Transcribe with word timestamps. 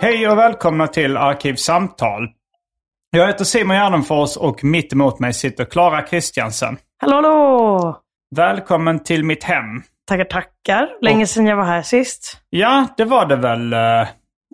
Hej 0.00 0.28
och 0.28 0.38
välkomna 0.38 0.86
till 0.86 1.16
Arkivsamtal. 1.16 2.28
Jag 3.10 3.26
heter 3.26 3.44
Simon 3.44 3.76
Gärdenfors 3.76 4.36
och 4.36 4.64
mitt 4.64 4.92
emot 4.92 5.18
mig 5.18 5.32
sitter 5.34 5.64
Klara 5.64 6.02
Kristiansen. 6.02 6.76
Hallå, 6.98 7.16
hallå! 7.16 8.00
Välkommen 8.36 9.02
till 9.04 9.24
mitt 9.24 9.44
hem. 9.44 9.82
Tackar, 10.06 10.24
tackar. 10.24 10.88
Länge 11.00 11.26
sedan 11.26 11.46
jag 11.46 11.56
var 11.56 11.64
här 11.64 11.82
sist. 11.82 12.40
Ja, 12.50 12.86
det 12.96 13.04
var 13.04 13.26
det 13.26 13.36
väl 13.36 13.72
eh, 13.72 14.08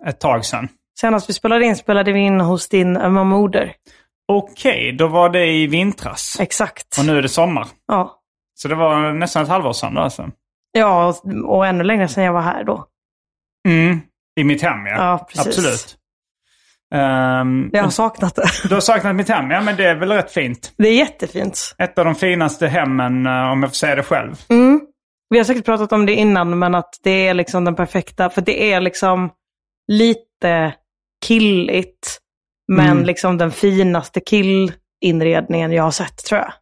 ett 0.07 0.19
tag 0.19 0.45
sedan. 0.45 0.67
Senast 0.99 1.29
vi 1.29 1.33
spelade 1.33 1.65
in 1.65 1.75
spelade 1.75 2.11
vi 2.13 2.19
in 2.19 2.41
hos 2.41 2.69
din 2.69 2.97
ömma 2.97 3.23
moder. 3.23 3.73
Okej, 4.27 4.91
då 4.91 5.07
var 5.07 5.29
det 5.29 5.45
i 5.45 5.67
vintras. 5.67 6.37
Exakt. 6.39 6.97
Och 6.99 7.05
nu 7.05 7.17
är 7.17 7.21
det 7.21 7.29
sommar. 7.29 7.67
Ja. 7.87 8.19
Så 8.55 8.67
det 8.67 8.75
var 8.75 9.13
nästan 9.13 9.43
ett 9.43 9.49
halvår 9.49 9.73
sedan 9.73 9.93
då 9.93 10.01
alltså. 10.01 10.29
Ja, 10.71 11.07
och- 11.07 11.49
och 11.55 11.65
ännu 11.67 11.83
längre 11.83 12.07
sedan 12.07 12.23
jag 12.23 12.33
var 12.33 12.41
här 12.41 12.63
då. 12.63 12.85
Mm, 13.67 13.99
I 14.39 14.43
mitt 14.43 14.61
hem 14.61 14.85
ja. 14.85 14.91
Ja, 14.97 15.27
precis. 15.29 15.47
Absolut. 15.47 15.97
Um, 16.95 17.69
Jag 17.73 17.83
har 17.83 17.89
saknat 17.89 18.35
det. 18.35 18.47
Du 18.69 18.73
har 18.73 18.81
saknat 18.81 19.15
mitt 19.15 19.29
hem? 19.29 19.51
Ja, 19.51 19.61
men 19.61 19.75
det 19.75 19.85
är 19.85 19.95
väl 19.95 20.11
rätt 20.11 20.31
fint. 20.31 20.73
Det 20.77 20.87
är 20.87 20.93
jättefint. 20.95 21.75
Ett 21.77 21.97
av 21.99 22.05
de 22.05 22.15
finaste 22.15 22.67
hemmen, 22.67 23.25
eh, 23.25 23.51
om 23.51 23.63
jag 23.63 23.71
får 23.71 23.75
säga 23.75 23.95
det 23.95 24.03
själv. 24.03 24.35
Mm. 24.49 24.81
Vi 25.29 25.37
har 25.37 25.45
säkert 25.45 25.65
pratat 25.65 25.91
om 25.91 26.05
det 26.05 26.13
innan, 26.13 26.59
men 26.59 26.75
att 26.75 26.99
det 27.03 27.27
är 27.27 27.33
liksom 27.33 27.65
den 27.65 27.75
perfekta, 27.75 28.29
för 28.29 28.41
det 28.41 28.73
är 28.73 28.81
liksom 28.81 29.29
lite 29.87 30.73
killigt, 31.25 32.17
men 32.67 32.89
Mm. 32.91 33.03
liksom 33.03 33.37
den 33.37 33.51
finaste 33.51 34.19
killinredningen 34.19 35.71
jag 35.71 35.83
har 35.83 35.91
sett 35.91 36.17
tror 36.25 36.39
jag. 36.41 36.53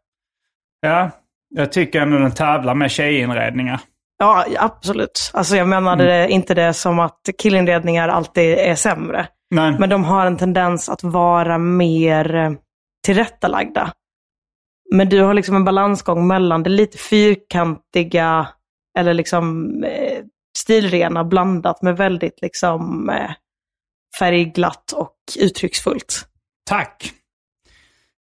Ja, 0.81 1.09
jag 1.49 1.71
tycker 1.71 2.01
ändå 2.01 2.17
den 2.17 2.31
tävlar 2.31 2.75
med 2.75 2.91
tjejinredningar. 2.91 3.79
Ja, 4.21 4.45
absolut. 4.57 5.31
Alltså 5.33 5.55
jag 5.55 5.67
menade 5.67 6.05
det, 6.05 6.29
inte 6.29 6.53
det 6.53 6.73
som 6.73 6.99
att 6.99 7.29
killinredningar 7.37 8.09
alltid 8.09 8.57
är 8.57 8.75
sämre. 8.75 9.27
Men, 9.55 9.75
Men 9.75 9.89
de 9.89 10.03
har 10.03 10.25
en 10.25 10.37
tendens 10.37 10.89
att 10.89 11.03
vara 11.03 11.57
mer 11.57 12.35
eh, 12.35 12.51
tillrättalagda. 13.05 13.93
Men 14.93 15.09
du 15.09 15.21
har 15.21 15.33
liksom 15.33 15.55
en 15.55 15.65
balansgång 15.65 16.27
mellan 16.27 16.63
det 16.63 16.69
lite 16.69 16.97
fyrkantiga 16.97 18.47
eller 18.99 19.13
liksom 19.13 19.73
eh, 19.83 20.23
stilrena 20.57 21.23
blandat 21.23 21.81
med 21.81 21.97
väldigt 21.97 22.41
liksom 22.41 23.09
eh, 23.09 23.31
färgglatt 24.19 24.91
och 24.91 25.15
uttrycksfullt. 25.39 26.27
tack. 26.69 27.13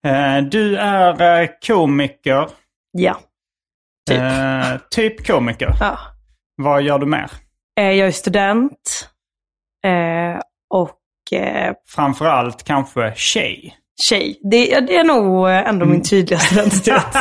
Eh, 0.07 0.43
du 0.43 0.77
är 0.77 1.61
komiker. 1.67 2.49
Ja. 2.93 3.21
Typ. 4.15 4.21
Eh, 4.23 4.81
typ 4.91 5.27
komiker. 5.27 5.73
ja. 5.81 5.99
Vad 6.63 6.83
gör 6.83 6.99
du 6.99 7.07
mer? 7.07 7.31
Eh, 7.81 7.91
jag 7.93 8.09
är 8.09 8.13
student. 8.13 9.09
Eh, 9.87 10.41
och 10.75 11.39
eh, 11.41 11.73
Framförallt 11.89 12.65
kanske 12.65 13.13
tjej. 13.17 13.75
tjej. 14.03 14.41
Det, 14.51 14.81
det 14.81 14.97
är 14.97 15.05
nog 15.05 15.51
ändå 15.51 15.85
Mm. 15.85 15.91
min 15.91 16.03
tydligaste 16.03 16.55
identitet. 16.55 17.03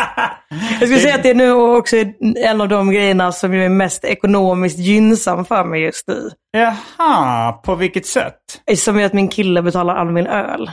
Jag 0.80 0.80
skulle 0.90 1.00
säga 1.00 1.16
att 1.16 1.24
det 1.24 1.30
är 1.30 1.36
nu 1.36 1.52
också 1.52 1.96
en 2.46 2.62
av 2.62 2.68
de 2.70 2.92
grejerna 2.92 3.32
som 3.32 3.54
är 3.54 3.70
mest 3.70 4.04
ekonomiskt 4.06 4.78
gynnsam 4.80 5.46
för 5.46 5.64
mig 5.64 5.82
just 5.82 6.08
nu. 6.08 6.30
Jaha, 6.52 7.52
på 7.54 7.76
vilket 7.76 8.06
sätt? 8.06 8.36
Som 8.78 9.00
är 9.00 9.06
att 9.06 9.14
min 9.14 9.28
kille 9.28 9.62
betalar 9.62 9.96
all 9.96 10.12
min 10.12 10.28
öl. 10.28 10.72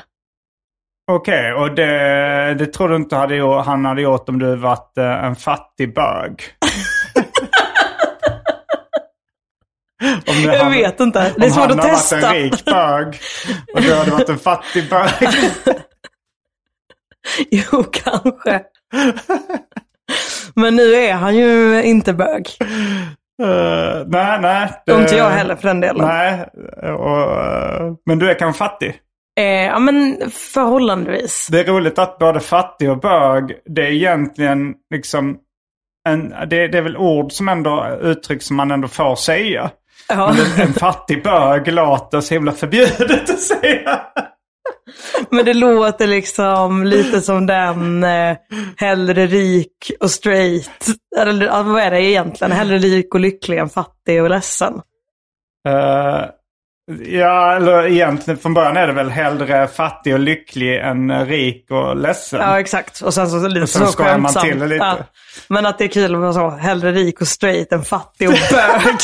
Okej, 1.13 1.53
och 1.53 1.75
det, 1.75 2.55
det 2.59 2.67
tror 2.67 2.89
du 2.89 2.97
inte 2.97 3.17
hade, 3.17 3.37
gjort- 3.37 3.67
han 3.67 3.85
hade 3.85 4.03
gjort 4.03 4.29
om 4.29 4.39
du 4.39 4.57
varit 4.57 4.99
eh, 4.99 5.25
en 5.25 5.37
fattig 5.37 5.95
bög? 5.95 6.43
Om 10.29 10.35
Jag 10.53 10.59
hade- 10.59 10.71
vet 10.77 11.01
inte. 11.01 11.33
Det 11.37 11.43
är 11.43 11.49
om 11.49 11.51
svårt 11.51 11.69
han 11.69 11.79
att 11.81 11.85
hade 11.85 11.97
testa. 11.97 12.17
varit 12.21 12.25
en 12.37 12.43
rik 12.43 12.65
bög 12.65 13.07
och 13.75 13.83
du 13.83 13.95
hade 13.95 14.11
varit 14.11 14.29
en 14.29 14.39
fattig 14.39 14.91
bög. 14.91 15.11
Jo, 17.51 17.85
kanske. 17.93 18.63
Men 20.55 20.77
nu 20.77 20.95
är 20.95 21.13
han 21.15 21.37
ju 21.37 21.83
inte 21.83 22.13
bög. 22.13 22.49
Eh, 23.43 24.05
nej, 24.07 24.39
nej. 24.41 24.83
det- 24.87 24.93
Och 24.93 25.01
inte 25.01 25.17
jag 25.17 25.31
heller 25.31 25.57
för 25.57 25.69
den 25.69 25.81
delen. 25.81 26.07
Nej, 26.07 26.41
och, 26.93 27.21
eh, 27.45 27.93
men 28.07 28.19
du 28.19 28.31
är 28.31 28.35
kanske 28.39 28.59
fattig. 28.59 28.95
Eh, 29.41 29.45
ja, 29.45 29.79
men 29.79 30.31
förhållandevis. 30.31 31.49
Det 31.51 31.61
är 31.61 31.65
roligt 31.65 31.99
att 31.99 32.19
både 32.19 32.41
fattig 32.41 32.91
och 32.91 33.01
bög, 33.01 33.53
det 33.65 33.83
är 33.83 33.91
egentligen 33.91 34.75
liksom 34.91 35.39
en, 36.09 36.29
det, 36.31 36.69
det 36.69 36.79
är 36.79 36.83
väl 36.83 36.97
ord 36.97 37.33
som 37.33 37.49
ändå 37.49 37.99
uttryck 38.03 38.43
som 38.43 38.57
man 38.57 38.71
ändå 38.71 38.89
får 38.89 39.17
säga. 39.17 39.71
Ja. 40.09 40.35
Men 40.39 40.67
en 40.67 40.73
fattig 40.73 41.23
bög 41.23 41.73
låter 41.73 42.21
så 42.21 42.35
himla 42.35 42.53
förbjudet 42.53 43.31
att 43.31 43.41
säga. 43.41 44.01
Men 45.31 45.45
det 45.45 45.55
låter 45.55 46.07
liksom 46.07 46.85
lite 46.85 47.21
som 47.21 47.47
den 47.47 48.05
eh, 48.05 48.37
hellre 48.77 49.27
rik 49.27 49.93
och 50.01 50.11
straight. 50.11 50.87
Eller 51.19 51.63
vad 51.63 51.83
är 51.83 51.91
det 51.91 52.03
egentligen? 52.03 52.53
Hellre 52.53 52.79
rik 52.79 53.15
och 53.15 53.21
lycklig 53.21 53.59
än 53.59 53.69
fattig 53.69 54.23
och 54.23 54.31
ledsen. 54.31 54.75
Eh, 55.69 56.25
ja, 57.07 57.57
eller 57.57 57.87
egentligen 57.87 58.39
från 58.39 58.55
början 58.55 58.77
är 58.77 58.87
det 58.87 58.93
väl 58.93 59.11
hellre 59.11 59.67
fattig 59.67 60.15
och 60.15 60.21
lycklig 60.21 60.77
än 60.77 61.27
rik 61.27 61.71
och 61.71 61.97
ledsen. 61.97 62.41
Ja, 62.41 62.61
exakt. 62.61 63.01
Och 63.01 63.15
sen 63.15 63.31
så 63.31 63.49
lite 63.49 63.63
Och 63.63 63.69
sen 63.69 63.87
så 63.87 63.93
skojar 63.93 64.19
man 64.19 64.33
till 64.35 64.59
det 64.59 64.67
lite. 64.67 64.85
Ja. 64.85 64.99
Men 65.49 65.67
att 65.67 65.79
det 65.79 65.85
är 65.85 65.89
kul 65.89 66.15
att 66.15 66.21
vara 66.21 66.33
så, 66.33 66.51
hellre 66.51 66.93
rik 66.93 67.21
och 67.21 67.29
straight 67.29 67.73
än 67.73 67.85
fattig 67.85 68.29
och 68.29 68.35
bög. 68.51 68.97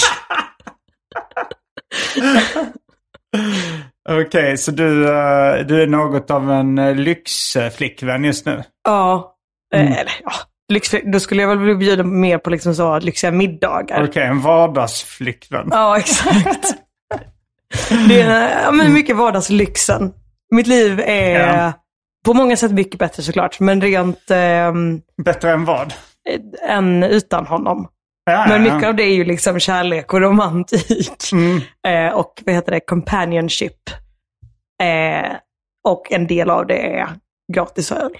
Okej, 4.26 4.58
så 4.58 4.70
du, 4.70 5.04
eh, 5.08 5.66
du 5.66 5.82
är 5.82 5.86
något 5.86 6.30
av 6.30 6.50
en 6.50 6.78
uh, 6.78 6.96
lyxflickvän 6.96 8.24
just 8.24 8.46
nu? 8.46 8.62
ja. 8.84 9.28
Eh, 9.74 9.80
Mm. 9.80 9.92
Eller, 9.92 10.12
ja. 10.24 10.32
Lyx, 10.72 10.94
då 11.04 11.20
skulle 11.20 11.42
jag 11.42 11.56
väl 11.56 11.76
bjuda 11.76 12.02
mer 12.02 12.38
på 12.38 12.50
liksom 12.50 12.74
så 12.74 12.98
lyxiga 12.98 13.30
middagar. 13.30 14.04
Okej, 14.08 14.22
en 14.22 14.40
vardagsflickvän. 14.40 15.68
Ja, 15.70 15.98
exakt. 15.98 16.74
Det 18.08 18.20
är 18.20 18.62
ja, 18.64 18.70
men 18.70 18.92
mycket 18.92 19.16
vardagslyxen. 19.16 20.12
Mitt 20.54 20.66
liv 20.66 21.00
är 21.00 21.56
Ja. 21.56 21.72
på 22.24 22.34
många 22.34 22.56
sätt 22.56 22.72
mycket 22.72 22.98
bättre 22.98 23.22
såklart, 23.22 23.60
men 23.60 23.80
rent 23.80 24.30
ehm, 24.30 25.00
Bättre 25.24 25.50
än 25.52 25.64
vad? 25.64 25.94
än 26.68 27.02
utan 27.02 27.46
honom. 27.46 27.88
Ja, 28.24 28.46
Men 28.48 28.62
mycket 28.62 28.84
av 28.88 28.94
det 28.96 29.02
är 29.02 29.14
ju 29.14 29.24
liksom 29.24 29.60
kärlek 29.60 30.12
och 30.14 30.20
romantik. 30.20 31.12
Eh, 31.86 32.12
och 32.14 32.42
vad 32.46 32.54
heter 32.54 32.72
det, 32.72 32.80
companionship. 32.80 33.90
Eh, 34.82 35.32
och 35.88 36.12
en 36.12 36.26
del 36.26 36.50
av 36.50 36.66
det 36.66 36.96
är 36.96 37.08
gratis 37.52 37.92
öl. 37.92 38.12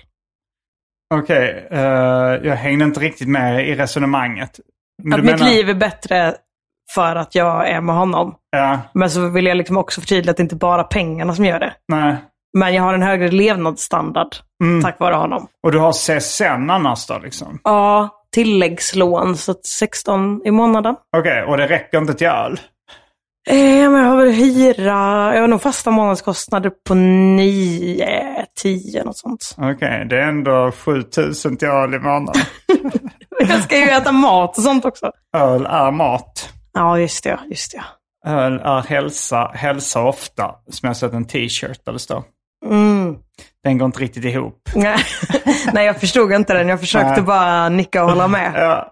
Okej, 1.15 1.69
eh, 1.71 1.81
jag 2.49 2.57
hängde 2.57 2.85
inte 2.85 3.01
riktigt 3.01 3.29
med 3.29 3.69
i 3.69 3.75
resonemanget. 3.75 4.61
Men 5.03 5.13
Att 5.21 5.25
mitt 5.27 5.35
menar- 5.41 5.51
liv 5.53 5.69
är 5.71 5.75
bättre 5.75 6.35
för 6.95 7.17
att 7.17 7.35
jag 7.35 7.69
är 7.69 7.81
med 7.81 7.95
honom. 7.95 8.35
Ja, 8.51 8.79
Men 8.95 9.11
så 9.11 9.29
vill 9.29 9.47
jag 9.47 9.57
liksom 9.57 9.77
också 9.77 10.01
förtydliga 10.01 10.31
att 10.31 10.37
det 10.37 10.43
inte 10.43 10.57
bara 10.57 10.81
är 10.81 10.85
pengarna 10.87 11.35
som 11.35 11.45
gör 11.45 11.61
det. 11.61 11.73
nej. 11.89 12.17
Men 12.59 12.75
jag 12.75 12.83
har 12.83 12.95
en 12.95 13.03
högre 13.03 13.29
levnadsstandard 13.31 14.37
Mm. 14.65 14.83
tack 14.83 15.01
vare 15.01 15.15
honom. 15.15 15.47
Och 15.63 15.73
du 15.73 15.79
har 15.79 15.93
CSN 15.93 16.71
annars 16.71 17.07
då 17.07 17.19
liksom? 17.19 17.59
Ja, 17.65 18.09
tilläggslån, 18.35 19.37
så 19.37 19.51
att 19.53 19.67
16 19.67 20.41
i 20.45 20.51
månaden. 20.51 20.97
Okej, 21.17 21.43
och 21.45 21.57
det 21.57 21.67
räcker 21.67 21.99
inte 21.99 22.15
till 22.15 22.27
öl? 22.27 22.61
Eh, 23.51 23.91
men 23.91 23.95
jag 23.95 24.09
har 24.11 24.17
väl 24.17 24.33
hyra, 24.33 25.35
jag 25.35 25.41
har 25.41 25.49
nog 25.49 25.63
fasta 25.63 25.91
månadskostnader 25.91 26.73
på 26.89 26.95
9, 26.95 28.47
10 28.63 29.05
något 29.05 29.17
sånt. 29.19 29.55
Okej, 29.59 30.07
det 30.11 30.17
är 30.19 30.29
ändå 30.29 30.73
7000 30.73 31.57
till 31.57 31.69
öl 31.69 31.95
i 31.95 31.99
månaden. 31.99 32.43
Jag 33.49 33.63
ska 33.63 33.77
ju 33.79 33.85
äta 33.91 34.13
mat 34.13 34.57
och 34.59 34.63
sånt 34.63 34.85
också. 34.85 35.11
öl 35.37 35.67
är 35.67 35.91
mat. 35.91 36.52
Ja, 36.73 36.99
just 36.99 37.25
det. 37.25 37.39
Just 37.51 37.73
det. 37.73 37.85
Öl 38.31 38.61
är 38.65 38.81
hälsa, 38.81 39.51
hälsa 39.55 40.03
ofta. 40.03 40.55
Som 40.71 40.87
jag 40.87 40.89
har 40.89 40.95
sett 40.95 41.13
en 41.13 41.25
t-shirt 41.25 41.85
där 41.85 41.93
det 41.93 41.99
står. 41.99 42.25
Mm. 42.65 43.17
Den 43.65 43.79
går 43.79 43.87
inte 43.87 44.01
riktigt 44.01 44.25
ihop. 44.25 44.69
Nej. 45.73 45.87
Jag 45.87 46.01
förstod 46.01 46.33
inte 46.33 46.55
den. 46.55 46.69
Jag 46.69 46.81
försökte 46.81 47.11
Nej. 47.11 47.23
bara 47.23 47.69
nicka 47.69 48.05
och 48.05 48.11
hålla 48.11 48.29
med. 48.29 48.53
Ja. 48.57 48.89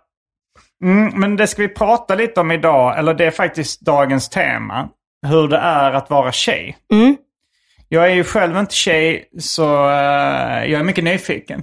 Mm, 0.85 1.21
men 1.21 1.37
det 1.37 1.47
ska 1.47 1.63
vi 1.63 1.69
prata 1.69 2.15
lite 2.15 2.41
om 2.41 2.51
idag, 2.51 2.99
eller 2.99 3.15
det 3.15 3.25
är 3.25 3.31
faktiskt 3.31 3.81
dagens 3.81 4.29
tema. 4.29 4.89
Hur 5.27 5.49
det 5.49 5.57
är 5.57 5.93
att 5.93 6.11
vara 6.11 6.33
tjej. 6.33 6.77
Mm. 6.93 7.17
Jag 7.89 8.07
är 8.07 8.15
ju 8.15 8.25
själv 8.25 8.57
inte 8.57 8.75
tjej, 8.75 9.29
så 9.39 9.91
eh, 9.91 10.65
jag 10.65 10.81
är 10.81 10.83
mycket 10.83 11.05
nyfiken. 11.05 11.63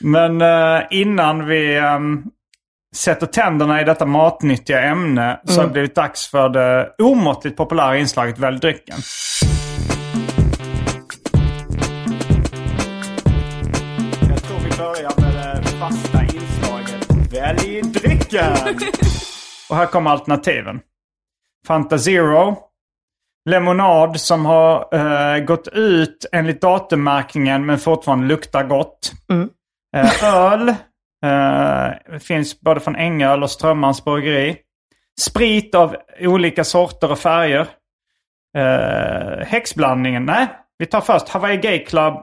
men 0.00 0.40
eh, 0.40 0.82
innan 0.90 1.46
vi 1.46 1.76
ehm, 1.76 2.24
sätter 2.96 3.26
tänderna 3.26 3.80
i 3.80 3.84
detta 3.84 4.06
matnyttiga 4.06 4.82
ämne 4.82 5.40
så 5.44 5.60
har 5.60 5.66
det 5.66 5.72
blivit 5.72 5.94
dags 5.94 6.30
för 6.30 6.48
det 6.48 6.94
omåttligt 6.98 7.56
populära 7.56 7.98
inslaget 7.98 8.38
Välj 8.38 8.58
drycken. 8.58 8.96
Jag 14.28 14.42
tror 14.42 14.58
vi 14.58 14.76
börjar 14.78 15.20
med 15.20 15.62
det 15.62 15.68
fasta 15.68 16.22
inslaget 16.22 17.32
Välj 17.32 17.82
drycken. 17.82 18.52
Och 19.70 19.76
här 19.76 19.86
kommer 19.86 20.10
alternativen. 20.10 20.80
Fanta 21.66 21.98
Zero. 21.98 22.56
Lemonad 23.50 24.20
som 24.20 24.46
har 24.46 24.88
eh, 24.94 25.44
gått 25.44 25.68
ut 25.68 26.26
enligt 26.32 26.60
datummärkningen 26.60 27.66
men 27.66 27.78
fortfarande 27.78 28.26
luktar 28.26 28.64
gott. 28.64 29.12
Mm. 29.30 29.48
Eh, 29.96 30.24
öl. 30.24 30.74
Eh, 31.24 32.18
finns 32.18 32.60
både 32.60 32.80
från 32.80 32.96
Ängöl 32.96 33.42
och 33.42 33.50
Strömmans 33.50 34.04
bryggeri. 34.04 34.56
Sprit 35.20 35.74
av 35.74 35.96
olika 36.20 36.64
sorter 36.64 37.10
och 37.10 37.18
färger. 37.18 37.68
Eh, 38.56 39.46
häxblandningen. 39.46 40.24
Nej, 40.24 40.46
vi 40.78 40.86
tar 40.86 41.00
först 41.00 41.28
Hawaii 41.28 41.56
Gay 41.56 41.84
Club. 41.84 42.14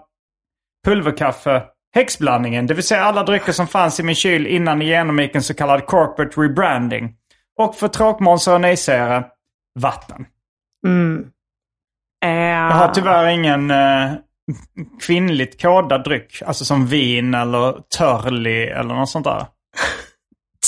Pulverkaffe. 0.86 1.64
Häxblandningen, 1.96 2.68
det 2.68 2.74
vill 2.74 2.84
säga 2.84 3.04
alla 3.04 3.24
drycker 3.24 3.52
som 3.52 3.68
fanns 3.68 4.00
i 4.00 4.04
min 4.04 4.16
kyl 4.16 4.48
innan 4.48 4.80
ni 4.80 4.86
genomgick 4.86 5.36
en 5.36 5.44
så 5.44 5.54
kallad 5.54 5.86
corporate 5.86 6.42
rebranding. 6.42 7.16
Och 7.58 7.76
för 7.76 7.88
tråkmånsar 7.88 8.54
och 8.54 8.62
nejsägare, 8.62 9.24
vatten. 9.80 10.26
Mm. 10.88 11.28
Eh, 12.26 12.30
Jag 12.32 12.72
har 12.72 12.94
tyvärr 12.94 13.28
ingen 13.28 13.72
eh, 13.72 14.12
kvinnligt 15.02 15.62
kodad 15.62 16.04
dryck. 16.04 16.42
Alltså 16.46 16.66
som 16.66 16.88
vin 16.88 17.34
eller 17.34 17.76
törli 17.98 18.64
eller 18.68 18.94
något 18.96 19.10
sånt 19.10 19.26
där. 19.26 19.46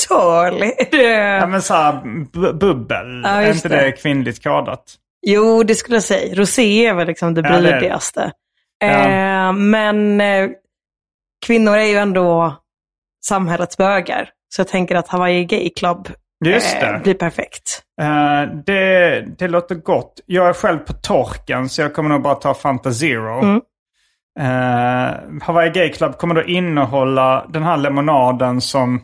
Törlig. 0.08 0.74
Ja 0.92 1.48
men 1.48 1.62
såhär 1.62 1.94
bu- 2.34 2.54
bubbel. 2.54 3.22
Ja, 3.24 3.30
är 3.30 3.52
inte 3.54 3.70
det. 3.70 3.76
det 3.76 3.92
kvinnligt 3.92 4.44
kodat? 4.44 4.84
Jo, 5.28 5.64
det 5.64 5.76
skulle 5.76 5.96
jag 5.96 6.04
säga. 6.04 6.36
Rosé 6.36 6.86
är 6.86 6.94
väl 6.94 7.08
liksom 7.08 7.34
det 7.34 7.42
Ja, 7.42 7.62
det 7.62 7.70
är 7.70 7.80
det. 8.16 8.32
Ja. 8.80 9.08
Eh, 9.48 9.54
men 9.54 10.22
eh, 10.22 10.50
kvinnor 11.46 11.78
är 11.78 11.86
ju 11.86 11.96
ändå 11.96 12.56
samhällets 13.26 13.78
bögar. 13.78 14.30
Så 14.56 14.60
jag 14.60 14.68
tänker 14.68 14.96
att 14.96 15.08
Hawaii 15.08 15.46
Gay 15.46 15.70
Club 15.70 16.10
Just 16.46 16.76
eh, 16.76 16.94
det. 16.94 17.00
blir 17.04 17.14
perfekt. 17.14 17.82
Eh, 18.02 18.56
det. 18.66 19.26
Det 19.38 19.48
låter 19.48 19.76
gott. 19.76 20.20
Jag 20.26 20.50
är 20.50 20.54
själv 20.54 20.78
på 20.80 20.94
torken 20.94 21.70
så 21.70 21.82
jag 21.82 21.94
kommer 21.94 22.10
nog 22.10 22.22
bara 22.22 22.36
ta 22.36 22.54
Fanta 22.54 22.92
Zero. 22.94 23.40
Mm. 23.44 23.62
Eh, 24.40 25.12
Hawaii 25.42 25.70
Gay 25.70 25.92
Club 25.92 26.18
kommer 26.18 26.36
då 26.36 26.44
innehålla 26.44 27.46
den 27.50 27.64
här 27.64 27.78
lemonaden 27.78 28.62
som 28.62 29.02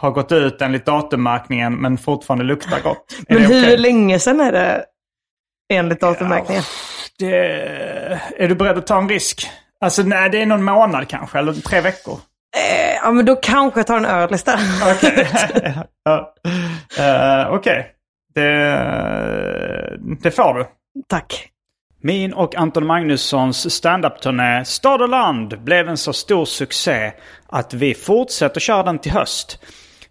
har 0.00 0.10
gått 0.10 0.32
ut 0.32 0.62
enligt 0.62 0.86
datummärkningen 0.86 1.74
men 1.74 1.98
fortfarande 1.98 2.44
luktar 2.44 2.80
gott. 2.80 3.16
Är 3.28 3.34
Men 3.34 3.42
hur 3.44 3.62
okej? 3.64 3.76
länge 3.78 4.18
sedan 4.18 4.40
är 4.40 4.52
det 4.52 4.84
enligt 5.72 6.00
datummärkningen? 6.00 6.62
Det, 7.18 7.36
är 8.36 8.48
du 8.48 8.54
beredd 8.54 8.78
att 8.78 8.86
ta 8.86 8.98
en 8.98 9.08
risk? 9.08 9.50
Alltså 9.80 10.02
nej, 10.02 10.30
det 10.30 10.42
är 10.42 10.46
någon 10.46 10.64
månad 10.64 11.08
kanske, 11.08 11.38
eller 11.38 11.52
tre 11.52 11.80
veckor. 11.80 12.18
Eh, 12.56 12.94
ja, 13.02 13.10
men 13.10 13.26
då 13.26 13.36
kanske 13.36 13.80
jag 13.80 13.86
tar 13.86 13.96
en 13.96 14.04
öl 14.04 14.34
istället. 14.34 14.96
Okej. 14.96 15.28
Ja. 16.04 16.34
Eh, 16.98 17.52
det 20.22 20.30
får 20.30 20.54
du. 20.54 20.66
Tack. 21.08 21.48
Min 22.00 22.32
och 22.32 22.56
Anton 22.56 22.86
Magnussons 22.86 23.74
standup-turné 23.74 24.64
Stad 24.64 25.02
och 25.02 25.08
land 25.08 25.60
blev 25.60 25.88
en 25.88 25.96
så 25.96 26.12
stor 26.12 26.44
succé 26.44 27.12
att 27.46 27.74
vi 27.74 27.94
fortsätter 27.94 28.60
köra 28.60 28.82
den 28.82 28.98
till 28.98 29.12
höst. 29.12 29.58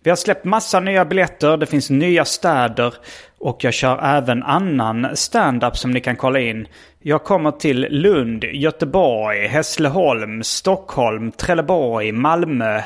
Vi 0.04 0.10
har 0.10 0.16
släppt 0.16 0.46
massa 0.46 0.80
nya 0.80 1.06
biljetter, 1.06 1.58
det 1.58 1.66
finns 1.66 1.90
nya 1.90 2.26
städer 2.26 2.94
och 3.40 3.64
jag 3.64 3.74
kör 3.74 4.04
även 4.04 4.44
annan 4.44 5.16
standup 5.16 5.78
som 5.78 5.92
ni 5.92 6.02
kan 6.02 6.16
kolla 6.16 6.40
in. 6.40 6.68
Jag 7.00 7.24
kommer 7.24 7.52
till 7.52 7.88
Lund, 7.90 8.44
Göteborg, 8.44 9.48
Hässleholm, 9.48 10.44
Stockholm, 10.44 11.32
Trelleborg, 11.32 12.12
Malmö, 12.12 12.82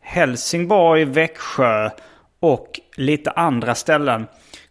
Helsingborg, 0.00 1.04
Växjö 1.04 1.90
och 2.40 2.80
lite 2.96 3.30
andra 3.30 3.74
ställen. 3.74 4.26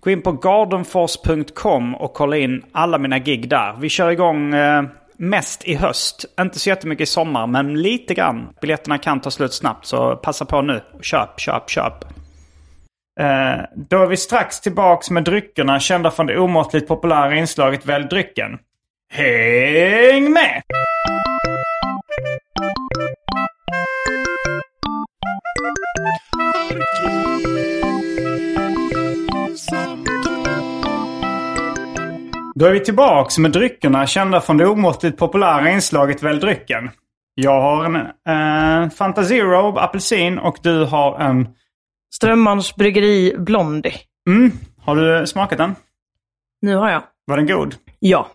Gå 0.06 0.12
in 0.12 0.22
på 0.22 0.32
gardenfors.com 0.32 1.96
och 1.96 2.14
kolla 2.14 2.38
in 2.38 2.64
alla 2.72 2.98
mina 2.98 3.20
gig 3.20 3.50
där. 3.50 3.76
Vi 3.80 3.90
kör 3.90 4.12
igång 4.12 4.54
eh, 4.54 4.84
mest 5.18 5.64
i 5.64 5.76
höst. 5.76 6.26
Inte 6.42 6.60
så 6.60 6.70
jättemycket 6.70 7.04
i 7.04 7.12
sommar, 7.12 7.48
men 7.48 7.82
lite 7.82 8.14
grann. 8.14 8.50
Biljetterna 8.62 8.98
kan 8.98 9.22
ta 9.22 9.32
slut 9.32 9.54
snabbt, 9.54 9.86
så 9.86 10.16
passa 10.16 10.46
på 10.46 10.62
nu. 10.62 10.82
Köp, 11.02 11.40
köp, 11.40 11.70
köp. 11.70 11.94
Eh, 13.20 13.64
då 13.90 14.02
är 14.02 14.08
vi 14.08 14.18
strax 14.18 14.62
tillbaks 14.62 15.10
med 15.10 15.24
dryckerna 15.24 15.80
kända 15.80 16.12
från 16.12 16.26
det 16.26 16.40
omåttligt 16.40 16.88
populära 16.88 17.36
inslaget 17.36 17.86
Välj 17.86 18.06
drycken. 18.06 18.58
Häng 19.10 20.32
med! 20.32 20.62
Då 32.56 32.66
är 32.66 32.72
vi 32.72 32.80
tillbaks 32.80 33.38
med 33.38 33.52
dryckerna 33.52 34.08
kända 34.08 34.42
från 34.42 34.58
det 34.58 34.68
omåttligt 34.68 35.18
populära 35.18 35.70
inslaget 35.70 36.24
Välj 36.24 36.40
drycken. 36.40 36.90
Jag 37.36 37.62
har 37.62 37.86
en 37.86 37.96
eh, 37.96 38.90
Fanta 38.90 39.24
Zero, 39.24 39.78
apelsin 39.78 40.40
och 40.40 40.58
du 40.64 40.86
har 40.86 41.20
en... 41.20 41.48
Strömmans 42.16 42.76
bryggeri 42.76 43.36
Blondie. 43.38 43.94
Mm, 44.30 44.52
har 44.82 44.96
du 44.96 45.28
smakat 45.28 45.58
den? 45.58 45.76
Nu 46.62 46.76
har 46.76 46.90
jag. 46.90 47.04
Var 47.26 47.38
den 47.38 47.48
god? 47.48 47.76
Ja. 48.00 48.28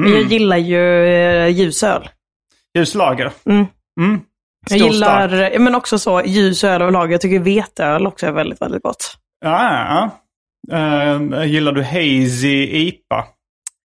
Men 0.00 0.12
jag 0.12 0.22
gillar 0.22 0.56
ju 0.56 1.06
eh, 1.06 1.48
ljus 1.48 1.82
öl. 1.82 2.08
Ljus 2.74 2.94
lager? 2.94 3.32
Mm. 3.44 3.66
Mm. 4.00 4.20
Jag 4.70 4.78
gillar, 4.78 5.28
stark. 5.28 5.60
men 5.60 5.74
också 5.74 5.98
så 5.98 6.22
ljus 6.24 6.64
öl 6.64 6.82
överlag. 6.82 7.12
Jag 7.12 7.20
tycker 7.20 7.38
veteöl 7.38 8.06
också 8.06 8.26
är 8.26 8.32
väldigt, 8.32 8.62
väldigt 8.62 8.82
gott. 8.82 9.16
Ja, 9.40 9.62
ja, 9.62 9.94
ja. 9.94 10.10
Eh, 10.72 11.44
gillar 11.46 11.72
du 11.72 11.82
hazy 11.82 12.66
IPA? 12.72 13.24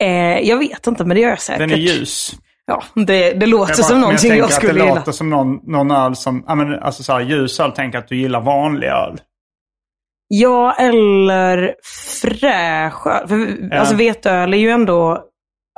Eh, 0.03 0.39
jag 0.49 0.59
vet 0.59 0.87
inte, 0.87 1.05
men 1.05 1.15
det 1.15 1.21
gör 1.21 1.29
jag 1.29 1.41
säkert. 1.41 1.59
Den 1.59 1.71
är 1.71 1.77
ljus. 1.77 2.33
Ja, 2.67 2.83
det, 2.95 3.33
det 3.33 3.47
låter 3.47 3.71
Jag 3.73 3.79
bara- 3.79 3.87
som 3.89 4.01
någonting 4.01 4.31
jag, 4.31 4.39
tänker 4.49 4.55
skulle 4.55 4.71
att 4.73 4.79
det 4.79 4.85
gilla. 4.85 4.95
låter 4.95 5.13
som 5.13 5.31
någon, 5.31 5.57
någon 5.73 5.91
öl 5.91 6.17
som, 6.17 6.45
ja 6.47 6.55
men 6.55 6.75
alltså 6.83 7.03
så 7.03 7.13
här, 7.13 7.21
ljus 7.21 7.61
öl 7.61 7.73
tänker 7.73 7.99
att 7.99 8.09
du 8.09 8.17
gillar 8.17 8.41
vanlig 8.41 8.87
öl. 8.89 9.21
Ja, 10.29 10.73
eller 10.79 11.75
fräsch 12.23 13.07
öl. 13.07 13.29
För, 13.29 13.69
Ja. 13.71 13.79
Alltså 13.79 13.95
veteöl 13.97 14.55
är 14.55 14.59
ju 14.59 14.71
ändå, 14.71 15.25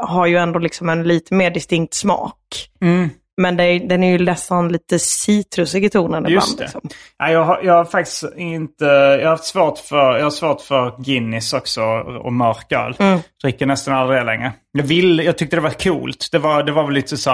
har 0.03 0.27
ju 0.27 0.37
ändå 0.37 0.59
liksom 0.59 0.89
en 0.89 1.03
lite 1.03 1.35
mer 1.35 1.51
distinkt 1.51 1.95
smak. 1.95 2.37
Mm. 2.81 3.11
Men 3.37 3.61
är, 3.61 3.89
den 3.89 4.03
är 4.03 4.19
ju 4.19 4.25
nästan 4.25 4.69
lite 4.69 4.99
citrusig 4.99 5.85
i 5.85 5.91
tonen 5.91 6.25
Just 6.29 6.53
ibland. 6.53 6.59
det. 6.59 6.65
Liksom. 6.65 6.99
Ja, 7.19 7.31
jag, 7.31 7.45
har, 7.45 7.61
jag 7.63 7.73
har 7.75 7.85
faktiskt 7.85 8.25
inte... 8.37 8.85
Jag 8.85 9.23
har 9.25 9.31
haft 9.31 9.45
svårt 9.45 9.79
för, 9.79 10.17
jag 10.17 10.25
har 10.25 10.31
svårt 10.31 10.61
för 10.61 11.03
Guinness 11.05 11.53
också 11.53 11.83
och 12.25 12.33
mörk 12.33 12.73
öl. 12.73 12.97
Mm. 12.99 13.19
Dricker 13.43 13.67
nästan 13.67 13.95
aldrig 13.95 14.21
det 14.21 14.25
längre. 14.25 14.53
Jag, 14.73 14.85
vill, 14.85 15.19
jag 15.19 15.39
tyckte 15.39 15.57
det 15.57 15.61
var 15.63 15.71
coolt. 15.71 16.29
Det 16.33 16.39
var, 16.39 16.63
det 16.63 16.73
var 16.73 16.85
väl 16.85 16.95
lite 16.95 17.17
så 17.17 17.31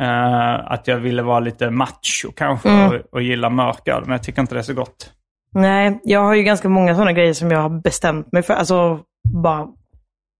eh, 0.00 0.72
att 0.72 0.86
jag 0.86 0.96
ville 0.96 1.22
vara 1.22 1.40
lite 1.40 1.70
macho 1.70 2.32
kanske 2.36 2.68
Mm. 2.68 2.86
och, 2.88 2.94
och 3.12 3.22
gilla 3.22 3.50
mörk 3.50 3.88
öl. 3.88 4.02
Men 4.02 4.12
jag 4.12 4.22
tycker 4.22 4.40
inte 4.40 4.54
det 4.54 4.60
är 4.60 4.62
så 4.62 4.74
gott. 4.74 5.10
Nej, 5.54 6.00
jag 6.04 6.20
har 6.20 6.34
ju 6.34 6.42
ganska 6.42 6.68
många 6.68 6.94
sådana 6.94 7.12
grejer 7.12 7.32
som 7.32 7.50
jag 7.50 7.58
har 7.58 7.82
bestämt 7.82 8.32
mig 8.32 8.42
för. 8.42 8.54
Alltså 8.54 9.00
bara 9.34 9.66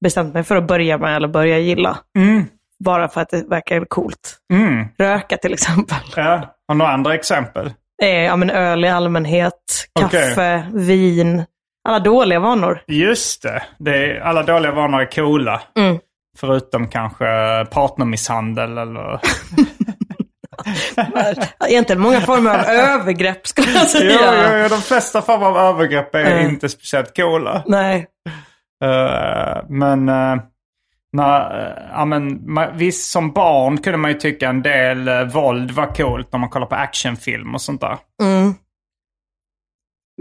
bestämt 0.04 0.34
mig 0.34 0.44
för 0.44 0.56
att 0.56 0.66
börja 0.66 0.98
med 0.98 1.16
eller 1.16 1.28
börja 1.28 1.58
gilla. 1.58 1.98
Mm. 2.18 2.44
Bara 2.84 3.08
för 3.08 3.20
att 3.20 3.28
det 3.30 3.48
verkar 3.48 3.84
coolt. 3.84 4.36
Mm. 4.52 4.86
Röka 4.98 5.36
till 5.36 5.52
exempel. 5.52 5.98
Ja. 6.16 6.56
Har 6.68 6.74
du 6.74 6.78
några 6.78 6.92
andra 6.92 7.14
exempel? 7.14 7.72
Eh, 8.02 8.08
ja, 8.08 8.36
men 8.36 8.50
öl 8.50 8.84
i 8.84 8.88
allmänhet, 8.88 9.86
kaffe, 10.00 10.64
Okej. 10.68 10.84
vin. 10.84 11.44
Alla 11.88 11.98
dåliga 11.98 12.40
vanor. 12.40 12.80
Just 12.86 13.42
det. 13.42 13.62
det 13.78 13.96
är, 14.10 14.20
alla 14.20 14.42
dåliga 14.42 14.72
vanor 14.72 15.00
är 15.00 15.10
coola. 15.10 15.62
Mm. 15.78 15.98
Förutom 16.38 16.88
kanske 16.88 17.24
partnermisshandel 17.70 18.78
eller... 18.78 19.20
Egentligen 21.68 22.02
många 22.02 22.20
former 22.20 22.50
av 22.58 22.64
övergrepp 22.64 23.46
skulle 23.46 23.70
jag 23.72 23.88
säga. 23.88 24.12
jo, 24.52 24.58
jo, 24.62 24.68
de 24.68 24.82
flesta 24.82 25.22
former 25.22 25.46
av 25.46 25.56
övergrepp 25.56 26.14
är 26.14 26.24
Mm. 26.24 26.50
inte 26.50 26.68
speciellt 26.68 27.16
coola. 27.16 27.62
Nej. 27.66 28.06
Eh, 28.84 29.62
men, 29.68 30.08
uh, 30.08 30.36
när, 31.12 31.66
eh, 31.66 31.88
ja, 31.92 32.04
men 32.04 32.40
visst, 32.76 33.10
som 33.10 33.32
barn 33.32 33.78
kunde 33.78 33.98
man 33.98 34.10
ju 34.10 34.18
tycka 34.18 34.48
en 34.48 34.62
del 34.62 35.08
uh, 35.08 35.22
våld 35.22 35.70
var 35.70 35.94
coolt 35.94 36.32
när 36.32 36.38
man 36.38 36.48
kollar 36.48 36.66
på 36.66 36.74
actionfilm 36.74 37.54
och 37.54 37.62
sånt 37.62 37.80
där. 37.80 37.98
Mm. 38.22 38.54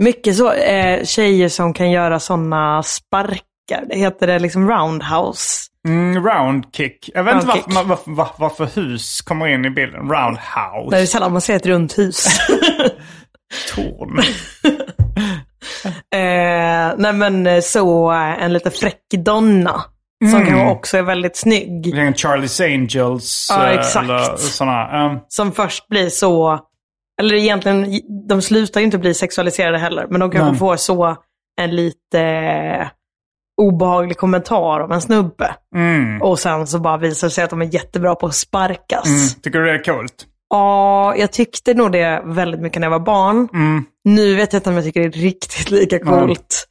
Mycket 0.02 0.36
så, 0.36 0.54
eh, 0.54 1.04
tjejer 1.04 1.50
som 1.50 1.74
kan 1.74 1.92
göra 1.92 2.20
sådana 2.20 2.84
sparkar. 2.84 3.86
Det 3.90 3.98
heter 3.98 4.28
det 4.28 4.40
liksom 4.40 4.70
roundhouse. 4.70 5.72
Mm, 5.88 6.28
roundkick. 6.28 7.10
Jag 7.14 7.24
vet 7.24 7.36
inte 7.36 7.48
varför, 7.48 7.86
varför, 7.86 8.12
varför, 8.12 8.34
varför 8.38 8.66
hus 8.66 9.22
kommer 9.22 9.48
in 9.48 9.66
i 9.66 9.70
bilden. 9.70 10.00
Roundhouse. 10.00 10.96
Det 10.96 11.02
är 11.02 11.06
sällan 11.06 11.32
man 11.32 11.42
ser 11.42 11.56
ett 11.56 11.66
runt 11.66 11.98
hus. 11.98 12.28
Torn. 13.76 14.20
eh, 16.14 16.94
nej 16.98 17.14
men 17.14 17.48
eh, 17.48 17.62
så 17.62 18.12
eh, 18.12 18.44
en 18.44 18.54
lite 18.54 18.72
fräck 18.72 19.02
donna. 19.18 19.84
Som 20.32 20.46
kan 20.46 20.68
också 20.68 20.98
är 20.98 21.02
väldigt 21.02 21.38
snygg. 21.38 21.88
Är 21.98 22.12
Charlie's 22.12 22.74
Angels. 22.74 23.48
Ja, 23.52 23.68
eh, 23.68 23.80
exakt. 23.80 24.04
Eller 24.10 24.36
såna. 24.38 25.06
Um, 25.12 25.20
Som 25.28 25.52
först 25.52 25.88
blir 25.88 26.10
så, 26.10 26.60
eller 27.22 27.36
egentligen, 27.36 28.02
de 28.30 28.42
slutar 28.42 28.80
ju 28.80 28.86
inte 28.86 28.98
bli 28.98 29.14
sexualiserade 29.14 29.78
heller. 29.78 30.08
Men 30.10 30.20
de 30.20 30.32
kanske 30.32 30.50
Nej. 30.52 30.60
får 30.60 30.76
så 30.76 31.16
en 31.62 31.76
lite 31.76 32.20
eh, 32.22 32.88
obehaglig 33.62 34.18
kommentar 34.18 34.80
av 34.80 34.92
en 34.92 35.02
snubbe. 35.02 35.56
mm, 35.76 36.22
Och 36.22 36.40
sen 36.40 36.68
så 36.68 36.80
bara 36.80 36.98
visar 36.98 37.28
det 37.28 37.32
sig 37.32 37.44
att 37.44 37.50
de 37.50 37.62
är 37.62 37.74
jättebra 37.74 38.16
på 38.16 38.26
att 38.26 38.36
sparkas. 38.36 39.06
mm. 39.08 39.28
Tycker 39.44 39.60
du 39.60 39.66
det 39.66 39.72
är 39.74 39.84
coolt? 39.84 40.26
Ja, 40.50 41.16
jag 41.16 41.32
tyckte 41.32 41.74
nog 41.74 41.92
det 41.92 42.22
väldigt 42.26 42.62
mycket 42.62 42.80
när 42.80 42.86
jag 42.86 42.92
var 43.00 43.06
barn. 43.06 43.48
Mm. 43.54 43.84
Nu 44.04 44.36
vet 44.36 44.54
jag 44.54 44.60
inte 44.60 44.70
om 44.70 44.76
jag 44.76 44.86
tycker 44.86 45.00
det 45.00 45.06
är 45.18 45.22
riktigt 45.22 45.72
lika 45.72 46.00
coolt. 46.00 46.68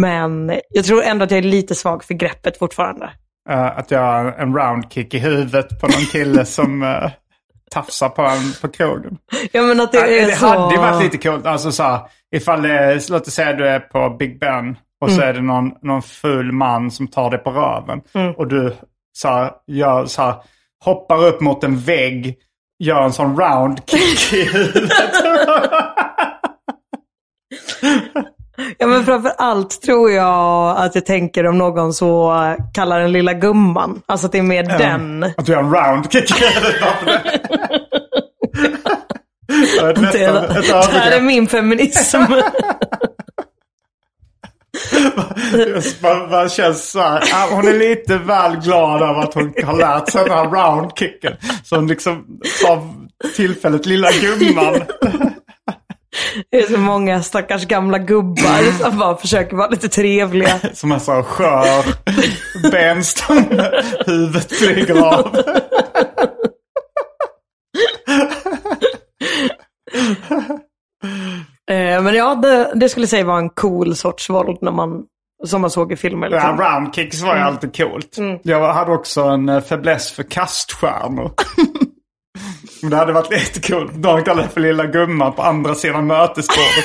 Men 0.00 0.52
jag 0.68 0.84
tror 0.84 1.02
ändå 1.02 1.24
att 1.24 1.30
jag 1.30 1.38
är 1.38 1.42
lite 1.42 1.74
svag 1.74 2.04
för 2.04 2.14
greppet 2.14 2.58
fortfarande. 2.58 3.10
Eh, 3.50 3.78
att 3.78 3.90
jag 3.90 4.00
har 4.00 4.24
en 4.32 4.54
roundkick 4.54 5.14
i 5.14 5.18
huvudet 5.18 5.80
på 5.80 5.86
någon 5.86 6.04
kille 6.12 6.44
som 6.56 6.82
uh, 6.82 7.10
tafsar 7.70 8.08
på 8.08 8.22
en 8.22 8.52
på 8.62 8.68
krogen. 8.68 9.18
Ja, 9.52 9.62
men 9.62 9.80
att 9.80 9.92
det 9.92 10.00
Det, 10.00 10.20
är 10.20 10.26
det 10.26 10.32
så... 10.36 10.46
hade 10.46 10.74
ju 10.74 10.80
varit 10.80 11.02
lite 11.04 11.18
coolt. 11.28 11.46
Alltså 11.46 11.72
så 11.72 11.82
här, 11.82 12.00
ifall 12.36 12.62
det, 12.62 13.08
låt 13.10 13.26
oss 13.28 13.34
säga 13.34 13.52
du 13.52 13.68
är 13.68 13.80
på 13.80 14.16
Big 14.18 14.40
Ben 14.40 14.76
och 15.00 15.08
Mm. 15.08 15.20
så 15.20 15.24
är 15.26 15.32
det 15.32 15.40
någon, 15.42 15.70
någon 15.82 16.02
full 16.02 16.52
man 16.52 16.90
som 16.90 17.08
tar 17.08 17.30
dig 17.30 17.38
på 17.38 17.50
röven. 17.50 18.00
Mm. 18.14 18.32
Och 18.34 18.46
du 18.48 18.76
så 19.18 19.28
här, 19.28 19.50
gör 19.66 20.06
så 20.06 20.22
här, 20.22 20.34
hoppar 20.84 21.24
upp 21.24 21.40
mot 21.40 21.64
en 21.64 21.78
vägg, 21.78 22.36
gör 22.78 23.02
en 23.02 23.12
sån 23.12 23.36
roundkick 23.40 24.32
i 24.32 24.44
huvudet. 24.52 25.12
Ja, 28.78 28.86
men 28.86 29.04
framför 29.04 29.32
allt 29.38 29.82
tror 29.82 30.10
jag 30.10 30.76
att 30.76 30.94
jag 30.94 31.06
tänker 31.06 31.46
om 31.46 31.58
någon 31.58 31.92
så 31.92 32.34
kallar 32.74 33.00
den 33.00 33.12
lilla 33.12 33.32
gumman. 33.32 34.02
Alltså 34.06 34.26
att 34.26 34.32
det 34.32 34.38
är 34.38 34.42
mer 34.42 34.62
den. 34.62 35.22
Att 35.36 35.46
du 35.46 35.52
gör 35.52 35.58
en 35.58 35.70
bara 36.80 36.96
för 36.96 37.06
det. 37.06 37.40
Nästan 39.48 39.94
det 40.92 40.98
här 40.98 41.10
är 41.10 41.20
min 41.20 41.46
feminism. 41.46 42.20
Man, 46.02 46.30
man 46.30 46.48
känns 46.48 46.90
så 46.90 47.00
här, 47.00 47.22
ah, 47.34 47.46
hon 47.50 47.68
är 47.68 47.72
lite 47.72 48.18
väl 48.18 48.56
glad 48.56 49.02
över 49.02 49.20
att 49.20 49.34
hon 49.34 49.54
har 49.64 49.76
lärt 49.76 50.08
sig 50.08 50.24
den 50.24 50.32
här 50.32 50.44
roundkicken. 50.50 51.32
Så 51.64 51.76
hon 51.76 51.86
liksom 51.86 52.24
tar 52.62 52.82
tillfället, 53.36 53.86
lilla 53.86 54.08
gumman. 54.10 54.74
Det 56.50 56.58
är 56.58 56.66
så 56.72 56.78
många 56.78 57.22
stackars 57.22 57.66
gamla 57.66 57.98
gubbar 57.98 58.78
som 58.82 58.98
bara 58.98 59.16
försöker 59.16 59.56
vara 59.56 59.68
lite 59.68 59.88
trevliga. 59.88 60.58
Som 60.74 60.92
är 60.92 60.98
så 60.98 61.22
skör, 61.22 61.84
benstomme, 62.70 63.70
huvudet 64.06 64.52
flyger 64.52 65.02
av. 65.02 65.36
Eh, 71.70 72.02
Men 72.02 72.14
ja, 72.14 72.34
det, 72.34 72.72
det 72.74 72.88
skulle 72.88 73.02
jag 73.04 73.10
säga 73.10 73.24
var 73.24 73.38
en 73.38 73.50
cool 73.50 73.96
sorts 73.96 74.30
våld 74.30 74.58
när 74.60 74.72
man, 74.72 75.02
som 75.44 75.60
man 75.60 75.70
såg 75.70 75.92
i 75.92 75.96
filmer. 75.96 76.28
Ja, 76.30 76.36
Liksom. 76.36 76.60
roundkicks 76.60 77.22
var 77.22 77.36
ju 77.36 77.42
alltid 77.42 77.76
coolt. 77.76 78.16
Jag 78.42 78.72
hade 78.72 78.92
också 78.92 79.22
en 79.22 79.48
uh, 79.48 79.60
fäbless 79.62 80.12
för 80.12 80.22
kaststjärnor. 80.22 81.30
Men 82.82 82.90
det 82.90 82.96
hade 82.96 83.12
varit 83.12 83.30
lite 83.30 83.72
coolt. 83.72 83.92
De 83.94 84.22
kallar 84.22 84.42
det 84.42 84.48
för 84.48 84.60
lilla 84.60 84.86
gumman 84.86 85.32
på 85.32 85.42
andra 85.42 85.74
sidan 85.74 86.06
mötesbordet. 86.06 86.84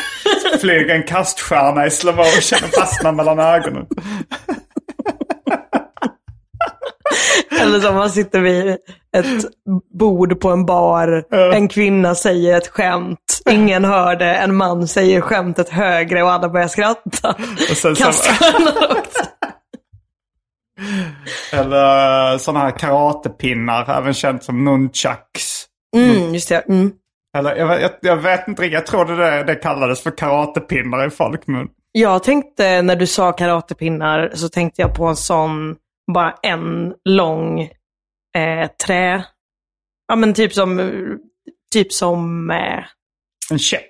Flyger 0.62 0.96
en 0.96 1.04
kaststjärna 1.04 1.86
i 1.86 1.92
slow 1.92 2.16
motion 2.16 2.60
och 2.64 2.74
fastnar 2.80 3.12
mellan 3.12 3.40
ögonen. 3.40 3.86
Eller 7.62 7.80
som 7.80 7.96
man 7.96 8.10
sitter 8.10 8.40
vid 8.40 8.78
ett 9.18 9.46
bord 10.00 10.40
på 10.40 10.50
en 10.50 10.66
bar. 10.66 11.24
En 11.54 11.68
kvinna 11.68 12.16
säger 12.16 12.58
ett 12.58 12.68
skämt. 12.68 13.42
Ingen 13.50 13.86
hör 13.86 14.16
det. 14.16 14.36
En 14.36 14.56
man 14.56 14.88
säger 14.88 15.22
skämtet 15.22 15.70
högre 15.70 16.24
och 16.24 16.32
alla 16.32 16.50
börjar 16.50 16.68
skratta. 16.68 17.36
Kaststjärnor 17.98 18.98
också. 18.98 19.24
Eller 21.54 22.38
sådana 22.38 22.60
här 22.60 22.72
karatepinnar, 22.80 23.98
även 23.98 24.14
känt 24.14 24.44
som 24.44 24.64
nunchucks. 24.66 25.61
Mm, 25.98 26.34
just 26.34 26.50
det. 26.50 26.60
Mm. 26.70 26.92
Eller 27.38 27.56
jag, 27.56 27.68
vet- 27.68 27.82
jag, 27.82 27.92
jag 28.02 28.18
vet 28.18 28.48
inte 28.48 28.62
riktigt, 28.62 28.74
jag 28.74 28.86
trodde 28.88 29.16
det, 29.16 29.44
det 29.44 29.56
kallades 29.56 30.04
för 30.04 30.18
karatepinnar 30.18 31.08
i 31.08 31.10
folkmun. 31.10 31.68
Jag 31.92 32.24
tänkte 32.24 32.82
när 32.82 32.96
du 32.96 33.08
sa 33.08 33.32
karatepinnar 33.32 34.32
så 34.34 34.50
tänkte 34.50 34.82
jag 34.82 34.96
på 34.96 35.06
en 35.06 35.16
sån, 35.16 35.76
bara 36.14 36.34
en 36.44 36.94
lång 37.06 37.62
eh, 38.38 38.68
trä. 38.86 39.24
Ja 40.08 40.16
men 40.16 40.34
typ 40.34 40.54
som, 40.54 40.80
typ 41.74 41.94
som, 41.94 42.52
eh, 42.52 42.84
En 43.52 43.60
käpp. 43.60 43.82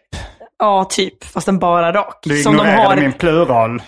ja 0.60 0.86
typ, 0.90 1.24
fast 1.24 1.46
den 1.46 1.60
bara 1.60 1.94
rak. 1.94 2.20
Du 2.24 2.38
som 2.44 2.58
de 2.58 2.68
har. 2.68 2.96
min 2.98 3.14
plural. 3.14 3.82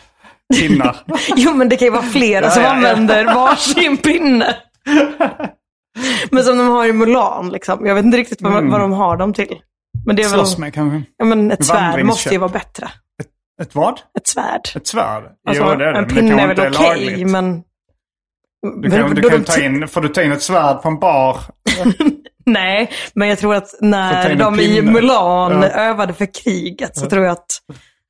Pinnar. 0.60 0.98
Jo 1.36 1.54
men 1.54 1.70
det 1.70 1.76
kan 1.78 1.86
ju 1.86 1.92
vara 1.92 2.04
flera 2.04 2.46
Ja, 2.46 2.52
som 2.52 2.64
ja, 2.64 2.70
ja. 2.70 2.74
använder 2.76 3.26
varsin 3.26 3.98
pinne. 3.98 4.56
men 6.32 6.44
som 6.44 6.58
de 6.58 6.68
har 6.68 6.86
i 6.86 6.94
Mulan 6.94 7.50
liksom. 7.50 7.86
Jag 7.86 7.96
vet 7.96 8.06
inte 8.06 8.18
riktigt 8.18 8.42
vad, 8.42 8.70
vad 8.72 8.80
de 8.80 8.92
har 8.92 9.18
dem 9.18 9.34
till. 9.34 9.56
Men 10.06 10.16
det 10.16 10.22
är 10.22 10.30
väl, 10.30 10.34
Mm. 10.34 10.46
Slåss 10.46 10.58
med 10.58 10.74
kanske. 10.74 11.04
ja 11.18 11.26
men 11.26 11.52
ett 11.52 11.66
svärd 11.66 12.06
måste 12.06 12.30
ju 12.30 12.38
vara 12.38 12.52
bättre. 12.52 12.90
Ett 13.62 13.76
vad? 13.76 14.00
Ett 14.20 14.28
svärd. 14.28 14.62
Ett 14.76 14.88
svärd? 14.88 15.24
Alltså, 15.48 15.64
jo, 15.64 15.76
det 15.76 15.86
är 15.86 15.94
det. 15.94 16.00
en 16.00 16.06
pinne 16.08 16.42
är 16.42 16.48
väl 16.48 16.74
okej, 16.76 17.06
lagligt. 17.06 17.30
men... 17.30 17.62
Du 18.82 18.90
kan, 18.90 19.00
Men 19.02 19.16
du 19.16 19.30
kan 19.30 19.44
ta 19.44 19.62
in, 19.62 19.88
får 19.88 20.02
du 20.02 20.08
ta 20.10 20.22
in 20.22 20.32
ett 20.32 20.42
svärd 20.42 20.82
på 20.82 20.88
en 20.88 21.00
bar? 21.00 21.38
Nej, 22.46 22.90
men 23.16 23.28
jag 23.28 23.38
tror 23.40 23.56
att 23.56 23.68
när 23.82 24.36
de 24.36 24.60
i. 24.60 24.82
Mulan 24.82 25.62
Ja. 25.62 25.68
övade 25.68 26.14
för 26.14 26.44
kriget 26.44 26.98
så 26.98 27.10
tror 27.10 27.24
jag 27.24 27.32
att 27.32 27.46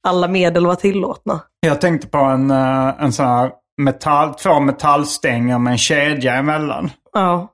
alla 0.08 0.28
medel 0.28 0.66
var 0.66 0.76
tillåtna. 0.76 1.42
Jag 1.60 1.82
tänkte 1.82 2.08
på 2.08 2.18
en, 2.18 2.52
eh, 2.52 2.88
en 3.04 3.14
sån 3.14 3.26
här 3.26 3.52
metall, 3.78 4.34
två 4.34 4.60
metallstänger 4.60 5.60
med 5.60 5.72
en 5.72 5.78
kedja 5.78 6.34
emellan. 6.36 6.92
Ja, 7.14 7.48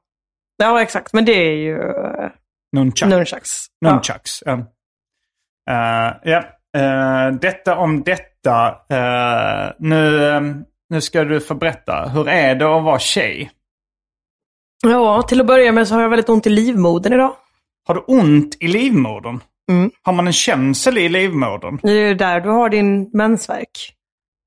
ja 0.60 0.82
exakt. 0.82 1.14
Men 1.14 1.26
det 1.26 1.32
är 1.32 1.56
ju 1.56 1.78
uh, 1.78 2.30
Nunchuck. 2.76 3.10
nunchucks. 3.10 3.66
Ja. 3.80 3.92
Nunchucks. 3.92 4.44
Ja. 4.46 4.54
Eh, 5.70 6.14
ja. 6.24 6.44
Eh, 6.78 7.32
detta 7.42 7.76
om 7.78 8.04
detta. 8.04 8.68
Eh, 8.90 9.72
nu, 9.80 10.30
eh, 10.30 10.42
nu 10.90 11.02
ska 11.02 11.24
du 11.24 11.40
få 11.42 11.56
berätta. 11.56 12.10
Hur 12.10 12.28
är 12.28 12.56
det 12.56 12.66
att 12.78 12.84
vara 12.84 13.00
tjej? 13.00 13.52
Ja, 14.84 15.22
till 15.22 15.42
att 15.42 15.48
börja 15.48 15.72
med 15.72 15.88
så 15.88 15.94
har 15.96 16.02
jag 16.02 16.10
väldigt 16.10 16.30
ont 16.30 16.48
i 16.48 16.50
livmodern 16.50 17.14
idag. 17.14 17.36
Har 17.88 17.96
du 17.96 18.02
ont 18.02 18.58
i 18.60 18.68
livmodern? 18.68 19.40
Mm. 19.72 19.92
Har 20.04 20.14
man 20.14 20.28
en 20.28 20.34
känsel 20.34 20.98
i 20.98 21.10
livmodern? 21.10 21.80
Det 21.84 21.92
är 21.92 22.08
ju 22.08 22.14
där 22.14 22.40
du 22.42 22.50
har 22.50 22.70
din 22.70 23.10
mensvärk. 23.14 23.94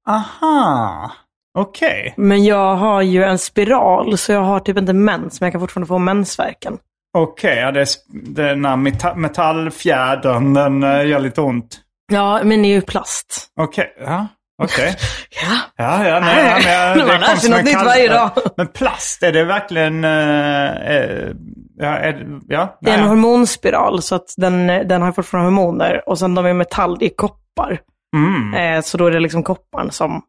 Aha, 0.08 1.12
okej. 1.58 2.14
Men 2.16 2.44
jag 2.44 2.76
har 2.76 3.02
ju 3.02 3.24
en 3.24 3.38
spiral 3.38 4.18
så 4.18 4.32
jag 4.32 4.40
har 4.40 4.60
typ 4.60 4.78
inte 4.78 4.92
mens 4.92 5.40
men 5.40 5.46
jag 5.46 5.52
kan 5.52 5.60
fortfarande 5.60 5.86
få 5.88 5.98
mensvärken. 5.98 6.78
Okej, 7.18 7.56
ja, 7.58 7.70
det 7.72 7.80
är 8.42 8.48
den 8.48 8.64
här 8.64 8.76
meta- 8.76 9.14
metallfjädern, 9.14 10.54
den 10.54 10.82
uh, 10.82 11.06
gör 11.08 11.20
lite 11.20 11.40
ont. 11.40 11.80
Ja, 12.12 12.40
men 12.44 12.62
det 12.62 12.68
är 12.68 12.74
ju 12.74 12.80
plast. 12.80 13.46
Okej, 13.60 13.94
ja. 14.00 14.26
Okej. 14.62 14.96
Ja. 15.42 15.56
Ja, 15.76 16.08
ja, 16.08 16.20
nej, 16.20 16.46
ja, 16.46 16.58
men, 16.64 16.72
jag- 16.72 16.96
Man 17.08 17.20
det 17.20 17.26
lär 17.26 17.36
sig 17.36 17.50
något 17.50 17.64
nytt 17.64 17.74
varje 17.84 18.08
dag. 18.08 18.30
Men 18.56 18.66
plast, 18.66 19.22
är 19.22 19.32
det 19.32 19.44
verkligen... 19.44 20.04
eh, 20.04 20.96
eh, 20.96 21.28
ja, 21.78 21.86
är, 21.98 22.26
ja, 22.48 22.78
Det 22.80 22.90
är 22.90 22.94
en 22.94 23.00
nej. 23.00 23.08
hormonspiral 23.08 24.02
så 24.02 24.14
att 24.14 24.34
den, 24.36 24.66
den 24.66 25.02
har 25.02 25.12
fortfarande 25.12 25.46
hormoner. 25.50 26.08
Och 26.08 26.18
sen 26.18 26.34
de 26.34 26.46
är 26.46 26.52
metall, 26.54 26.98
det 26.98 27.04
är 27.04 27.16
koppar. 27.16 27.80
Mm. 28.16 28.54
Eh, 28.54 28.82
så 28.82 28.98
då 28.98 29.06
är 29.06 29.10
det 29.10 29.20
liksom 29.20 29.42
kopparn 29.42 29.90
som 29.90 30.22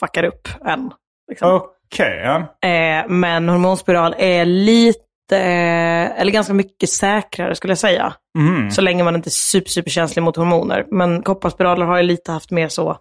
fuckar 0.00 0.24
upp 0.24 0.48
en. 0.64 0.90
Liksom. 1.28 1.60
Okej, 1.92 2.20
ja. 2.24 2.68
Eh, 2.68 3.08
men 3.08 3.48
hormonspiral 3.48 4.14
är 4.18 4.44
lite, 4.44 4.98
eh, 5.38 6.20
eller 6.20 6.30
ganska 6.32 6.54
mycket 6.54 6.88
säkrare 6.90 7.54
skulle 7.54 7.70
jag 7.70 7.78
säga. 7.78 8.12
Mm. 8.38 8.70
Så 8.70 8.82
länge 8.82 9.04
man 9.04 9.14
inte 9.16 9.28
är 9.28 9.30
super, 9.30 9.70
superkänslig 9.70 10.22
mot 10.22 10.36
hormoner. 10.36 10.86
Men 10.90 11.22
kopparspiraler 11.22 11.86
har 11.86 11.96
ju 11.96 12.02
lite 12.02 12.32
haft 12.32 12.50
mer 12.50 12.68
så 12.68 12.96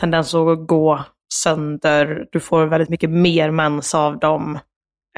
tendens 0.00 0.34
att 0.34 0.66
gå 0.66 1.04
sönder. 1.34 2.26
Du 2.32 2.40
får 2.40 2.66
väldigt 2.66 2.88
mycket 2.88 3.10
mer 3.10 3.50
mens 3.50 3.94
av 3.94 4.18
dem. 4.18 4.58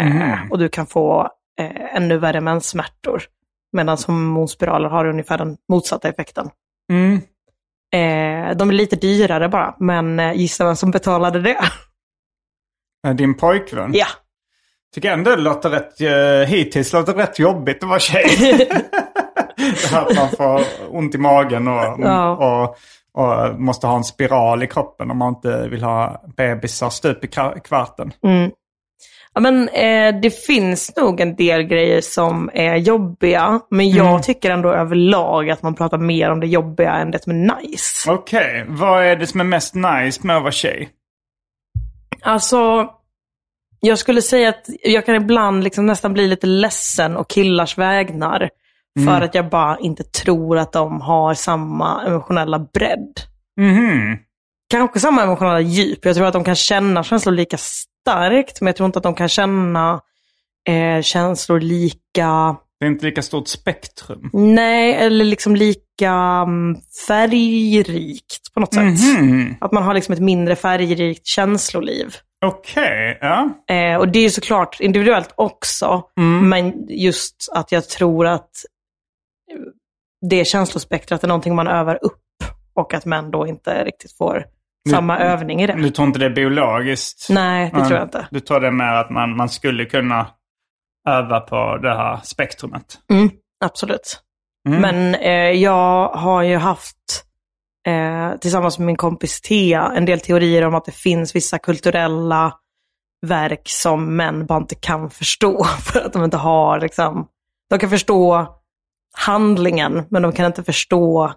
Eh, 0.01 0.07
Mhm. 0.07 0.51
och 0.51 0.59
du 0.59 0.69
kan 0.69 0.87
få 0.87 1.31
eh, 1.61 1.97
ännu 1.97 2.19
värre 2.19 2.41
menssmärtor. 2.41 3.23
Medan 3.73 3.99
hormonspiraler 4.07 4.89
har 4.89 5.05
ungefär 5.07 5.39
den 5.39 5.57
motsatta 5.73 6.09
effekten. 6.09 6.51
Mm. 6.93 7.21
Eh, 7.95 8.57
de 8.57 8.69
är 8.69 8.73
lite 8.73 8.97
dyrare 8.97 9.49
bara, 9.49 9.75
men 9.79 10.21
eh, 10.21 10.33
gissa 10.33 10.65
vem 10.65 10.77
som 10.77 10.91
betalade 10.91 11.41
det? 11.41 11.59
Eh, 13.07 13.15
Din 13.15 13.35
pojkvän? 13.35 13.91
ja. 13.95 14.07
Tycker 14.95 15.13
ändå 15.13 15.31
det 15.37 15.43
låter 15.43 15.71
rätt, 15.71 16.01
eh, 16.01 16.49
hittills 16.57 16.93
låter 16.93 17.15
rätt 17.15 17.39
jobbigt 17.39 17.83
att 17.83 17.89
vara 17.89 17.99
tjej. 17.99 18.25
det 19.57 19.91
här 19.91 20.07
att 20.07 20.17
man 20.17 20.29
får 20.31 20.65
ont 20.91 21.15
i 21.15 21.19
magen 21.19 21.69
och, 21.69 21.75
Ja. 21.99 22.31
och, 22.37 22.77
och 23.23 23.61
måste 23.61 23.87
ha 23.87 23.97
en 23.97 24.05
spiral 24.05 24.63
i 24.63 24.67
kroppen 24.67 25.11
om 25.11 25.19
man 25.19 25.29
inte 25.35 25.69
vill 25.69 25.83
ha 25.83 26.23
bebisar 26.37 26.91
stup 26.91 27.25
i 27.25 27.27
kva- 27.27 27.59
kvarten. 27.61 28.13
Mm. 28.25 28.51
Ja, 29.39 29.43
men, 29.43 29.69
eh, 29.69 30.21
det 30.21 30.31
finns 30.31 30.97
nog 30.97 31.21
en 31.21 31.37
del 31.37 31.63
grejer 31.63 32.01
som 32.01 32.51
är 32.55 32.77
jobbiga, 32.77 33.61
men 33.71 33.91
jag 33.91 34.07
Mm. 34.09 34.23
tycker 34.23 34.51
ändå 34.51 34.73
överlag 34.73 35.51
att 35.51 35.63
man 35.63 35.75
pratar 35.75 35.99
mer 35.99 36.31
om 36.31 36.41
det 36.41 36.47
jobbiga 36.47 36.93
än 36.93 37.11
det 37.11 37.23
som 37.23 37.33
är 37.33 37.57
nice. 37.61 38.11
Okej, 38.11 38.65
vad 38.69 39.05
är 39.05 39.17
det 39.17 39.27
som 39.27 39.41
är 39.41 39.45
mest 39.45 39.75
nice 39.75 40.21
med 40.27 40.37
att 40.37 40.43
vara 40.43 40.53
tjej? 40.53 40.89
Alltså, 42.23 42.89
jag 43.81 43.99
skulle 43.99 44.23
säga 44.23 44.49
att 44.49 44.65
jag 44.83 45.07
kan 45.07 45.15
ibland 45.15 45.65
liksom 45.65 45.87
nästan 45.87 46.13
bli 46.13 46.27
lite 46.27 46.47
ledsen 46.47 47.17
och 47.17 47.31
killars 47.31 47.79
vägnar. 47.79 48.51
För 49.07 49.21
att 49.21 49.35
jag 49.35 49.49
bara 49.49 49.79
inte 49.79 50.05
tror 50.05 50.59
att 50.59 50.73
de 50.73 51.01
har 51.01 51.35
samma 51.35 52.07
emotionella 52.07 52.59
bredd. 52.59 53.21
Mhm. 53.61 54.19
Kanske 54.71 55.01
samma 55.01 55.23
emotionella 55.23 55.61
djup. 55.61 56.05
Jag 56.05 56.17
tror 56.17 56.27
att 56.27 56.33
de 56.33 56.45
kan 56.45 56.55
känna 56.55 57.03
känslor 57.05 57.33
lika 57.35 57.57
starkt, 58.09 58.61
men 58.61 58.67
jag 58.67 58.77
tror 58.77 58.87
inte 58.87 58.99
att 58.99 59.03
de 59.03 59.15
kan 59.15 59.29
känna 59.29 60.01
eh, 60.69 61.03
känslor 61.03 61.61
lika, 61.61 62.57
Det 62.81 62.87
är 62.87 62.91
inte 62.91 63.07
lika 63.07 63.23
stort 63.23 63.49
spektrum. 63.49 64.31
nej, 64.33 64.95
eller 64.95 65.25
liksom 65.25 65.57
lika 65.57 66.11
mm, 66.47 66.77
färgrikt 67.09 68.55
på 68.55 68.61
något 68.61 68.75
sätt. 68.75 68.85
Mhm. 69.21 69.55
Att 69.61 69.73
man 69.73 69.83
har 69.83 69.95
liksom 69.95 70.13
ett 70.13 70.21
mindre 70.21 70.57
färgrikt 70.57 71.27
känsloliv. 71.27 72.15
Okej, 72.47 73.19
ja. 73.21 73.49
Eh, 73.71 73.97
och 73.97 74.09
det 74.09 74.19
är 74.19 74.29
såklart 74.29 74.81
individuellt 74.81 75.33
också, 75.35 76.03
men 76.43 76.87
just 76.89 77.49
att 77.55 77.73
jag 77.73 77.89
tror 77.89 78.27
att 78.27 78.51
det 80.31 80.45
känslospektrat 80.45 81.25
är 81.25 81.29
någonting 81.29 81.55
man 81.55 81.69
övar 81.69 81.99
upp 82.03 82.23
och 82.75 82.95
att 82.95 83.05
män 83.05 83.31
då 83.31 83.47
inte 83.47 83.85
riktigt 83.85 84.17
får 84.17 84.45
samma 84.91 85.19
övning 85.19 85.63
i 85.63 85.67
det. 85.67 85.73
Du 85.73 85.91
tror 85.91 86.07
inte 86.07 86.19
det 86.19 86.27
är 86.27 86.31
biologiskt? 86.31 87.27
Nej, 87.31 87.71
det 87.75 87.85
tror 87.85 87.99
jag 87.99 88.07
inte. 88.07 88.29
Du 88.31 88.41
tror 88.41 88.61
det 88.61 88.67
är 88.67 88.71
mer 88.71 88.93
att 88.93 89.11
man, 89.11 89.37
man 89.37 89.49
skulle 89.49 89.85
kunna 89.85 90.27
öva 91.09 91.41
på 91.41 91.79
det 91.83 91.95
här 91.95 92.21
spektrumet? 92.23 92.99
Mm, 93.11 93.31
absolut. 93.65 94.21
Mm. 94.69 94.81
Men 94.81 95.15
eh, 95.15 95.51
jag 95.63 96.09
har 96.09 96.43
ju 96.43 96.57
haft, 96.57 97.25
eh, 97.87 98.39
tillsammans 98.39 98.79
med 98.79 98.87
min 98.87 98.97
kompis 98.97 99.41
Thea, 99.41 99.93
en 99.97 100.05
del 100.05 100.21
teorier 100.21 100.63
om 100.63 100.75
att 100.75 100.85
det 100.85 100.95
finns 100.95 101.37
vissa 101.37 101.59
kulturella 101.59 102.55
verk 103.27 103.63
som 103.65 104.17
män 104.17 104.47
bara 104.47 104.59
inte 104.59 104.75
kan 104.75 105.11
förstå. 105.11 105.65
För 105.83 106.01
att 106.01 106.13
de 106.13 106.25
inte 106.25 106.37
har, 106.37 106.81
liksom, 106.81 107.27
de 107.71 107.79
kan 107.79 107.91
förstå 107.91 108.47
handlingen, 109.13 110.05
men 110.11 110.23
de 110.23 110.33
kan 110.33 110.47
inte 110.47 110.65
förstå 110.65 111.33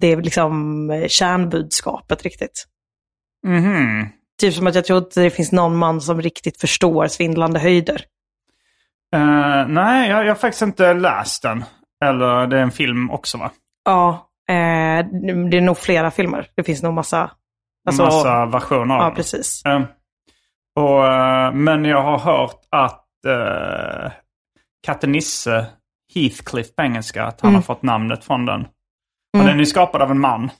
det 0.00 0.16
liksom 0.16 0.90
eh, 0.90 1.06
kärnbudskapet 1.08 2.22
riktigt. 2.22 2.64
Mhm. 3.46 4.08
Typ 4.40 4.54
som 4.54 4.66
att 4.66 4.74
jag 4.74 4.84
tror 4.84 4.98
att 4.98 5.14
det 5.14 5.30
finns 5.30 5.52
någon 5.52 5.76
man 5.76 6.00
som 6.00 6.22
riktigt 6.22 6.60
förstår 6.60 7.06
svindlande 7.06 7.58
höjder. 7.60 8.04
Eh, 9.14 9.66
nej, 9.68 10.10
jag, 10.10 10.24
jag 10.24 10.30
har 10.30 10.34
faktiskt 10.34 10.62
inte 10.62 10.94
läst 10.94 11.42
den. 11.42 11.64
Eller 12.04 12.46
det 12.46 12.56
är 12.58 12.62
en 12.62 12.70
film 12.70 13.10
också 13.10 13.38
va? 13.38 13.50
Ja, 13.84 14.28
eh, 14.48 15.06
det 15.50 15.56
är 15.56 15.60
nog 15.60 15.78
flera 15.78 16.10
filmer. 16.10 16.46
Det 16.56 16.62
finns 16.64 16.82
nog 16.82 16.94
massa... 16.94 17.30
alltså- 17.88 18.02
Massa 18.04 18.46
versioner 18.46 18.94
av 18.94 19.00
Ja, 19.02 19.10
precis. 19.16 19.62
Och, 20.80 21.54
men 21.56 21.84
jag 21.84 22.02
har 22.02 22.18
hört 22.18 22.60
att 22.70 23.06
uh, 23.26 24.10
Katte 24.86 25.06
Nisse, 25.06 25.66
Heathcliff 26.14 26.74
på 26.76 26.82
engelska, 26.82 27.24
att 27.24 27.40
han 27.40 27.48
Mm. 27.48 27.54
har 27.54 27.62
fått 27.62 27.82
namnet 27.82 28.24
från 28.24 28.46
den. 28.46 28.66
Och 29.38 29.44
den 29.44 29.60
är 29.60 29.64
skapad 29.64 30.02
av 30.02 30.10
en 30.10 30.20
man. 30.20 30.50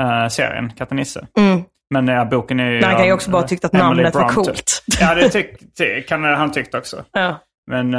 Uh, 0.00 0.28
serien, 0.28 0.72
Katte 0.76 0.94
Nisse. 0.94 1.26
Mm. 1.38 1.62
Men 1.94 2.08
uh, 2.08 2.28
boken 2.28 2.60
är 2.60 2.70
ju... 2.70 2.82
Han 2.84 2.96
kan 2.96 3.06
ju 3.06 3.12
också 3.12 3.30
bara 3.30 3.42
eh, 3.42 3.48
tyckt 3.48 3.64
att 3.64 3.74
Emily 3.74 3.86
namnet 3.88 4.14
var 4.14 4.20
Bronte. 4.32 4.50
coolt. 4.50 4.82
Ja, 5.00 5.14
det, 5.14 5.28
tyck, 5.28 5.76
det 5.76 6.00
kan 6.08 6.24
han 6.24 6.52
tyckt 6.52 6.74
också. 6.74 7.04
Ja. 7.12 7.40
Men, 7.70 7.94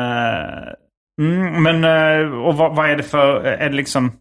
mm, 1.21 1.63
men 1.63 1.84
eh, 1.84 2.34
och 2.34 2.58
vad, 2.58 2.75
vad 2.75 2.89
är 2.89 2.95
det 2.95 3.04
för, 3.04 3.43
är 3.43 3.69
det 3.69 3.75
liksom, 3.75 4.12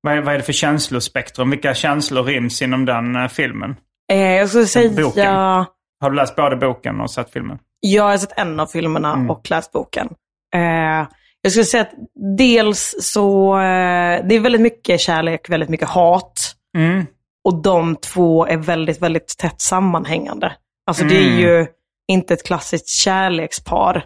vad 0.00 0.14
är, 0.14 0.20
vad 0.20 0.34
är 0.34 0.38
det 0.38 0.44
för 0.44 0.52
känslospektrum? 0.52 1.50
Vilka 1.50 1.74
känslor 1.74 2.22
ryms 2.22 2.62
inom 2.62 2.84
den 2.84 3.28
filmen? 3.28 3.76
Eh, 4.12 4.18
jag 4.18 4.48
skulle 4.48 4.66
säga... 4.66 5.02
Boken. 5.02 5.34
Har 6.00 6.10
du 6.10 6.16
läst 6.16 6.36
både 6.36 6.56
boken 6.56 7.00
och 7.00 7.10
sett 7.10 7.30
filmen? 7.32 7.58
Jag 7.80 8.02
har 8.04 8.18
sett 8.18 8.38
en 8.38 8.60
av 8.60 8.66
filmerna 8.66 9.12
Mm. 9.12 9.30
och 9.30 9.50
läst 9.50 9.72
boken. 9.72 10.08
Eh, 10.54 11.06
jag 11.46 11.52
skulle 11.52 11.64
säga 11.64 11.82
att 11.82 11.94
dels 12.36 12.94
så, 13.00 13.54
eh, 13.54 14.26
det 14.26 14.34
är 14.34 14.40
väldigt 14.40 14.60
mycket 14.60 15.00
kärlek, 15.00 15.50
väldigt 15.50 15.68
mycket 15.68 15.88
hat. 15.88 16.54
Mm. 16.76 17.06
Och 17.44 17.62
de 17.62 17.96
två 17.96 18.46
är 18.46 18.56
väldigt, 18.56 19.02
väldigt 19.02 19.38
tätt 19.38 19.60
sammanhängande. 19.60 20.52
Alltså 20.86 21.04
det 21.04 21.16
är 21.16 21.26
Mm. 21.30 21.38
ju 21.40 21.66
inte 22.08 22.34
ett 22.34 22.46
klassiskt 22.46 22.88
kärlekspar 22.88 23.96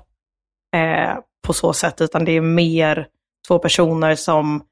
eh, 0.77 1.19
på 1.47 1.53
så 1.53 1.73
sätt, 1.73 2.01
utan 2.01 2.25
det 2.25 2.33
är 2.33 2.41
mer 2.41 3.07
två 3.49 3.59
personer 3.59 4.15
som 4.15 4.63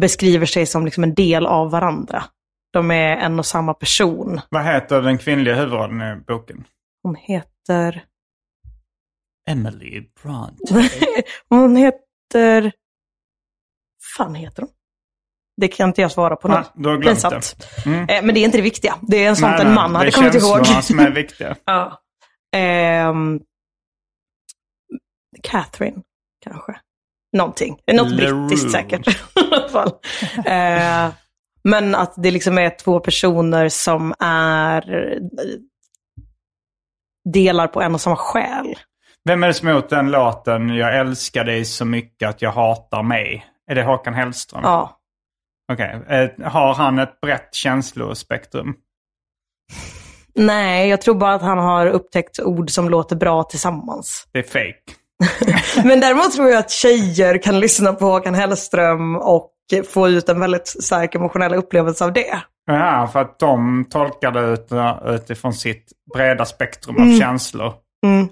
beskriver 0.00 0.46
sig 0.46 0.66
som 0.66 0.84
liksom 0.84 1.04
en 1.04 1.14
del 1.14 1.46
av 1.46 1.70
varandra. 1.70 2.24
De 2.72 2.90
är 2.90 3.16
en 3.16 3.38
och 3.38 3.46
samma 3.46 3.74
person. 3.74 4.40
Vad 4.50 4.64
heter 4.64 5.02
den 5.02 5.18
kvinnliga 5.18 5.54
huvudrollen 5.54 6.00
i 6.00 6.16
boken? 6.26 6.64
Hon 7.02 7.14
heter... 7.14 8.04
Emily 9.50 10.02
Bronte. 10.22 10.90
hon 11.48 11.76
heter... 11.76 12.72
fan 14.16 14.34
heter 14.34 14.62
hon? 14.62 14.70
Det 15.60 15.68
kan 15.68 15.88
inte 15.88 16.00
jag 16.02 16.12
svara 16.12 16.36
på 16.36 16.48
nu. 16.48 16.54
Ah, 16.54 16.64
du 16.74 16.88
har 16.88 16.96
glömt 16.96 17.22
Pinsamt. 17.22 17.56
det. 17.84 17.90
Mm. 17.90 18.08
Eh, 18.08 18.22
men 18.24 18.34
det 18.34 18.40
är 18.40 18.44
inte 18.44 18.58
det 18.58 18.62
viktiga. 18.62 18.94
Det 19.02 19.24
är 19.24 19.28
en 19.28 19.36
sånt 19.36 19.52
Nej, 19.58 19.66
en 19.66 19.74
man 19.74 19.94
hade 19.94 20.06
Det 20.06 20.10
är 20.10 20.12
kommit 20.12 20.34
ihåg. 20.34 20.56
känslorna 20.66 20.82
som 20.82 20.98
är 20.98 21.10
viktiga. 21.10 21.56
Ja. 21.64 22.00
Ehm, 22.56 23.40
Catherine, 25.42 26.02
kanske. 26.44 26.80
Någonting. 27.36 27.78
Det 27.84 27.92
är 27.92 27.96
något 27.96 28.10
LaRue. 28.12 28.48
brittiskt 28.48 28.70
säkert. 28.70 29.08
I 29.36 29.40
alla 29.52 29.68
fall. 29.68 29.92
Eh, 30.46 31.14
men 31.64 31.94
att 31.94 32.14
det 32.16 32.30
liksom 32.30 32.58
är 32.58 32.70
två 32.78 33.00
personer 33.00 33.68
som 33.68 34.14
är 34.18 35.18
delar 37.32 37.66
på 37.68 37.82
en 37.82 37.94
och 37.94 38.00
samma 38.00 38.16
själ. 38.16 38.74
Vem 39.28 39.42
är 39.42 39.46
det 39.46 39.54
som 39.54 39.68
har 39.68 39.74
gjort 39.74 39.88
den 39.88 40.10
låten 40.10 40.68
Jag 40.68 40.98
älskar 40.98 41.44
dig 41.44 41.64
så 41.64 41.84
mycket 41.84 42.28
att 42.28 42.42
jag 42.42 42.52
hatar 42.52 43.02
mig? 43.02 43.46
Är 43.70 43.74
det 43.74 43.82
Håkan 43.82 44.14
Hellström? 44.14 44.62
Nej, 50.34 50.88
jag 50.88 51.00
tror 51.00 51.14
bara 51.14 51.34
att 51.34 51.42
han 51.42 51.58
har 51.58 51.86
upptäckt 51.86 52.40
ord 52.40 52.70
som 52.70 52.88
låter 52.88 53.16
bra 53.16 53.42
tillsammans. 53.42 54.28
Det 54.32 54.38
är 54.38 54.42
fake. 54.42 54.94
Men 55.88 56.00
däremot 56.00 56.32
tror 56.32 56.48
jag 56.48 56.58
att 56.58 56.70
tjejer 56.70 57.42
kan 57.42 57.60
lyssna 57.60 57.92
på 57.92 58.04
Håkan 58.04 58.34
Hellström 58.34 59.16
och 59.16 59.50
få 59.88 60.08
ut 60.08 60.28
en 60.28 60.40
väldigt 60.40 60.68
stark 60.68 61.14
emotionell 61.14 61.54
upplevelse 61.54 62.04
av 62.04 62.12
det. 62.12 62.42
Ja, 62.66 63.08
för 63.12 63.20
att 63.20 63.38
de 63.38 63.84
tolkar 63.90 64.30
det 64.30 64.40
ut, 64.40 64.68
utifrån 65.06 65.52
sitt 65.52 65.92
breda 66.14 66.44
spektrum 66.44 66.96
av 66.96 67.18
känslor. 67.20 67.74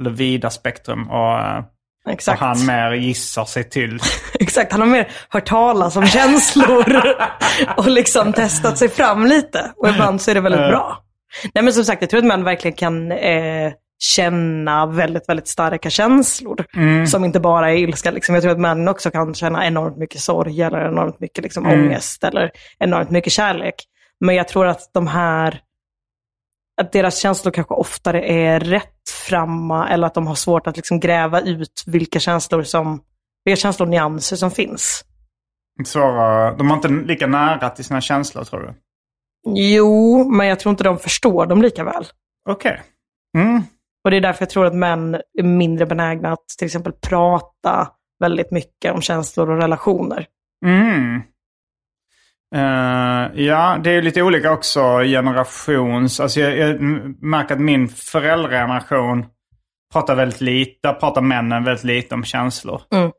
Eller 0.00 0.10
vida 0.10 0.50
spektrum. 0.50 1.10
Och, 1.10 1.38
eh, 1.38 1.62
och 2.04 2.12
Exakt. 2.12 2.40
han 2.40 2.66
mer 2.66 2.92
gissar 2.92 3.44
sig 3.44 3.70
till. 3.70 3.98
Exakt, 4.40 4.72
han 4.72 4.80
har 4.80 4.88
mer 4.88 5.08
hört 5.28 5.46
talas 5.46 5.96
om 5.96 6.06
känslor 6.06 7.02
och 7.76 7.86
liksom 7.86 8.32
testat 8.32 8.78
sig 8.78 8.88
fram 8.88 9.26
lite. 9.26 9.72
Och 9.76 9.88
ibland 9.88 10.20
så 10.20 10.30
är 10.30 10.34
det 10.34 10.40
väldigt 10.40 10.68
bra. 10.70 11.04
Nej 11.54 11.64
men 11.64 11.72
som 11.72 11.84
sagt, 11.84 12.02
jag 12.02 12.10
tror 12.10 12.18
att 12.18 12.26
män 12.26 12.44
verkligen 12.44 12.76
kan 12.76 13.12
eh, 13.12 13.72
känna 13.98 14.86
väldigt, 14.86 15.28
väldigt 15.28 15.48
starka 15.48 15.90
känslor. 15.90 16.64
Som 17.06 17.24
inte 17.24 17.40
bara 17.40 17.72
är 17.72 17.76
ilska. 17.76 18.10
Liksom. 18.10 18.34
Jag 18.34 18.42
tror 18.42 18.52
att 18.52 18.60
män 18.60 18.88
också 18.88 19.10
kan 19.10 19.34
känna 19.34 19.66
enormt 19.66 19.96
mycket 19.96 20.20
sorg 20.20 20.62
eller 20.62 20.88
enormt 20.88 21.20
mycket 21.20 21.44
liksom, 21.44 21.66
ångest 21.66 22.24
eller 22.24 22.50
enormt 22.78 23.10
mycket 23.10 23.32
kärlek. 23.32 23.74
Men 24.20 24.34
jag 24.34 24.48
tror 24.48 24.66
att 24.66 24.90
de 24.94 25.06
här, 25.06 25.60
att 26.80 26.92
deras 26.92 27.18
känslor 27.18 27.52
kanske 27.52 27.74
oftare 27.74 28.28
är 28.28 28.60
rättframma 28.60 29.88
eller 29.88 30.06
att 30.06 30.14
de 30.14 30.26
har 30.26 30.34
svårt 30.34 30.66
att 30.66 30.76
liksom 30.76 31.00
gräva 31.00 31.40
ut 31.40 31.84
vilka 31.86 32.20
känslor 32.20 32.62
som, 32.62 33.00
vilka 33.44 33.56
känslonyanser 33.56 34.36
som 34.36 34.50
finns. 34.50 35.04
Svåra, 35.84 36.56
de 36.56 36.70
har 36.70 36.76
inte 36.76 36.88
lika 36.88 37.26
nära 37.26 37.70
till 37.70 37.84
sina 37.84 38.00
känslor 38.00 38.44
tror 38.44 38.60
du? 38.60 38.74
Jo, 39.46 40.24
men 40.30 40.46
jag 40.46 40.60
tror 40.60 40.70
inte 40.70 40.84
de 40.84 40.98
förstår 40.98 41.46
dem 41.46 41.62
lika 41.62 41.84
väl. 41.84 42.04
Okej. 42.48 42.82
Mm. 43.38 43.62
Och 44.04 44.10
det 44.10 44.16
är 44.16 44.20
därför 44.20 44.42
jag 44.42 44.50
tror 44.50 44.66
att 44.66 44.74
män 44.74 45.14
är 45.38 45.42
mindre 45.42 45.86
benägna 45.86 46.32
att 46.32 46.48
till 46.58 46.66
exempel 46.66 46.92
prata 46.92 47.88
väldigt 48.20 48.50
mycket 48.50 48.92
om 48.92 49.00
känslor 49.00 49.50
och 49.50 49.60
relationer. 49.60 50.26
Mm. 50.66 51.22
Eh, 52.54 53.42
ja, 53.44 53.78
det 53.84 53.90
är 53.90 54.02
lite 54.02 54.22
olika 54.22 54.52
också 54.52 54.80
generations... 54.98 56.20
Alltså 56.20 56.40
jag, 56.40 56.56
jag 56.56 56.80
märker 57.22 57.54
att 57.54 57.60
min 57.60 57.88
föräldrageneration 57.88 59.26
pratar 59.92 60.14
väldigt 60.14 60.40
lite, 60.40 60.78
där 60.82 60.92
pratar 60.92 61.20
männen 61.20 61.64
väldigt 61.64 61.84
lite 61.84 62.14
om 62.14 62.24
känslor. 62.24 62.82
Mm. 62.92 63.10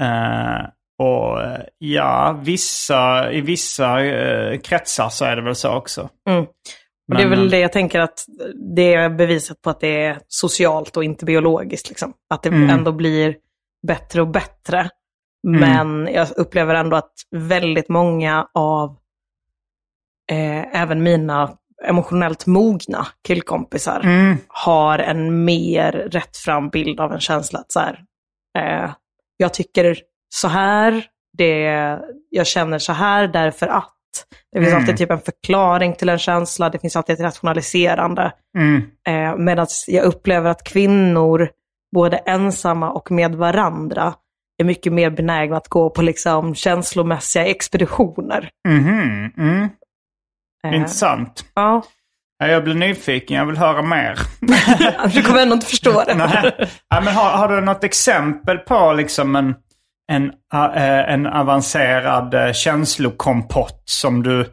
Eh, 0.00 0.66
och 0.98 1.42
eh, 1.42 1.60
ja, 1.78 2.40
vissa, 2.44 3.32
i 3.32 3.40
vissa 3.40 4.04
eh, 4.04 4.58
kretsar 4.60 5.08
så 5.08 5.24
är 5.24 5.36
det 5.36 5.42
väl 5.42 5.54
så 5.54 5.74
också. 5.74 6.08
Mm. 6.28 6.44
Och 7.08 7.14
det 7.16 7.22
är 7.22 7.28
Men, 7.28 7.38
väl 7.38 7.50
det 7.50 7.58
jag 7.58 7.72
tänker 7.72 8.00
att 8.00 8.24
det 8.74 8.94
är 8.94 9.08
beviset 9.10 9.62
på 9.62 9.70
att 9.70 9.80
det 9.80 10.04
är 10.04 10.18
socialt 10.28 10.96
och 10.96 11.04
inte 11.04 11.24
biologiskt. 11.24 11.88
Liksom. 11.88 12.12
Att 12.34 12.42
det 12.42 12.48
Mm. 12.48 12.70
ändå 12.70 12.92
blir 12.92 13.36
bättre 13.86 14.20
och 14.20 14.28
bättre. 14.28 14.90
Men 15.44 16.08
jag 16.12 16.28
upplever 16.36 16.74
ändå 16.74 16.96
att 16.96 17.12
väldigt 17.36 17.88
många 17.88 18.48
av 18.54 18.90
eh, 20.32 20.80
även 20.82 21.02
mina 21.02 21.50
emotionellt 21.86 22.46
mogna 22.46 23.06
killkompisar 23.26 24.00
Mm. 24.04 24.36
har 24.48 24.98
en 24.98 25.44
mer 25.44 25.92
rättfram 25.92 26.68
bild 26.68 27.00
av 27.00 27.12
en 27.12 27.20
känsla. 27.20 27.58
Att 27.58 27.72
så 27.72 27.80
här, 27.80 28.00
eh, 28.58 28.90
jag 29.36 29.54
tycker 29.54 29.98
så 30.34 30.48
här, 30.48 31.04
det, 31.38 31.60
jag 32.30 32.46
känner 32.46 32.78
så 32.78 32.92
här 32.92 33.28
därför 33.28 33.66
att. 33.66 33.90
Det 34.52 34.58
finns 34.58 34.68
Mm. 34.72 34.80
alltid 34.80 34.96
typ 34.96 35.10
en 35.10 35.20
förklaring 35.20 35.92
till 35.94 36.08
en 36.08 36.18
känsla, 36.18 36.70
det 36.70 36.78
finns 36.78 36.96
alltid 36.96 37.14
ett 37.14 37.20
rationaliserande. 37.20 38.32
Mm. 38.58 38.82
Eh, 39.08 39.36
Medan 39.36 39.66
jag 39.86 40.04
upplever 40.04 40.50
att 40.50 40.64
kvinnor, 40.64 41.48
både 41.94 42.16
ensamma 42.16 42.90
och 42.90 43.10
med 43.10 43.34
varandra, 43.34 44.14
är 44.58 44.64
mycket 44.64 44.92
mer 44.92 45.10
benägna 45.10 45.56
att 45.56 45.68
gå 45.68 45.90
på 45.90 46.02
liksom 46.02 46.54
känslomässiga 46.54 47.46
expeditioner. 47.46 48.50
Mhm, 48.68 49.32
mm. 49.38 49.68
Eh, 50.66 50.74
Intressant. 50.74 51.44
Ja, 51.54 51.82
Ja, 52.38 52.46
Jag 52.46 52.64
blir 52.64 52.74
nyfiken, 52.74 53.36
jag 53.36 53.46
vill 53.46 53.56
höra 53.56 53.82
mer. 53.82 54.18
du 55.14 55.22
kommer 55.22 55.42
ändå 55.42 55.54
inte 55.54 55.66
förstå 55.66 56.04
det. 56.06 56.14
Nej. 56.18 56.70
Ja, 56.88 57.00
men 57.00 57.14
har, 57.14 57.30
har 57.30 57.48
du 57.48 57.60
något 57.60 57.84
exempel 57.84 58.58
på 58.58 58.92
liksom 58.92 59.36
en, 59.36 59.54
en, 60.12 60.32
äh, 60.54 61.12
en 61.12 61.26
avancerad 61.26 62.34
äh, 62.34 62.52
känslokompott 62.52 63.82
som 63.84 64.22
du 64.22 64.46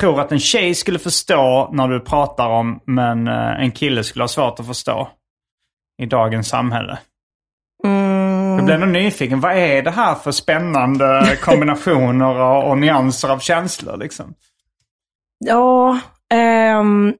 tror 0.00 0.20
att 0.20 0.32
en 0.32 0.40
tjej 0.40 0.74
skulle 0.74 0.98
förstå 0.98 1.70
när 1.72 1.88
du 1.88 2.00
pratar 2.00 2.48
om, 2.48 2.80
men 2.86 3.28
en 3.28 3.70
kille 3.72 4.04
skulle 4.04 4.22
ha 4.22 4.28
svårt 4.28 4.60
att 4.60 4.66
förstå 4.66 5.08
i 6.02 6.06
dagens 6.06 6.48
samhälle? 6.48 6.98
Jag 8.60 8.64
blir 8.66 8.74
ändå 8.74 8.86
nyfiken. 8.86 9.40
Vad 9.40 9.52
är 9.56 9.82
det 9.82 9.90
här 9.90 10.14
för 10.14 10.30
spännande 10.32 11.36
kombinationer 11.42 12.40
och, 12.40 12.70
och 12.70 12.78
nyanser 12.78 13.28
av 13.28 13.38
känslor? 13.38 13.96
Liksom? 13.96 14.34
ja, 15.44 15.98
ehm, 16.32 17.14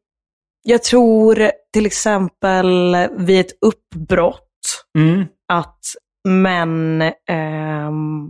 jag 0.62 0.82
tror 0.82 1.50
till 1.72 1.86
exempel 1.86 2.96
vid 3.16 3.40
ett 3.40 3.52
uppbrott 3.60 4.46
Mm. 4.98 5.26
att 5.52 5.78
män, 6.28 7.02
ehm, 7.28 8.28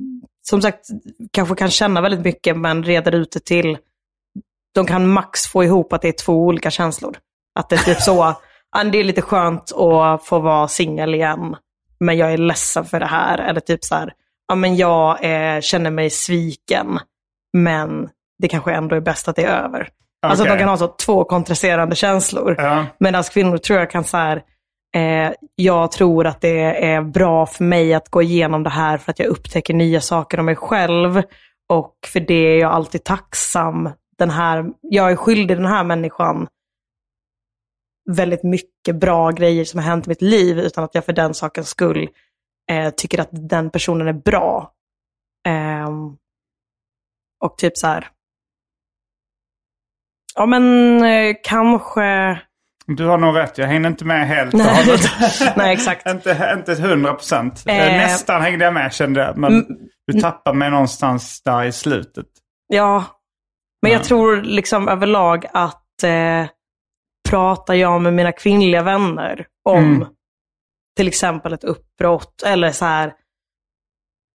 som 0.51 0.63
sagt, 0.63 0.87
kanske 1.33 1.55
kan 1.55 1.71
känna 1.71 2.01
väldigt 2.01 2.25
mycket 2.25 2.57
men 2.57 2.83
reder 2.85 3.13
ut 3.15 3.33
det 3.33 3.45
till, 3.45 3.79
de 4.75 4.87
kan 4.87 5.09
max 5.09 5.47
få 5.47 5.65
ihop 5.65 5.93
att 5.93 6.03
det 6.03 6.09
är 6.09 6.25
två 6.25 6.33
olika 6.47 6.71
känslor. 6.71 7.17
Att 7.59 7.69
det 7.69 7.77
är 7.77 7.79
typ 7.95 8.01
så, 8.01 8.23
"Ah, 8.77 8.85
det 8.93 8.99
är 8.99 9.05
lite 9.05 9.23
skönt 9.23 9.73
att 9.77 10.25
få 10.25 10.39
vara 10.39 10.69
singel 10.69 11.15
igen, 11.15 11.57
men 12.01 12.17
jag 12.17 12.33
är 12.33 12.39
ledsen 12.39 12.85
för 12.85 13.01
det 13.01 13.07
här. 13.07 13.39
Eller 13.39 13.61
typ 13.61 13.85
så 13.85 13.95
här, 13.95 14.13
ja 14.49 14.55
men 14.55 14.77
jag 14.77 15.25
eh, 15.25 15.61
känner 15.61 15.91
mig 15.91 16.11
sviken, 16.11 16.99
men 17.53 18.09
det 18.39 18.49
kanske 18.49 18.73
ändå 18.73 18.97
är 18.97 19.01
bäst 19.01 19.29
att 19.29 19.37
det 19.37 19.45
är 19.45 19.65
över. 19.65 19.89
Alltså 20.23 20.45
Okej. 20.45 20.55
de 20.55 20.59
kan 20.59 20.69
ha 20.69 20.77
så 20.77 20.89
två 20.89 21.25
kontrasterande 21.25 21.97
känslor. 21.97 22.55
Ja. 22.59 22.87
Medan 22.99 23.23
kvinnor 23.23 23.59
tror 23.59 23.79
jag 23.79 23.91
kan 23.91 24.05
så 24.05 24.17
här, 24.17 24.43
eh, 24.97 25.33
jag 25.57 25.93
tror 25.93 26.27
att 26.27 26.41
det 26.41 26.85
är 26.85 27.03
bra 27.03 27.47
för 27.47 27.65
mig 27.65 27.95
att 27.95 28.09
gå 28.09 28.23
igenom 28.23 28.63
det 28.63 28.71
här 28.71 28.99
för 28.99 29.11
att 29.11 29.19
jag 29.19 29.29
upptäcker 29.29 29.75
nya 29.75 30.01
saker 30.01 30.41
om 30.41 30.47
mig 30.47 30.57
själv. 30.57 31.23
Och 31.69 31.95
för 32.07 32.21
det 32.21 32.35
är 32.35 32.59
jag 32.59 32.73
alltid 32.73 33.05
tacksam. 33.05 33.91
Den 34.19 34.31
här, 34.31 34.65
jag 34.81 35.11
är 35.11 35.17
skyldig 35.17 35.57
den 35.57 35.67
här 35.67 35.85
människan 35.85 36.47
väldigt 38.17 38.43
mycket 38.43 38.97
bra 38.97 39.31
grejer 39.31 39.65
som 39.65 39.81
har 39.81 39.87
hänt 39.87 40.07
i 40.07 40.09
mitt 40.09 40.23
liv 40.23 40.59
utan 40.59 40.85
att 40.85 40.95
jag 40.95 41.05
för 41.05 41.13
den 41.13 41.35
sakens 41.35 41.69
skull 41.69 42.09
eh, 42.71 42.91
tycker 42.91 43.21
att 43.21 43.29
den 43.33 43.71
personen 43.71 44.09
är 44.09 44.13
bra. 44.13 44.73
Ehm, 45.49 46.17
och 47.45 47.59
typ 47.59 47.77
så 47.79 47.87
här, 47.87 48.09
ja 50.35 50.47
men 50.47 50.97
eh, 51.05 51.35
kanske 51.43 52.41
Du 52.87 53.07
har 53.07 53.19
nog 53.19 53.37
rätt, 53.37 53.59
jag 53.59 53.67
hängde 53.67 53.89
inte 53.89 54.05
med 54.05 54.27
helt. 54.29 54.55
och 54.55 54.59
Nej. 54.61 54.85
hållet. 54.85 55.01
Nej, 55.57 55.73
exakt. 55.73 56.07
inte, 56.09 56.55
inte 56.59 56.73
100 56.83 57.15
procent. 57.15 57.65
Eh. 57.67 57.75
Nästan 57.77 58.43
hängde 58.43 58.65
jag 58.65 58.75
med 58.75 58.93
kände 58.93 59.21
jag. 59.21 59.37
Men 59.39 59.67
du 60.07 60.21
tappade 60.21 60.57
mig 60.59 60.71
någonstans 60.71 61.43
där 61.43 61.65
i 61.65 61.73
slutet. 61.73 62.27
Ja, 62.67 63.05
men 63.83 63.93
jag 63.93 64.01
Ja. 64.01 64.05
tror 64.05 64.37
liksom 64.43 64.89
överlag 64.89 65.47
att 65.53 66.03
eh, 66.05 66.47
pratar 67.31 67.75
jag 67.75 68.01
med 68.03 68.13
mina 68.13 68.33
kvinnliga 68.33 68.83
vänner 68.83 69.47
om 69.65 69.85
Mm. 69.85 70.09
till 70.97 71.09
exempel 71.09 71.53
ett 71.53 71.65
uppbrott 71.65 72.43
eller 72.43 72.71
så 72.73 72.85
här 72.85 73.15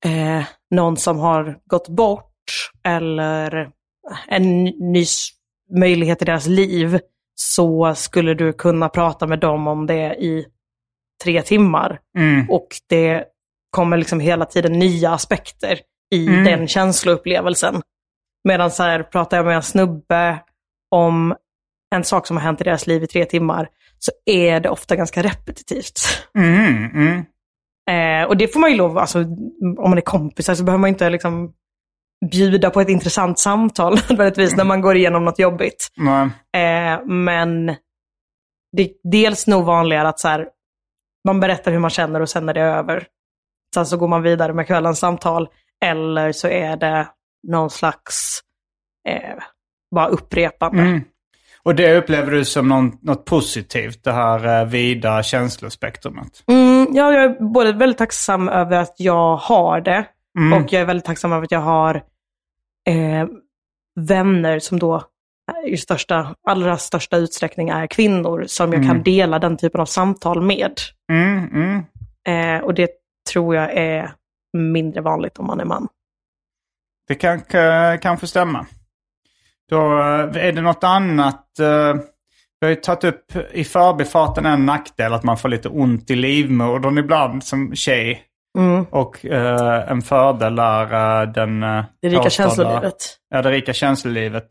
eh, 0.05 0.43
någon 0.75 0.97
som 0.97 1.19
har 1.19 1.57
gått 1.65 1.89
bort 1.89 2.31
eller 2.83 3.69
en 4.27 4.63
ny 4.63 5.05
möjlighet 5.79 6.21
i 6.21 6.25
deras 6.25 6.47
liv 6.47 6.99
så 7.35 7.95
skulle 7.95 8.33
du 8.33 8.53
kunna 8.53 8.89
prata 8.89 9.27
med 9.27 9.39
dem 9.39 9.67
om 9.67 9.85
det 9.87 10.15
i 10.15 10.45
tre 11.23 11.41
timmar. 11.41 11.99
Mm. 12.17 12.49
Och 12.49 12.67
det 12.89 13.25
kommer 13.69 13.97
liksom 13.97 14.19
hela 14.19 14.45
tiden 14.45 14.73
nya 14.79 15.11
aspekter 15.11 15.79
i 16.13 16.27
Mm. 16.27 16.43
den 16.43 16.67
känsloupplevelsen. 16.67 17.81
Medan 18.43 18.71
så 18.71 18.83
här, 18.83 19.03
pratar 19.03 19.37
jag 19.37 19.45
med 19.45 19.55
en 19.55 19.61
snubbe 19.63 20.43
om 20.91 21.35
en 21.95 22.03
sak 22.03 22.27
som 22.27 22.37
har 22.37 22.43
hänt 22.43 22.61
i 22.61 22.63
deras 22.63 22.87
liv 22.87 23.03
i 23.03 23.07
tre 23.07 23.25
timmar, 23.25 23.69
så 23.99 24.11
är 24.25 24.59
det 24.59 24.69
ofta 24.69 24.95
ganska 24.95 25.23
repetitivt. 25.23 25.99
Mm. 26.37 26.85
Mm. 26.85 27.25
Eh, 27.89 28.27
och 28.27 28.37
det 28.37 28.47
får 28.47 28.59
man 28.59 28.71
ju 28.71 28.77
lov, 28.77 28.97
alltså, 28.97 29.19
om 29.77 29.89
man 29.89 29.97
är 29.97 30.01
kompisar 30.01 30.55
så 30.55 30.63
behöver 30.63 30.81
man 30.81 30.89
inte 30.89 31.09
liksom 31.09 31.53
bjuda 32.31 32.69
på 32.69 32.81
ett 32.81 32.89
intressant 32.89 33.39
samtal 33.39 33.93
nödvändigtvis 34.09 34.55
när 34.55 34.63
man 34.63 34.81
går 34.81 34.95
igenom 34.95 35.25
något 35.25 35.39
jobbigt. 35.39 35.87
Eh, 36.55 37.05
men 37.05 37.65
det 38.77 38.81
är 38.81 38.89
dels 39.03 39.47
nog 39.47 39.65
vanligare 39.65 40.07
att 40.07 40.19
så 40.19 40.27
här, 40.27 40.47
man 41.27 41.39
berättar 41.39 41.71
hur 41.71 41.79
man 41.79 41.89
känner 41.89 42.19
och 42.19 42.29
sen 42.29 42.49
är 42.49 42.53
det 42.53 42.61
över. 42.61 43.07
Sen 43.75 43.85
så 43.85 43.97
går 43.97 44.07
man 44.07 44.21
vidare 44.21 44.53
med 44.53 44.67
kvällens 44.67 44.99
samtal. 44.99 45.49
Eller 45.85 46.31
så 46.31 46.47
är 46.47 46.77
det 46.77 47.07
någon 47.47 47.69
slags 47.69 48.39
eh, 49.09 49.43
bara 49.95 50.07
upprepande. 50.07 50.81
Mm. 50.81 51.03
Och 51.65 51.75
det 51.75 51.97
upplever 51.97 52.31
du 52.31 52.45
som 52.45 52.69
någon, 52.69 52.97
något 53.01 53.25
positivt, 53.25 54.03
det 54.03 54.11
här 54.11 54.61
eh, 54.61 54.67
vida 54.67 55.23
känslospektrumet? 55.23 56.43
Mm, 56.47 56.87
ja, 56.91 57.13
jag 57.13 57.23
är 57.23 57.53
både 57.53 57.73
väldigt 57.73 57.97
tacksam 57.97 58.49
över 58.49 58.77
att 58.77 58.95
jag 58.97 59.35
har 59.35 59.81
det 59.81 60.05
Mm. 60.37 60.63
och 60.63 60.73
jag 60.73 60.81
är 60.81 60.85
väldigt 60.85 61.05
tacksam 61.05 61.33
över 61.33 61.43
att 61.43 61.51
jag 61.51 61.59
har 61.59 61.95
eh, 62.87 63.27
vänner 63.99 64.59
som 64.59 64.79
då 64.79 65.03
i 65.67 65.77
största, 65.77 66.35
allra 66.47 66.77
största 66.77 67.17
utsträckning 67.17 67.69
är 67.69 67.87
kvinnor 67.87 68.43
som 68.47 68.73
jag 68.73 68.85
kan 68.85 69.03
dela 69.03 69.39
den 69.39 69.57
typen 69.57 69.81
av 69.81 69.85
samtal 69.85 70.41
med. 70.41 70.79
Mm, 71.11 71.49
mm. 71.53 71.83
Eh, 72.27 72.63
och 72.63 72.73
det 72.73 72.89
tror 73.31 73.55
jag 73.55 73.73
är 73.73 74.13
mindre 74.57 75.01
vanligt 75.01 75.37
om 75.37 75.47
man 75.47 75.59
är 75.59 75.65
man. 75.65 75.87
Det 77.07 77.15
kan 77.15 77.41
kanske 77.99 78.27
stämma. 78.27 78.65
Då 79.69 79.77
eh, 79.99 80.47
är 80.47 80.51
det 80.51 80.61
något 80.61 80.83
annat. 80.83 81.59
eh, 81.59 81.93
Vi 82.59 82.67
har 82.67 82.69
ju 82.69 82.75
tagit 82.75 83.03
upp 83.03 83.31
i 83.53 83.63
förbifarten 83.63 84.45
en 84.45 84.65
nackdel 84.65 85.13
att 85.13 85.23
man 85.23 85.37
får 85.37 85.49
lite 85.49 85.69
ont 85.69 86.11
i 86.11 86.15
livmodern 86.15 86.97
ibland 86.97 87.43
som 87.43 87.75
tjej. 87.75 88.21
Mm. 88.57 88.85
Och 88.91 89.25
eh, 89.25 89.91
en 89.91 90.01
fördel 90.01 90.59
är 90.59 90.93
eh, 91.23 91.31
den... 91.31 91.59
Det 91.61 91.85
rika 92.03 92.17
påstådda- 92.21 92.29
känslolivet. 92.29 92.95
Ja, 93.29 93.41
det 93.41 93.51
rika 93.51 93.73
känslolivet. 93.73 94.47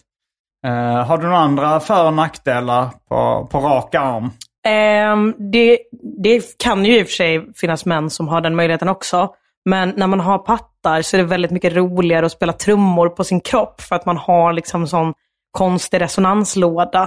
Eh, 0.66 1.05
har 1.07 1.18
du 1.18 1.24
några 1.24 1.38
andra 1.38 1.81
för 1.81 2.07
och 2.07 2.14
nackdelar 2.14 2.88
på, 3.09 3.48
på 3.53 3.59
rak 3.61 3.94
arm? 3.94 4.31
Ehm, 4.66 5.35
det, 5.53 5.79
det 6.22 6.59
kan 6.59 6.85
ju 6.85 6.98
i 6.98 7.03
och 7.03 7.07
för 7.07 7.12
sig 7.12 7.53
finnas 7.55 7.85
män 7.87 8.11
som 8.11 8.29
har 8.29 8.40
den 8.40 8.57
möjligheten 8.57 8.88
också. 8.88 9.29
Men 9.64 9.92
när 9.96 10.07
man 10.07 10.20
har 10.20 10.38
pattar 10.38 11.03
så 11.03 11.16
är 11.16 11.18
det 11.18 11.24
väldigt 11.29 11.50
mycket 11.50 11.72
roligare 11.72 12.27
att 12.27 12.33
spela 12.33 12.53
trummor 12.53 13.09
på 13.09 13.24
sin 13.24 13.40
kropp 13.40 13.81
för 13.81 13.96
att 13.96 14.07
man 14.07 14.16
har 14.16 14.53
liksom 14.53 14.87
sån 14.87 15.14
konstig 15.50 16.00
resonanslåda. 16.00 17.03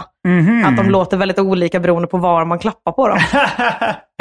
Att 0.65 0.77
de 0.77 0.89
låter 0.89 1.17
väldigt 1.17 1.39
olika 1.39 1.79
beroende 1.79 2.07
på 2.07 2.17
var 2.17 2.45
man 2.45 2.59
klappar 2.59 2.91
på 2.91 3.07
dem. 3.07 3.19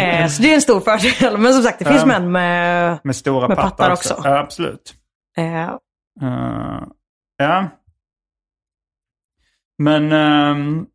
Eh, 0.00 0.26
så 0.28 0.42
det 0.42 0.50
är 0.50 0.54
en 0.54 0.60
stor 0.60 0.80
fördel. 0.80 1.38
Men 1.38 1.52
som 1.54 1.62
sagt, 1.62 1.78
det 1.78 1.84
finns 1.84 2.00
Ja. 2.00 2.06
män 2.06 2.32
med... 2.32 2.98
Med 3.04 3.16
stora 3.16 3.48
Med 3.48 3.56
pattar, 3.56 3.70
pattar 3.70 3.92
också. 3.92 4.14
också. 4.14 4.28
Ja, 4.28 4.38
absolut. 4.38 4.94
Eh, 5.36 5.62
Eh, 6.22 6.82
ja. 7.36 7.68
Men 9.78 10.12
ehm, 10.12 10.86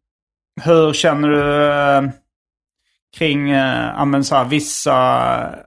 hur 0.63 0.93
känner 0.93 1.27
du 1.29 1.71
eh, 1.71 2.01
kring 3.17 3.49
men 4.05 4.23
så 4.23 4.35
här, 4.35 4.45
vissa... 4.45 4.93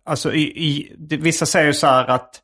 Alltså, 0.04 0.32
i, 0.32 0.42
i, 0.42 0.96
vissa 1.16 1.46
säger 1.46 1.72
så 1.72 1.86
här 1.86 2.06
att 2.06 2.40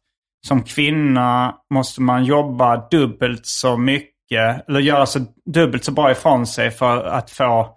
som 0.46 0.62
kvinna 0.62 1.54
måste 1.74 2.02
man 2.02 2.24
jobba 2.24 2.88
dubbelt 2.88 3.46
så 3.46 3.76
mycket. 3.76 4.68
Eller 4.68 4.80
göra 4.80 5.06
så 5.06 5.18
dubbelt 5.54 5.84
så 5.84 5.92
bra 5.92 6.10
ifrån 6.10 6.46
sig 6.46 6.70
för 6.70 7.04
att 7.04 7.30
få 7.30 7.76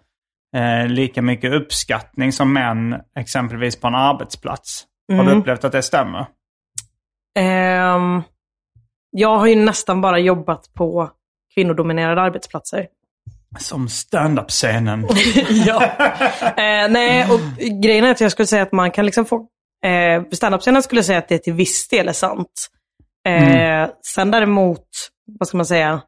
eh, 0.55 0.87
lika 0.87 1.21
mycket 1.21 1.53
uppskattning 1.53 2.31
som 2.31 2.53
män 2.53 2.95
exempelvis 3.19 3.75
på 3.79 3.87
en 3.87 3.95
arbetsplats. 3.95 4.85
Har 5.11 5.23
du 5.23 5.29
Mm. 5.29 5.39
upplevt 5.39 5.63
att 5.63 5.71
det 5.71 5.81
stämmer? 5.81 6.25
ehm, 7.39 8.21
jag 9.11 9.37
har 9.37 9.47
ju 9.47 9.55
nästan 9.55 10.01
bara 10.01 10.19
jobbat 10.19 10.73
på 10.73 11.09
kvinnodominerade 11.53 12.21
arbetsplatser. 12.21 12.87
Som 13.59 13.89
stand-up-scenen. 13.89 15.07
ja. 15.49 15.83
Eh, 16.43 16.89
nej, 16.89 17.27
och 17.31 17.39
grejen 17.83 18.05
är 18.05 18.11
att 18.11 18.21
jag 18.21 18.31
skulle 18.31 18.47
säga 18.47 18.63
att 18.63 18.71
man 18.71 18.91
kan 18.91 19.05
liksom 19.05 19.25
få... 19.25 19.47
Eh, 19.85 20.23
standup-scenen 20.31 20.83
skulle 20.83 21.03
säga 21.03 21.19
att 21.19 21.27
det 21.27 21.37
till 21.37 21.53
viss 21.53 21.87
del 21.87 22.07
är 22.07 22.13
sant. 22.13 22.69
Eh, 23.27 23.89
Sen 24.05 24.31
däremot, 24.31 24.87
vad 25.39 25.47
ska 25.47 25.57
man 25.57 25.65
säga, 25.65 26.01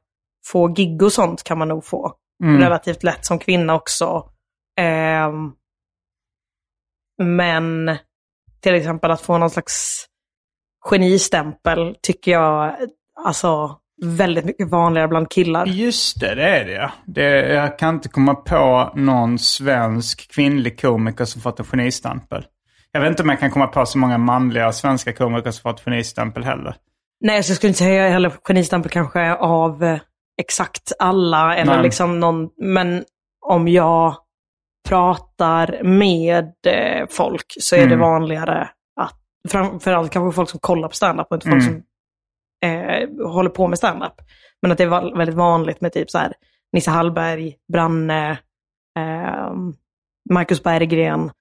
få 0.47 0.67
gig 0.67 1.01
och 1.03 1.13
sånt 1.13 1.43
kan 1.43 1.57
man 1.57 1.67
nog 1.67 1.85
få. 1.85 2.13
Relativt 2.43 3.03
lätt 3.03 3.25
som 3.25 3.39
kvinna 3.39 3.75
också. 3.75 4.29
Eh, 4.79 5.31
men 7.23 7.97
till 8.61 8.75
exempel 8.75 9.11
att 9.11 9.21
få 9.21 9.37
någon 9.37 9.49
slags 9.49 10.05
genistämpel 10.89 11.95
tycker 12.01 12.31
jag 12.31 12.75
alltså 13.25 13.79
väldigt 14.03 14.45
mycket 14.45 14.69
vanligare 14.69 15.07
bland 15.07 15.29
killar. 15.29 15.65
Just 15.65 16.19
det, 16.19 16.35
det 16.35 16.49
är 16.49 16.65
det 16.65 16.91
det. 17.05 17.53
Jag 17.53 17.79
kan 17.79 17.95
inte 17.95 18.09
komma 18.09 18.35
på 18.35 18.91
någon 18.95 19.39
svensk 19.39 20.31
kvinnlig 20.35 20.81
komiker 20.81 21.25
som 21.25 21.41
fått 21.41 21.59
en 21.59 21.65
genistämpel. 21.65 22.45
Jag 22.91 23.01
vet 23.01 23.09
inte 23.09 23.23
om 23.23 23.29
jag 23.29 23.39
kan 23.39 23.51
komma 23.51 23.67
på 23.67 23.85
så 23.85 23.97
många 23.97 24.17
manliga 24.17 24.71
svenska 24.71 25.13
komiker 25.13 25.51
som 25.51 25.71
fått 25.71 25.81
genistämpel 25.85 26.43
heller. 26.43 26.75
Nej, 27.21 27.43
så 27.43 27.51
jag 27.51 27.57
skulle 27.57 27.69
inte 27.69 27.77
säga 27.79 28.09
heller 28.09 28.31
genistämpel 28.47 28.91
kanske 28.91 29.33
av 29.35 29.83
eh, 29.83 29.99
exakt 30.41 30.91
alla. 30.99 31.55
Eller 31.57 31.73
Nej. 31.73 31.83
liksom 31.83 32.19
någon, 32.19 32.49
men 32.57 33.03
om 33.45 33.67
jag 33.67 34.15
pratar 34.89 35.83
med 35.83 36.45
eh, 36.67 37.07
folk 37.09 37.45
så 37.59 37.75
är 37.75 37.79
det 37.79 37.85
Mm. 37.85 37.99
vanligare 37.99 38.69
att, 39.01 39.19
framförallt 39.49 40.11
kanske 40.11 40.35
folk 40.35 40.49
som 40.49 40.59
kollar 40.59 40.87
på 40.87 40.95
standup 40.95 41.27
och 41.29 41.35
inte 41.35 41.49
folk 41.49 41.63
Mm. 41.63 41.73
som 41.73 41.83
eh, 42.65 43.09
håller 43.31 43.49
på 43.49 43.67
med 43.67 43.77
standup. 43.77 44.13
Men 44.61 44.71
att 44.71 44.77
det 44.77 44.83
är 44.83 45.17
väldigt 45.17 45.35
vanligt 45.35 45.81
med 45.81 45.93
typ 45.93 46.11
så 46.11 46.17
här 46.17 46.33
Nisse 46.73 46.91
Hallberg, 46.91 47.55
Branne, 47.73 48.31
eh, 48.99 49.53
Marcus 50.29 50.63
Berggren. 50.63 51.31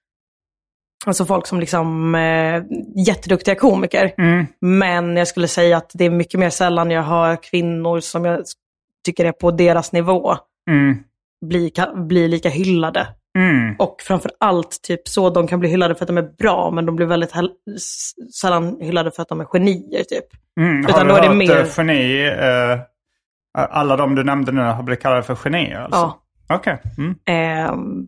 Alltså 1.05 1.25
folk 1.25 1.47
som 1.47 1.59
liksom 1.59 2.15
eh, 2.15 2.63
jätteduktiga 3.07 3.55
komiker. 3.55 4.13
Mm. 4.17 4.45
Men 4.61 5.17
jag 5.17 5.27
skulle 5.27 5.47
säga 5.47 5.77
att 5.77 5.91
det 5.93 6.05
är 6.05 6.09
mycket 6.09 6.39
mer 6.39 6.49
sällan 6.49 6.91
jag 6.91 7.03
hör 7.03 7.43
kvinnor 7.43 7.99
som 7.99 8.25
jag 8.25 8.43
tycker 9.05 9.25
är 9.25 9.31
på 9.31 9.51
deras 9.51 9.91
nivå 9.91 10.37
Mm. 10.69 11.03
bli, 11.45 11.71
bli 12.07 12.27
lika 12.27 12.49
hyllade. 12.49 13.07
Mm. 13.35 13.75
Och 13.79 13.95
framför 14.01 14.31
allt 14.39 14.81
typ 14.81 15.07
så, 15.07 15.29
de 15.29 15.47
kan 15.47 15.59
bli 15.59 15.69
hyllade 15.69 15.95
för 15.95 16.03
att 16.03 16.07
de 16.07 16.17
är 16.17 16.35
bra, 16.37 16.71
men 16.71 16.85
de 16.85 16.95
blir 16.95 17.05
väldigt 17.07 17.31
sällan 18.33 18.77
hyllade 18.81 19.11
för 19.11 19.21
att 19.21 19.29
de 19.29 19.41
är 19.41 19.45
genier 19.45 20.03
typ. 20.03 20.25
Mm. 20.59 20.83
Har 20.83 20.89
Utan 20.89 21.07
du 21.07 21.11
då 21.13 21.17
är 21.17 21.21
det 21.21 21.27
hört 21.27 21.37
mer- 21.37 21.59
eh, 21.59 21.67
geni? 21.77 22.27
eh, 22.27 22.79
alla 23.69 23.95
de 23.97 24.15
du 24.15 24.23
nämnde 24.23 24.51
nu 24.51 24.61
har 24.61 24.83
blivit 24.83 25.01
kallade 25.03 25.23
för 25.23 25.35
genier 25.35 25.79
alltså? 25.81 26.13
Ja. 26.47 26.55
Okej. 26.55 26.81
Mm. 26.97 27.15
Ehm, 27.25 28.07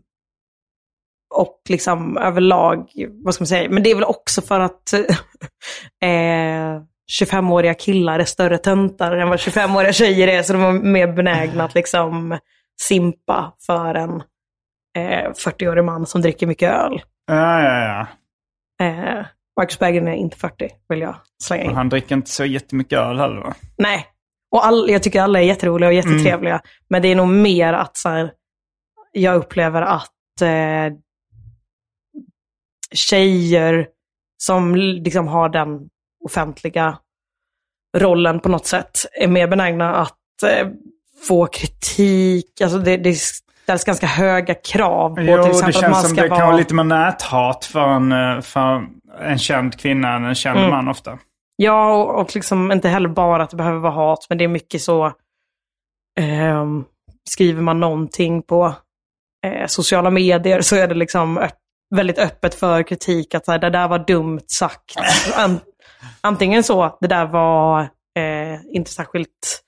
och 1.36 1.62
liksom 1.70 2.18
överlag, 2.18 2.90
vad 3.24 3.34
ska 3.34 3.42
man 3.42 3.48
säga, 3.48 3.70
men 3.70 3.84
det 3.84 3.92
är 3.92 3.96
väl 3.96 4.04
också 4.04 4.42
för 4.42 4.60
att 4.60 4.94
eh, 6.04 6.82
25-åriga 7.22 7.74
killar 7.74 8.20
är 8.20 8.24
större 8.26 8.58
töntar 8.58 9.12
än 9.16 9.30
vad 9.30 9.40
25-åriga 9.40 9.94
tjejer 9.94 10.28
är, 10.28 10.44
så 10.44 10.54
de 10.54 10.62
är 10.64 10.72
mer 10.72 11.08
benägna 11.14 11.64
att 11.64 11.76
liksom 11.76 12.38
simpa 12.82 13.54
för 13.66 13.96
en 13.96 14.24
eh, 14.98 15.32
40-årig 15.32 15.84
man 15.84 16.06
som 16.06 16.22
dricker 16.22 16.48
mycket 16.48 16.72
öl. 16.74 17.02
Ja, 17.28 17.62
ja, 17.64 18.08
ja. 18.80 18.86
Eh, 18.86 19.26
Marcus 19.60 19.80
Berggren 19.80 20.08
är 20.08 20.14
inte 20.16 20.38
40, 20.38 20.70
vill 20.90 21.02
jag 21.02 21.16
slänga 21.44 21.64
Och 21.64 21.70
in. 21.70 21.76
han 21.76 21.90
dricker 21.90 22.16
inte 22.16 22.30
så 22.32 22.46
jättemycket 22.46 23.00
öl 23.00 23.20
heller 23.20 23.42
va? 23.42 23.54
Nej. 23.78 24.06
Och 24.52 24.66
all, 24.66 24.90
jag 24.90 25.04
tycker 25.04 25.22
alla 25.22 25.40
är 25.40 25.44
jätteroliga 25.44 25.88
och 25.88 25.94
jättetrevliga. 25.94 26.62
Men 26.90 27.02
det 27.02 27.08
är 27.08 27.16
nog 27.16 27.28
mer 27.28 27.74
att 27.74 27.98
så 27.98 28.10
här, 28.10 28.32
jag 29.12 29.36
upplever 29.36 29.82
att 29.82 30.42
eh, 30.42 30.94
tjejer 32.92 33.88
som 34.38 34.76
liksom 34.76 35.28
har 35.28 35.50
den 35.50 35.90
offentliga 36.26 36.98
rollen 37.98 38.40
på 38.40 38.50
något 38.50 38.66
sätt 38.66 39.00
är 39.20 39.28
mer 39.28 39.48
benägna 39.48 39.96
att 39.96 40.44
eh, 40.46 40.68
få 41.28 41.46
kritik. 41.48 42.62
Alltså 42.62 42.78
det, 42.80 42.98
det 42.98 43.10
ställs 43.68 43.84
ganska 43.84 44.08
höga 44.08 44.54
krav 44.54 45.16
på 45.16 45.22
Jo, 45.22 45.44
till 45.44 45.52
det 45.52 45.58
exempel 45.58 45.76
att 45.76 45.82
man 45.82 45.94
känns 45.94 46.02
som 46.02 46.10
ska 46.10 46.22
det 46.22 46.28
kan 46.28 46.38
vara... 46.38 46.48
vara 46.48 46.58
lite 46.58 46.74
mer 46.74 46.84
näthat 46.84 47.66
för 47.66 47.88
en, 47.90 48.12
eh, 48.12 48.42
för 48.42 48.88
en 49.22 49.38
känd 49.40 49.80
kvinna 49.80 50.16
än 50.16 50.26
en 50.26 50.36
känd 50.36 50.60
Mm. 50.60 50.70
man 50.72 50.88
ofta. 50.88 51.18
Ja, 51.56 51.94
och, 51.94 52.22
och 52.22 52.36
liksom 52.36 52.72
inte 52.72 52.90
heller 52.90 53.10
bara 53.10 53.44
att 53.44 53.50
det 53.50 53.56
behöver 53.58 53.80
vara 53.80 53.94
hat, 53.94 54.26
men 54.30 54.38
det 54.38 54.44
är 54.44 54.48
mycket 54.48 54.82
så... 54.82 55.14
ehm, 56.20 56.84
skriver 57.30 57.62
man 57.62 57.80
någonting 57.80 58.42
på 58.42 58.76
eh, 59.46 59.68
sociala 59.68 60.10
medier 60.10 60.62
så 60.62 60.76
är 60.76 60.88
det 60.88 60.96
liksom 60.96 61.38
öpp, 61.38 61.58
väldigt 61.96 62.18
öppet 62.20 62.56
för 62.56 62.84
kritik. 62.84 63.36
Att 63.36 63.46
så 63.46 63.52
här, 63.52 63.60
det 63.60 63.70
där 63.70 63.88
var 63.88 64.00
dumt 64.00 64.42
sagt. 64.48 64.96
An, 65.36 65.60
antingen 66.22 66.64
så, 66.64 66.98
det 67.02 67.08
där 67.08 67.26
var 67.26 67.82
eh, 68.20 68.60
inte 68.74 68.92
särskilt 68.92 69.30
eh, 69.30 69.67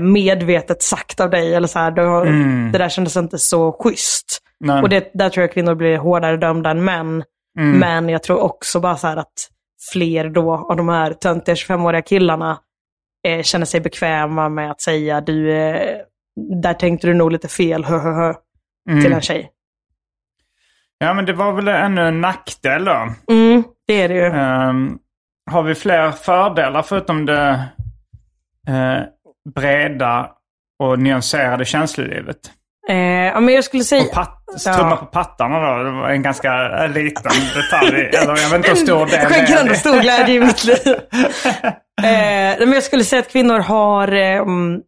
medvetet 0.00 0.82
sagt 0.82 1.20
av 1.20 1.30
dig. 1.30 1.54
Eller 1.54 1.68
så 1.68 1.78
här, 1.78 1.90
det, 1.90 2.02
har, 2.02 2.26
Mm. 2.26 2.72
det 2.72 2.78
där 2.78 2.88
kändes 2.88 3.16
inte 3.16 3.38
så 3.38 3.72
schysst. 3.82 4.42
Men, 4.60 4.82
Och 4.82 4.88
det, 4.88 5.10
där 5.14 5.28
tror 5.28 5.42
jag 5.42 5.52
kvinnor 5.52 5.74
blir 5.74 5.98
hårdare 5.98 6.36
dömda 6.36 6.70
än 6.70 6.84
män. 6.84 7.24
mm, 7.58 7.78
Men 7.78 8.08
jag 8.08 8.22
tror 8.22 8.40
också 8.40 8.80
bara 8.80 8.96
så 8.96 9.06
här 9.06 9.16
att 9.16 9.48
fler 9.92 10.28
då 10.28 10.52
av 10.54 10.76
de 10.76 10.88
här 10.88 11.12
töntiga 11.12 11.54
25-åriga 11.54 12.02
killarna 12.02 12.58
eh, 13.26 13.42
känner 13.42 13.66
sig 13.66 13.80
bekväma 13.80 14.48
med 14.48 14.70
att 14.70 14.80
säga 14.80 15.20
du, 15.20 15.52
eh, 15.52 15.96
där 16.62 16.74
tänkte 16.74 17.06
du 17.06 17.14
nog 17.14 17.32
lite 17.32 17.48
fel, 17.48 17.84
hö, 17.84 17.98
hö, 17.98 18.12
hö, 18.12 18.34
mm. 18.90 19.02
till 19.02 19.12
en 19.12 19.20
tjej. 19.20 19.50
Ja, 20.98 21.14
men 21.14 21.24
det 21.26 21.32
var 21.32 21.52
väl 21.52 21.68
ännu 21.68 22.00
en 22.08 22.20
nackdel 22.20 22.84
då. 22.84 23.08
Mm, 23.30 23.62
det 23.86 24.02
är 24.02 24.08
det 24.08 24.14
ju. 24.14 24.24
Ehm, 24.26 24.98
har 25.50 25.62
vi 25.62 25.74
fler 25.74 26.10
fördelar 26.10 26.82
förutom 26.82 27.26
det 27.26 27.64
eh, 28.68 29.00
breda 29.54 30.30
och 30.82 30.98
nyanserade 30.98 31.64
känslolivet? 31.64 32.38
Eh, 32.88 32.96
ja, 32.96 33.40
men 33.40 33.54
jag 33.54 33.64
skulle 33.64 33.84
säga... 33.84 34.02
Och 34.02 34.12
patt, 34.12 34.44
trumma 34.64 34.96
på 34.96 35.06
pattarna 35.06 35.60
då, 35.60 35.82
det 35.82 35.90
var 35.90 36.08
en 36.10 36.22
ganska 36.22 36.82
eh, 36.84 36.90
liten 36.90 37.32
detalj. 37.54 38.00
Eller 38.22 38.42
jag 38.42 38.50
vet 38.50 38.54
inte 38.54 38.68
hur 38.68 38.76
stor 38.76 39.06
det 39.06 39.16
är. 39.16 39.26
Skänker 39.26 39.56
ändå 39.60 39.74
stor 39.74 40.00
glädje 40.00 40.34
i 40.34 40.40
mitt 40.40 40.64
liv. 40.64 40.86
eh, 42.02 42.58
men 42.58 42.72
jag 42.72 42.82
skulle 42.82 43.04
säga 43.04 43.20
att 43.20 43.32
kvinnor 43.32 43.58
har 43.58 44.12
eh, 44.12 44.38
mm, 44.38 44.82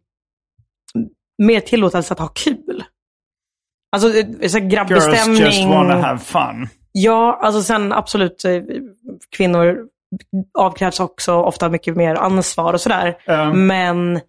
mer 1.43 1.59
tillåtelse 1.59 2.13
att 2.13 2.19
ha 2.19 2.27
kul. 2.27 2.83
Alltså 3.91 4.19
eh, 4.41 4.47
så 4.47 4.59
grabbig 4.59 4.95
Girls 4.95 5.39
just 5.39 5.65
wanna 5.65 6.01
have 6.01 6.19
fun. 6.19 6.67
Ja, 6.91 7.39
alltså 7.41 7.61
sen 7.61 7.93
absolut, 7.93 8.45
eh, 8.45 8.61
kvinnor 9.37 9.77
avkrävs 10.57 10.99
också 10.99 11.33
ofta 11.33 11.69
mycket 11.69 11.95
mer 11.95 12.15
ansvar 12.15 12.73
och 12.73 12.81
sådär. 12.81 13.17
Um, 13.27 13.67
Men 13.67 14.19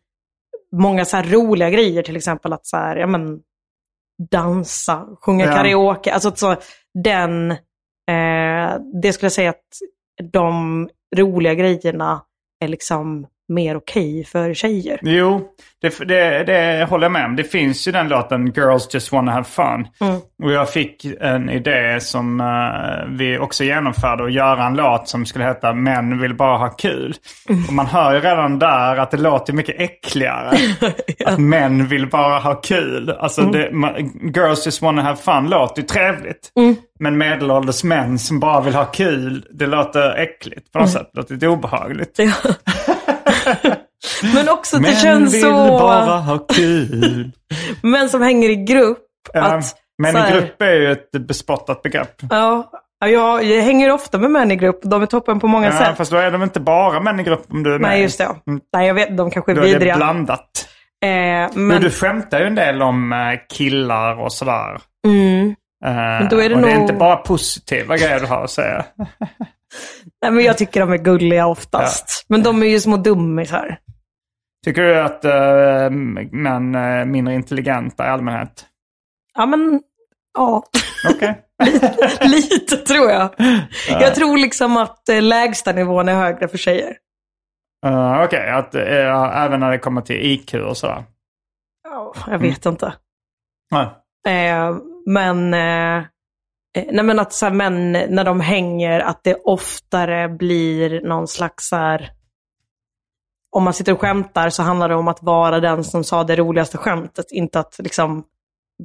många 0.77 1.05
så 1.05 1.17
här 1.17 1.25
roliga 1.25 1.71
grejer, 1.71 2.03
till 2.03 2.17
exempel 2.17 2.53
att 2.53 2.67
så 2.67 2.77
här, 2.77 2.97
ja, 2.97 3.07
men, 3.07 3.41
dansa, 4.31 5.07
sjunga 5.21 5.47
Ja. 5.47 5.53
karaoke. 5.53 6.13
Alltså 6.13 6.33
så, 6.37 6.57
den, 7.05 7.51
eh, 7.51 8.77
det 9.03 9.13
skulle 9.13 9.25
jag 9.27 9.33
säga 9.33 9.51
att 9.51 9.69
de 10.33 10.89
roliga 11.17 11.55
grejerna 11.55 12.23
är 12.65 12.69
liksom 12.69 13.27
mer 13.51 13.77
okej 13.77 14.25
för 14.25 14.55
tjejer. 14.55 14.99
Jo, 15.03 15.43
det, 15.83 15.99
det, 16.09 16.45
det 16.45 16.87
håller 16.91 17.05
jag 17.05 17.13
med 17.13 17.25
om. 17.25 17.37
Det 17.37 17.45
finns 17.45 17.89
ju 17.89 17.93
den 17.93 18.09
låten 18.09 18.47
Girls 18.47 18.95
Just 18.95 19.13
Wanna 19.13 19.33
Have 19.33 19.45
Fun. 19.45 19.87
Mm. 20.01 20.21
Och 20.43 20.53
jag 20.53 20.71
fick 20.71 21.07
en 21.21 21.51
idé 21.51 22.01
som 22.01 22.41
eh, 22.41 23.09
vi 23.19 23.39
också 23.39 23.65
genomförde. 23.65 24.25
Att 24.25 24.33
göra 24.33 24.67
en 24.67 24.75
låt 24.77 25.09
som 25.09 25.27
skulle 25.27 25.45
heta 25.45 25.73
Män 25.73 26.21
vill 26.21 26.35
bara 26.35 26.57
ha 26.59 26.69
kul. 26.69 27.15
Mm. 27.49 27.65
Och 27.67 27.73
man 27.73 27.87
hör 27.87 28.15
ju 28.15 28.21
redan 28.21 28.59
där 28.59 28.97
att 28.97 29.11
det 29.11 29.17
låter 29.17 29.53
mycket 29.53 29.81
äckligare. 29.81 30.51
Att 31.27 31.39
män 31.39 31.87
vill 31.87 32.07
bara 32.11 32.39
ha 32.39 32.55
kul. 32.55 33.11
Alltså 33.11 33.41
Mm. 33.41 33.53
det, 33.53 33.71
ma- 33.71 34.11
Girls 34.37 34.67
Just 34.67 34.83
Wanna 34.83 35.03
Have 35.03 35.17
Fun 35.17 35.51
låter 35.51 35.83
ju 35.83 35.89
trevligt. 35.89 36.53
Mm. 36.57 36.77
Men 36.99 37.19
medelålders 37.19 37.85
män 37.85 38.19
som 38.19 38.41
bara 38.41 38.61
vill 38.61 38.75
ha 38.75 38.85
kul, 38.85 39.45
det 39.51 39.67
låter 39.67 40.15
äckligt 40.17 40.73
på 40.73 40.79
något 40.79 40.89
Mm. 40.89 40.99
sätt. 41.01 41.11
Det 41.13 41.21
låter 41.21 41.35
lite 41.35 41.49
obehagligt. 41.49 42.15
Ja. 42.19 42.33
Men 44.35 44.49
också 44.49 44.77
att 44.77 44.83
det 44.83 44.89
Män 44.89 44.97
känns 44.99 45.35
vill 45.35 45.43
så... 45.43 45.51
bara 45.79 46.17
ha 46.19 46.39
kul. 46.39 47.31
Män 47.83 48.09
som 48.09 48.23
hänger 48.23 48.49
i 48.51 48.57
grupp. 48.57 48.99
Ja, 49.33 49.43
att, 49.43 49.77
men 50.03 50.13
så 50.13 50.19
i 50.19 50.21
här- 50.21 50.33
grupp 50.41 50.63
är 50.63 50.73
ju 50.75 50.93
ett 50.93 51.11
bespottat 51.29 51.83
begrepp. 51.83 52.15
Ja, 52.31 52.71
ja, 53.01 53.09
jag, 53.09 53.45
jag 53.45 53.63
hänger 53.63 53.91
ofta 53.93 54.19
med 54.19 54.31
män 54.31 54.51
i 54.51 54.57
grupp. 54.57 54.81
De 54.83 55.03
är 55.03 55.07
toppen 55.07 55.41
på 55.41 55.47
många 55.47 55.67
Ja, 55.67 55.73
sätt. 55.79 55.97
fast 55.97 56.11
då 56.11 56.17
är 56.17 56.31
de 56.31 56.43
inte 56.43 56.61
bara 56.61 57.01
män 57.01 57.21
i 57.21 57.23
grupp 57.23 57.45
om 57.49 57.63
du 57.63 57.75
är 57.75 57.79
med. 57.79 57.91
Nej, 57.91 58.03
just 58.03 58.19
det. 58.19 58.25
Mm. 58.25 58.61
Nej, 58.77 58.87
jag 58.87 58.95
vet. 58.95 59.17
De 59.17 59.31
kanske 59.31 59.53
är 59.53 59.57
Då 59.57 59.63
är 59.63 59.67
det 59.67 59.73
vidriga. 59.73 59.97
blandat. 59.97 60.67
Eh, 61.05 61.09
Men... 61.09 61.49
men, 61.67 61.83
du 61.83 61.91
skämtar 61.91 62.41
ju 62.41 62.47
en 62.47 62.55
del 62.55 62.83
om 62.83 63.13
eh, 63.13 63.19
killar 63.57 64.21
och 64.21 64.33
sådär. 64.33 64.79
mm, 65.07 65.55
Men 65.81 66.29
då 66.29 66.37
är 66.41 66.49
det 66.49 66.55
och 66.55 66.61
det 66.61 66.71
är 66.71 66.75
nog- 66.75 66.83
inte 66.83 66.95
bara 66.95 67.17
positiva 67.17 67.97
grejer 67.97 68.21
du 68.21 68.27
har 68.27 68.45
att 68.45 68.51
säga. 68.51 68.85
nej, 70.23 70.31
men 70.31 70.45
jag 70.45 70.59
tycker 70.59 70.81
de 70.81 70.93
är 70.93 70.99
gulliga 70.99 71.47
oftast. 71.47 72.25
Men 72.29 72.43
de 72.43 72.63
är 72.63 72.67
ju 72.67 72.81
små 72.81 72.97
dummisar. 72.97 73.79
Tycker 74.65 74.83
du 74.83 75.01
att 75.01 75.25
uh, 75.25 75.91
män 76.33 76.75
är 76.75 77.05
mindre 77.05 77.35
intelligenta 77.35 78.07
i 78.07 78.09
allmänhet? 78.09 78.67
Ja, 79.35 79.47
men 79.47 79.83
ja. 80.39 80.65
Okej. 81.11 81.41
Lite 82.21 82.77
tror 82.77 83.11
jag. 83.11 83.31
Jag 83.89 84.15
tror 84.15 84.39
liksom 84.39 84.77
att 84.77 85.09
eh, 85.09 85.23
lägsta 85.23 85.73
nivån 85.73 86.09
är 86.09 86.15
högre 86.15 86.49
för 86.49 86.59
tjejer. 86.59 86.97
Uh, 87.87 88.23
Okej, 88.23 88.51
att 88.51 88.75
eh, 88.75 89.43
även 89.45 89.61
när 89.61 89.71
det 89.71 89.79
kommer 89.79 90.01
till 90.01 90.17
IQ 90.17 90.55
och 90.55 90.77
sådär. 90.77 91.05
Ja, 91.85 92.15
jag 92.27 92.39
vet 92.39 92.67
inte. 92.67 92.93
Nej. 93.71 93.87
Men, 95.07 95.55
eh, 95.55 95.97
eh, 96.77 96.85
nej, 96.93 97.05
men 97.05 97.19
att 97.19 97.33
så 97.33 97.47
här, 97.47 97.53
män, 97.53 97.93
när 97.93 98.25
de 98.25 98.41
hänger, 98.41 99.01
att 99.01 99.25
det 99.25 99.35
oftare 99.35 100.29
blir 100.29 101.01
någon 101.01 101.29
slags 101.29 101.69
så 101.69 101.77
här, 101.77 102.11
om 103.57 103.65
man 103.65 103.75
sitter 103.75 103.93
och 103.93 104.01
skämtar 104.01 104.51
så 104.51 104.63
handlar 104.63 104.89
det 104.89 104.95
om 104.95 105.09
att 105.09 105.23
vara 105.23 105.61
den 105.61 105.85
som 105.85 106.05
sa 106.05 106.25
det 106.25 106.37
roligaste 106.37 106.79
skämtet. 106.79 107.33
Inte 107.33 107.61
att 107.61 107.77
liksom, 107.79 108.25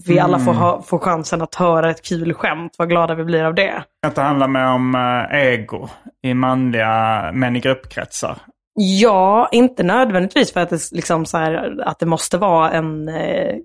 vi 0.08 0.20
alla 0.20 0.40
får, 0.40 0.54
ha, 0.54 0.82
får 0.82 1.00
chansen 1.00 1.42
att 1.42 1.56
höra 1.56 1.90
ett 1.90 2.06
kul 2.06 2.34
skämt. 2.34 2.76
Vad 2.78 2.90
glada 2.90 3.16
vi 3.16 3.24
blir 3.24 3.44
av 3.44 3.56
det. 3.56 3.84
Att 4.08 4.16
det 4.16 4.22
handlar 4.22 4.48
mer 4.48 4.66
om 4.66 4.96
eh, 4.96 5.38
ego 5.38 5.88
i 6.24 6.34
manliga 6.34 7.32
män 7.34 7.56
i 7.56 7.60
gruppkretsar. 7.60 8.38
Ja, 8.74 9.50
inte 9.52 9.84
nödvändigtvis 9.84 10.54
för 10.54 10.60
att 10.60 10.70
det, 10.70 10.92
liksom 10.92 11.26
så 11.26 11.38
här, 11.38 11.82
att 11.86 12.00
det 12.00 12.06
måste 12.06 12.38
vara 12.38 12.72
en 12.72 13.08
eh, 13.08 13.56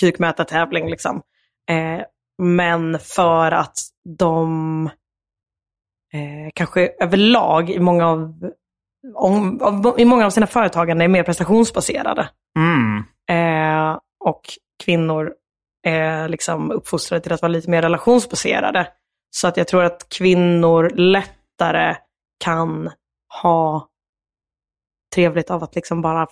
kukmätartävling. 0.00 0.90
Liksom. 0.90 1.22
Eh, 1.70 2.04
men 2.42 2.98
för 2.98 3.52
att 3.52 3.78
de 4.18 4.86
eh, 6.12 6.50
kanske 6.54 6.92
överlag 7.00 7.70
i 7.70 7.78
många 7.78 8.08
av, 8.08 8.50
om, 9.14 9.62
av, 9.62 9.94
i 10.00 10.04
många 10.04 10.26
av 10.26 10.30
sina 10.30 10.46
företagande 10.46 11.04
är 11.04 11.08
mer 11.08 11.22
prestationsbaserade. 11.22 12.28
Mm. 12.58 13.04
Eh, 13.30 13.98
och 14.20 14.42
kvinnor 14.84 15.32
är 15.86 16.28
liksom 16.28 16.70
uppfostrade 16.70 17.22
till 17.22 17.32
att 17.32 17.42
vara 17.42 17.52
lite 17.52 17.70
mer 17.70 17.82
relationsbaserade. 17.82 18.88
Så 19.30 19.48
att 19.48 19.56
jag 19.56 19.68
tror 19.68 19.84
att 19.84 20.08
kvinnor 20.08 20.90
lättare 20.94 21.96
kan 22.44 22.90
ha 23.42 23.88
trevligt 25.14 25.50
av 25.50 25.62
att 25.64 25.74
liksom 25.74 26.02
bara 26.02 26.26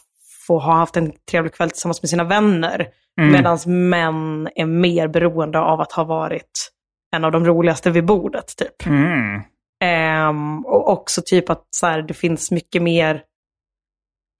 få 0.46 0.58
ha 0.58 0.74
haft 0.74 0.96
en 0.96 1.12
trevlig 1.30 1.54
kväll 1.54 1.70
tillsammans 1.70 2.02
med 2.02 2.08
sina 2.08 2.24
vänner. 2.24 2.88
Mm. 3.20 3.32
Medan 3.32 3.58
män 3.66 4.48
är 4.54 4.66
mer 4.66 5.08
beroende 5.08 5.58
av 5.58 5.80
att 5.80 5.92
ha 5.92 6.04
varit 6.04 6.72
en 7.16 7.24
av 7.24 7.32
de 7.32 7.46
roligaste 7.46 7.90
vid 7.90 8.04
bordet. 8.04 8.56
Typ. 8.56 8.86
Mm. 8.86 9.42
Ehm, 9.84 10.66
och 10.66 10.88
också 10.92 11.22
typ 11.26 11.50
att 11.50 11.66
så 11.70 11.86
här, 11.86 12.02
det 12.02 12.14
finns 12.14 12.50
mycket 12.50 12.82
mer, 12.82 13.22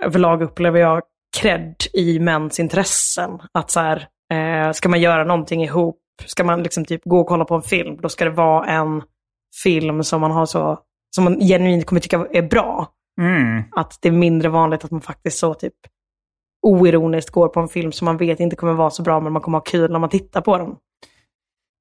överlag 0.05 0.43
upplever 0.43 0.81
jag, 0.81 1.03
cred 1.41 1.75
i 1.93 2.19
mäns 2.19 2.61
intressen. 2.61 3.31
Att 3.53 3.71
så 3.71 3.81
här, 3.81 4.09
eh, 4.33 4.73
ska 4.73 4.89
man 4.89 5.01
göra 5.01 5.25
någonting 5.25 5.63
ihop, 5.63 6.01
ska 6.27 6.45
man 6.45 6.63
liksom 6.63 6.85
typ 6.85 7.05
gå 7.05 7.21
och 7.21 7.27
kolla 7.27 7.45
på 7.45 7.55
en 7.55 7.63
film, 7.63 7.97
då 7.97 8.09
ska 8.09 8.25
det 8.25 8.31
vara 8.31 8.67
en 8.67 9.03
film 9.63 10.05
som 10.05 10.21
man 10.21 10.31
har 10.31 10.47
så, 10.47 10.79
som 11.15 11.25
man 11.25 11.41
genuint 11.41 11.87
kommer 11.87 12.01
tycka 12.01 12.27
är 12.33 12.43
bra. 12.43 12.89
Mm. 13.21 13.63
Att 13.77 13.99
det 14.03 14.09
är 14.09 14.13
mindre 14.13 14.49
vanligt 14.49 14.85
att 14.85 14.91
man 14.91 15.01
faktiskt 15.01 15.39
så 15.39 15.55
typ 15.55 15.75
oironiskt 16.63 17.31
går 17.31 17.49
på 17.49 17.61
en 17.61 17.69
film 17.69 17.93
som 17.93 18.05
man 18.05 18.17
vet 18.17 18.41
inte 18.41 18.57
kommer 18.57 18.73
vara 18.73 18.91
så 18.91 19.03
bra, 19.03 19.21
men 19.21 19.33
man 19.33 19.43
kommer 19.43 19.59
ha 19.59 19.63
kul 19.63 19.93
när 19.93 19.99
man 19.99 20.11
tittar 20.11 20.41
på 20.41 20.59
den. 20.59 20.77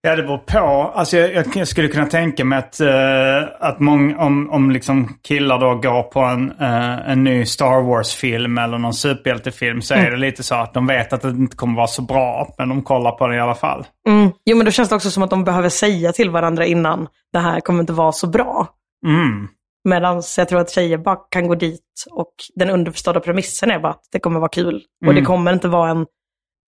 Ja, 0.03 0.15
det 0.15 0.23
beror 0.23 0.37
på. 0.37 0.91
Alltså, 0.95 1.17
jag, 1.17 1.45
jag 1.55 1.67
skulle 1.67 1.87
kunna 1.87 2.05
tänka 2.05 2.45
mig 2.45 2.59
att, 2.59 2.79
eh, 2.79 3.43
att 3.59 3.79
mång, 3.79 4.15
om, 4.15 4.49
om 4.49 4.71
liksom 4.71 5.17
killar 5.21 5.59
då 5.59 5.75
går 5.75 6.03
på 6.03 6.19
en, 6.19 6.51
eh, 6.59 7.09
en 7.09 7.23
ny 7.23 7.45
Star 7.45 7.81
Wars-film 7.81 8.57
eller 8.57 8.77
någon 8.77 8.93
superhjältefilm 8.93 9.81
så 9.81 9.93
är 9.93 10.11
det 10.11 10.17
lite 10.17 10.43
så 10.43 10.55
att 10.55 10.73
de 10.73 10.87
vet 10.87 11.13
att 11.13 11.21
det 11.21 11.29
inte 11.29 11.55
kommer 11.55 11.75
vara 11.75 11.87
så 11.87 12.01
bra, 12.01 12.53
men 12.57 12.69
de 12.69 12.81
kollar 12.81 13.11
på 13.11 13.27
den 13.27 13.37
i 13.37 13.39
alla 13.39 13.55
fall. 13.55 13.85
Mm. 14.07 14.31
Jo, 14.45 14.57
men 14.57 14.65
då 14.65 14.71
känns 14.71 14.89
det 14.89 14.95
också 14.95 15.11
som 15.11 15.23
att 15.23 15.29
de 15.29 15.43
behöver 15.43 15.69
säga 15.69 16.11
till 16.11 16.29
varandra 16.29 16.65
innan, 16.65 17.07
det 17.33 17.39
här 17.39 17.59
kommer 17.59 17.79
inte 17.79 17.93
vara 17.93 18.11
så 18.11 18.27
bra. 18.27 18.67
Mm. 19.07 19.47
Medan 19.89 20.21
jag 20.37 20.49
tror 20.49 20.59
att 20.59 20.69
tjejer 20.71 20.97
bara 20.97 21.15
kan 21.15 21.47
gå 21.47 21.55
dit 21.55 22.05
och 22.11 22.33
den 22.55 22.69
underförstådda 22.69 23.19
premissen 23.19 23.71
är 23.71 23.79
bara 23.79 23.91
att 23.91 24.03
det 24.11 24.19
kommer 24.19 24.39
vara 24.39 24.49
kul. 24.49 24.83
Och 25.07 25.13
det 25.13 25.21
kommer 25.21 25.53
inte 25.53 25.67
vara 25.67 25.89
en 25.91 25.99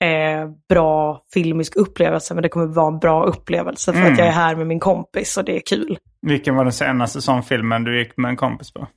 eh, 0.04 0.50
bra 0.70 1.22
filmisk 1.34 1.76
upplevelse, 1.76 2.34
men 2.34 2.44
det 2.44 2.50
kommer 2.50 2.66
vara 2.66 2.88
en 2.88 3.00
bra 3.00 3.24
upplevelse 3.26 3.94
för 3.94 4.02
att 4.02 4.18
jag 4.18 4.28
är 4.28 4.32
här 4.32 4.56
med 4.56 4.68
min 4.68 4.80
kompis 4.80 5.38
och 5.38 5.46
det 5.46 5.56
är 5.56 5.62
kul. 5.66 5.98
Vilken 6.22 6.56
var 6.56 6.64
den 6.64 6.74
senaste 6.74 7.22
sån 7.22 7.44
filmen 7.44 7.84
du 7.84 8.00
gick 8.00 8.18
med 8.18 8.30
en 8.30 8.36
kompis 8.38 8.74
på? 8.74 8.88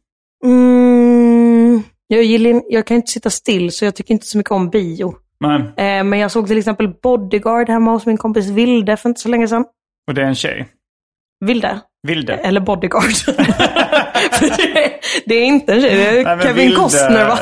Mm, 0.45 1.83
jag, 2.07 2.23
gillar, 2.23 2.63
jag 2.69 2.87
kan 2.87 2.97
inte 2.97 3.13
sitta 3.13 3.31
still, 3.31 3.73
så 3.73 3.85
jag 3.85 3.95
tycker 3.97 4.15
inte 4.15 4.27
så 4.27 4.39
mycket 4.39 4.53
om 4.53 4.71
bio. 4.71 5.15
Men, 5.41 5.61
Eh, 5.63 6.05
men 6.05 6.19
jag 6.19 6.31
såg 6.31 6.47
till 6.47 6.59
exempel 6.59 6.89
Bodyguard 7.03 7.69
hemma 7.69 7.91
hos 7.91 8.07
min 8.07 8.17
kompis 8.17 8.49
Vilde 8.49 8.97
för 8.97 9.09
inte 9.09 9.21
så 9.21 9.29
länge 9.29 9.49
sedan. 9.49 9.65
och 10.09 10.15
det 10.15 10.23
är 10.23 10.27
en 10.27 10.35
tjej. 10.35 10.69
Vilde? 11.45 11.81
Vilde. 12.03 12.35
Eller 12.35 12.61
Bodyguard. 12.61 13.05
Det, 15.27 15.35
är 15.35 15.45
inte 15.45 15.73
en 15.75 15.81
tjej, 15.81 15.97
det 15.97 16.09
är 16.09 16.25
Nej, 16.25 16.37
men 16.37 16.41
Kevin 16.41 16.55
Vilde- 16.65 16.77
Costner 16.77 17.29
va? 17.29 17.39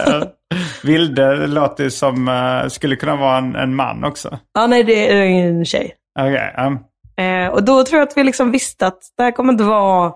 Vilde 0.85 1.47
låter 1.47 1.89
som, 1.89 2.29
eh, 2.29 2.69
skulle 2.69 2.97
kunna 2.97 3.17
vara 3.17 3.39
en, 3.39 3.57
en 3.57 3.75
man 3.75 4.05
också. 4.05 4.39
Ja, 4.55 4.67
nej 4.67 4.85
det 4.85 5.13
är 5.13 5.23
en 5.27 5.65
tjej. 5.65 5.95
Okej, 6.21 6.55
um, 6.67 6.79
Eh, 7.17 7.49
och 7.49 7.63
då 7.65 7.85
tror 7.85 7.99
jag 8.01 8.09
att 8.09 8.17
vi 8.17 8.25
liksom 8.25 8.51
visste 8.51 8.87
att 8.87 8.99
det 9.17 9.23
här 9.23 9.31
kommer 9.31 9.53
inte 9.53 9.65
vara 9.65 10.13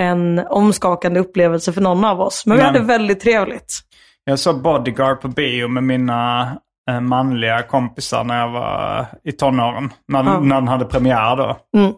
en 0.00 0.38
omskakande 0.48 1.20
upplevelse 1.20 1.72
för 1.72 1.80
någon 1.80 2.04
av 2.04 2.20
oss. 2.20 2.46
Men 2.46 2.56
vi 2.56 2.62
Nej. 2.62 2.72
hade 2.72 2.84
väldigt 2.84 3.20
trevligt. 3.20 3.80
Jag 4.24 4.38
såg 4.38 4.62
Bodyguard 4.62 5.20
på 5.20 5.28
bio 5.28 5.68
med 5.68 5.82
mina 5.84 6.52
eh, 6.90 7.00
manliga 7.00 7.62
kompisar 7.62 8.24
när 8.24 8.40
jag 8.40 8.48
var 8.48 9.06
i 9.24 9.32
tonåren. 9.32 9.90
När, 10.08 10.24
Ja. 10.24 10.40
när 10.40 10.54
den 10.56 10.68
hade 10.68 10.84
premiär 10.84 11.36
då. 11.36 11.56
Mm. 11.76 11.92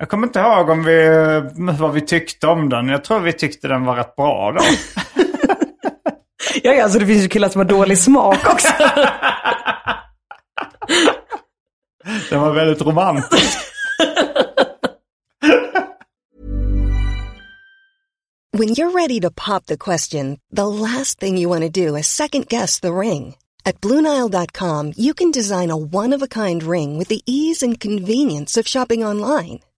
Jag 0.00 0.08
kommer 0.08 0.26
inte 0.26 0.38
ihåg 0.40 0.68
om 0.68 0.84
vi, 0.84 1.08
vad 1.78 1.92
vi 1.92 2.00
tyckte 2.00 2.46
om 2.46 2.68
den. 2.68 2.88
Jag 2.88 3.04
tror 3.04 3.20
vi 3.20 3.32
tyckte 3.32 3.68
den 3.68 3.84
var 3.84 3.96
rätt 3.96 4.16
bra 4.16 4.52
då. 4.52 4.60
Ja, 6.62 6.82
alltså 6.82 6.98
det 6.98 7.06
finns 7.06 7.24
ju 7.24 7.28
killar 7.28 7.48
som 7.48 7.58
har 7.58 7.66
dålig 7.66 7.98
smak 7.98 8.52
också. 8.52 8.68
Det 12.30 12.36
var 12.36 12.52
väldigt 12.52 12.82
romantiskt. 12.82 13.58
When 18.52 18.68
you're 18.68 18.92
ready 18.92 19.20
to 19.20 19.30
pop 19.30 19.66
the 19.66 19.76
question, 19.76 20.38
the 20.56 20.66
last 20.66 21.20
thing 21.20 21.38
you 21.38 21.48
want 21.48 21.74
to 21.74 21.86
do 21.86 21.96
is 21.98 22.06
second 22.06 22.48
guess 22.48 22.80
the 22.80 22.92
ring. 22.92 23.36
At 23.64 23.80
Bluenile.com, 23.80 24.92
you 24.96 25.14
can 25.14 25.30
design 25.30 25.70
a 25.70 25.76
one 25.76 26.16
of 26.16 26.22
a 26.22 26.28
kind 26.28 26.62
ring 26.62 26.98
with 26.98 27.08
the 27.08 27.22
ease 27.26 27.66
and 27.66 27.80
convenience 27.80 28.60
of 28.60 28.68
shopping 28.68 29.04
online. 29.06 29.60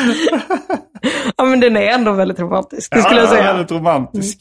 ja, 1.36 1.44
men 1.44 1.60
den 1.60 1.76
är 1.76 1.86
ändå 1.92 2.12
väldigt 2.12 2.38
romantisk, 2.40 2.92
det 2.94 3.02
skulle 3.02 3.20
jag 3.20 3.28
säga. 3.28 3.42
väldigt 3.42 3.70
romantisk. 3.70 4.38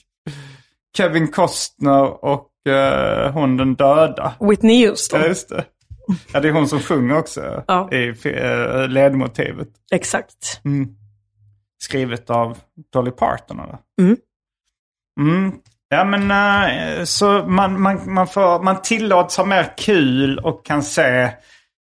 Kevin 0.98 1.28
Costner 1.32 2.26
och 2.26 2.50
uh, 2.70 3.32
hon 3.32 3.58
den 3.58 3.76
döda. 3.76 4.34
Whitney 4.40 4.88
Houston. 4.88 5.20
Ja, 5.22 5.28
just 5.28 5.50
det. 5.50 5.66
Ja, 6.34 6.40
det 6.40 6.48
är 6.48 6.52
hon 6.52 6.68
som 6.68 6.80
sjunger 6.80 7.18
också 7.18 7.64
Ja. 7.68 7.90
i 7.92 8.08
uh, 8.30 8.88
ledmotivet. 8.88 9.68
Exakt. 9.92 10.62
Skrivet 11.82 12.30
av 12.30 12.58
Dolly 12.94 13.12
Parton 13.12 13.60
eller? 13.60 13.78
Mm. 14.02 14.18
Mm. 15.20 15.54
Ja 15.90 16.04
men 16.04 16.32
eh, 16.32 17.04
så 17.04 17.46
man, 17.48 17.82
man, 17.82 18.14
man, 18.14 18.28
får, 18.28 18.64
man 18.64 18.82
tillåts 18.82 19.38
ha 19.38 19.46
mer 19.46 19.74
kul 19.78 20.40
och 20.40 20.66
kan 20.66 20.84
se 20.84 21.30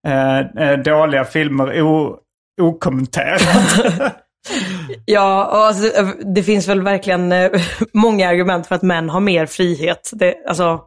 eh, 0.08 0.40
eh, 0.40 0.80
dåliga 0.80 1.26
filmer 1.26 1.82
o, 1.82 2.18
okommenterat. 2.60 3.42
Ja, 5.06 5.46
och 5.46 5.58
alltså, 5.58 6.04
det 6.36 6.44
finns 6.44 6.68
väl 6.68 6.82
verkligen 6.82 7.32
eh, 7.32 7.52
många 7.94 8.30
argument 8.30 8.68
för 8.68 8.76
att 8.76 8.82
män 8.82 9.10
har 9.10 9.20
mer 9.20 9.46
frihet. 9.46 10.12
Det, 10.14 10.36
alltså, 10.48 10.82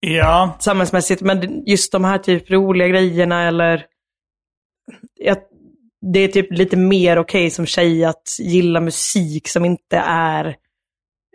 ja. 0.00 0.56
samhällsmässigt. 0.60 1.22
Men 1.22 1.62
just 1.66 1.92
de 1.92 2.04
här 2.04 2.18
typ 2.18 2.50
roliga 2.50 2.88
grejerna 2.88 3.48
eller... 3.48 3.84
Jag, 5.20 5.36
det 6.12 6.20
är 6.20 6.28
typ 6.28 6.52
lite 6.52 6.76
mer 6.76 7.18
okej 7.18 7.50
som 7.50 7.66
tjej 7.66 8.04
att 8.04 8.36
gilla 8.40 8.80
musik 8.80 9.48
som 9.48 9.64
inte 9.64 9.96
är 10.06 10.56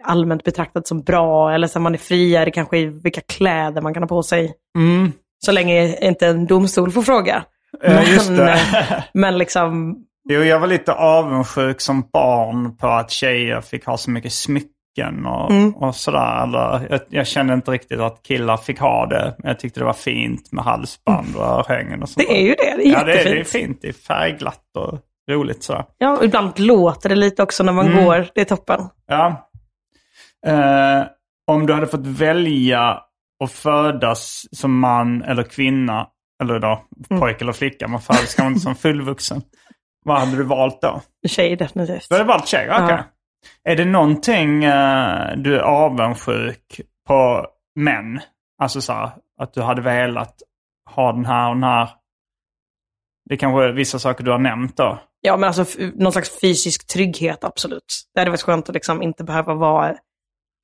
allmänt 0.03 0.43
betraktat 0.43 0.87
som 0.87 1.01
bra. 1.01 1.53
Eller 1.53 1.67
så 1.67 1.79
man 1.79 1.93
är 1.93 1.97
friare 1.97 2.51
kanske 2.51 2.77
i 2.77 2.85
vilka 2.85 3.21
kläder 3.21 3.81
man 3.81 3.93
kan 3.93 4.03
ha 4.03 4.07
på 4.07 4.23
sig. 4.23 4.53
Mm. 4.77 5.11
Så 5.45 5.51
länge 5.51 5.97
inte 6.07 6.27
en 6.27 6.45
domstol 6.45 6.91
får 6.91 7.01
fråga. 7.01 7.43
Eh, 7.83 8.13
just 8.13 8.35
det. 8.37 8.57
men 9.13 9.37
liksom, 9.37 9.95
Jo, 10.29 10.39
jag 10.43 10.59
var 10.59 10.67
lite 10.67 10.93
avundsjuk 10.93 11.81
som 11.81 12.09
barn 12.13 12.77
på 12.77 12.87
att 12.87 13.11
tjejer 13.11 13.61
fick 13.61 13.85
ha 13.85 13.97
så 13.97 14.11
mycket 14.11 14.33
smycken 14.33 15.25
och, 15.25 15.51
Mm. 15.51 15.75
och 15.75 15.95
sådär. 15.95 16.43
Eller, 16.43 16.87
jag, 16.89 16.99
jag 17.09 17.27
kände 17.27 17.53
inte 17.53 17.71
riktigt 17.71 17.99
att 17.99 18.23
killar 18.23 18.57
fick 18.57 18.79
ha 18.79 19.05
det. 19.05 19.35
Men 19.39 19.47
jag 19.47 19.59
tyckte 19.59 19.79
det 19.79 19.85
var 19.85 19.93
fint 19.93 20.51
med 20.51 20.63
halsband 20.63 21.35
och 21.35 21.43
örhängen 21.45 22.01
och 22.03 22.09
sånt. 22.09 22.27
det 22.27 22.37
är 22.37 22.41
ju 22.41 22.55
det. 22.55 22.75
Det 22.77 22.87
är 22.87 22.91
Ja, 22.93 23.03
det 23.03 23.11
är, 23.11 23.23
det 23.25 23.29
är 23.31 23.35
jättefint. 23.35 23.65
fint. 23.67 23.81
Det 23.81 23.87
är 23.87 23.93
färgglatt 23.93 24.63
och 24.77 24.99
roligt 25.31 25.63
sådär. 25.63 25.85
Ja, 25.97 26.19
ibland 26.23 26.59
låter 26.59 27.09
det 27.09 27.15
lite 27.15 27.43
också 27.43 27.63
när 27.63 27.73
man 27.73 27.87
Mm. 27.87 28.05
går. 28.05 28.27
Det 28.35 28.41
är 28.41 28.45
toppen. 28.45 28.81
Ja. 29.07 29.49
Eh, 30.47 31.03
om 31.51 31.65
du 31.65 31.73
hade 31.73 31.87
fått 31.87 32.07
välja 32.07 32.99
att 33.43 33.51
födas 33.51 34.45
som 34.51 34.79
man 34.79 35.21
eller 35.23 35.43
kvinna, 35.43 36.07
eller 36.43 36.59
då 36.59 36.85
Mm. 37.09 37.19
pojke 37.19 37.43
eller 37.43 37.53
flicka, 37.53 37.87
man 37.87 38.01
kanske 38.01 38.47
inte 38.47 38.59
som 38.59 38.75
fullvuxen. 38.75 39.41
Vad 40.05 40.19
hade 40.19 40.37
du 40.37 40.43
valt 40.43 40.81
då? 40.81 41.01
Tjej 41.27 41.55
definitivt. 41.55 42.05
Du 42.09 42.15
hade 42.15 42.27
valt 42.27 42.47
tjej? 42.47 42.69
Okej. 42.71 42.85
Ja. 42.89 43.03
Är 43.71 43.75
det 43.75 43.85
någonting 43.85 44.63
eh, 44.63 45.37
du 45.37 45.55
är 45.55 45.59
avundsjuk 45.59 46.81
på 47.07 47.47
män? 47.75 48.19
Alltså 48.61 48.81
så 48.81 48.93
här, 48.93 49.11
att 49.41 49.53
du 49.53 49.61
hade 49.61 49.81
velat 49.81 50.35
ha 50.89 51.11
den 51.11 51.25
här 51.25 51.49
och 51.49 51.55
den 51.55 51.63
här. 51.63 51.89
Det 53.29 53.35
är 53.35 53.37
kanske 53.37 53.63
är 53.63 53.71
vissa 53.71 53.99
saker 53.99 54.23
du 54.23 54.31
har 54.31 54.37
nämnt 54.39 54.77
då. 54.77 54.99
Ja, 55.21 55.37
men 55.37 55.47
alltså 55.47 55.65
någon 55.95 56.11
slags 56.11 56.39
fysisk 56.41 56.87
trygghet, 56.87 57.43
absolut. 57.43 57.85
Det 58.13 58.19
hade 58.21 58.31
varit 58.31 58.41
skönt 58.41 58.69
att 58.69 58.75
liksom 58.75 59.01
inte 59.01 59.23
behöva 59.23 59.53
vara 59.53 59.95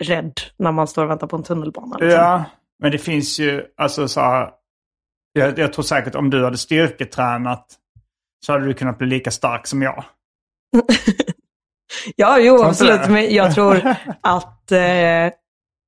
rädd 0.03 0.33
när 0.57 0.71
man 0.71 0.87
står 0.87 1.03
och 1.03 1.09
väntar 1.09 1.27
på 1.27 1.35
en 1.35 1.43
tunnelbana. 1.43 1.97
Liksom. 1.97 2.19
Ja, 2.19 2.43
men 2.79 2.91
det 2.91 2.97
finns 2.97 3.39
ju, 3.39 3.65
alltså 3.77 4.07
så 4.07 4.21
här, 4.21 4.49
jag, 5.33 5.59
jag 5.59 5.73
tror 5.73 5.83
säkert 5.83 6.15
om 6.15 6.29
du 6.29 6.43
hade 6.43 6.57
styrketränat 6.57 7.65
så 8.45 8.51
hade 8.51 8.65
du 8.65 8.73
kunnat 8.73 8.97
bli 8.97 9.07
lika 9.07 9.31
stark 9.31 9.67
som 9.67 9.81
jag. 9.81 10.03
Ja, 12.15 12.39
jo, 12.39 12.53
inte 12.55 12.65
absolut. 12.67 13.09
Men 13.09 13.33
jag 13.35 13.53
tror 13.55 13.95
att 14.21 14.71
eh, 14.71 15.29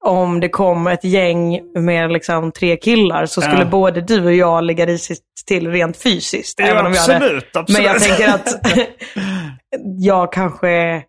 om 0.06 0.40
det 0.40 0.50
kom 0.50 0.88
ett 0.88 1.04
gäng 1.04 1.60
med 1.76 2.12
liksom 2.12 2.52
tre 2.52 2.78
killar 2.78 3.26
så 3.26 3.42
skulle 3.42 3.60
Ja. 3.60 3.66
både 3.70 4.02
du 4.02 4.26
och 4.26 4.34
jag 4.34 4.64
ligga 4.64 4.86
risigt 4.86 5.22
till 5.48 5.72
rent 5.72 5.98
fysiskt. 5.98 6.60
Ja, 6.60 6.66
även 6.66 6.86
om 6.86 6.94
jag 6.94 7.02
hade- 7.02 7.16
absolut, 7.16 7.56
absolut. 7.56 7.80
Men 7.84 7.92
jag 7.94 8.02
tänker 8.02 8.28
att 8.34 8.48
jag 10.00 10.34
kanske 10.34 11.04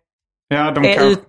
Ja, 0.47 0.71
de 0.71 0.85
är 0.85 0.95
kan... 0.97 1.07
ut... 1.07 1.23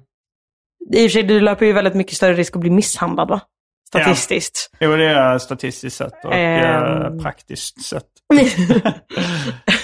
I 0.95 0.97
och 0.99 1.03
för 1.03 1.09
sig, 1.09 1.23
du 1.23 1.41
löper 1.41 1.67
ju 1.67 1.73
väldigt 1.73 1.95
mycket 1.95 2.15
större 2.17 2.35
risk 2.35 2.57
att 2.57 2.61
bli 2.61 2.71
misshandlad, 2.71 3.29
va? 3.29 3.41
Statistiskt. 3.89 4.71
Jo, 4.81 4.97
det 4.97 5.07
är 5.07 5.39
statistiskt 5.39 5.97
sett 5.97 6.25
och 6.25 6.35
Ehm. 6.35 7.19
praktiskt 7.23 7.85
sett. 7.85 8.03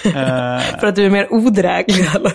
Eh, 0.04 0.60
För 0.80 0.86
att 0.86 0.96
du 0.96 1.06
är 1.06 1.10
mer 1.10 1.32
odräglig, 1.32 2.04
eller? 2.16 2.32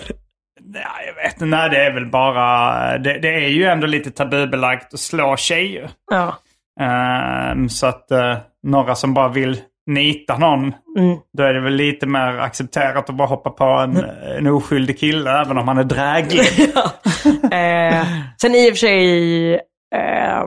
Nej, 0.60 0.82
jag 1.06 1.14
vet 1.22 1.32
inte. 1.32 1.44
Nej, 1.44 1.70
det 1.70 1.84
är 1.86 1.92
väl 1.94 2.06
bara... 2.10 2.98
Det, 2.98 3.18
det 3.18 3.34
är 3.44 3.48
ju 3.48 3.64
ändå 3.64 3.86
lite 3.86 4.10
tabubelagt 4.10 4.94
att 4.94 5.00
slå 5.00 5.36
tjejer. 5.36 5.90
Ja. 6.10 6.36
Ehm, 6.80 7.68
så 7.68 7.86
att 7.86 8.10
eh, 8.10 8.36
några 8.62 8.94
som 8.94 9.14
bara 9.14 9.28
vill 9.28 9.60
nita 9.86 10.38
någon, 10.38 10.74
Mm. 10.98 11.18
då 11.38 11.42
är 11.42 11.54
det 11.54 11.60
väl 11.60 11.74
lite 11.74 12.06
mer 12.06 12.38
accepterat 12.38 13.10
att 13.10 13.16
bara 13.16 13.28
hoppa 13.28 13.50
på 13.50 13.64
en, 13.64 13.96
en 14.38 14.46
oskyldig 14.46 14.98
kille, 15.00 15.40
även 15.40 15.58
om 15.58 15.68
han 15.68 15.78
är 15.78 15.84
dräglig. 15.84 16.46
Eh, 17.52 18.06
sen 18.40 18.54
i 18.54 18.68
och 18.70 18.72
för 18.72 18.76
sig, 18.78 19.54
eh, 19.94 20.44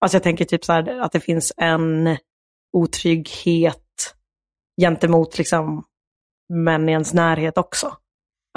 alltså 0.00 0.16
jag 0.16 0.22
tänker 0.22 0.44
typ 0.44 0.64
så 0.64 0.72
här 0.72 1.00
att 1.00 1.12
det 1.12 1.20
finns 1.20 1.52
en 1.56 2.16
otrygghet 2.76 4.14
gentemot 4.80 5.38
liksom 5.38 5.84
män 6.52 6.88
i 6.88 6.92
ens 6.92 7.14
närhet 7.14 7.58
också. 7.58 7.92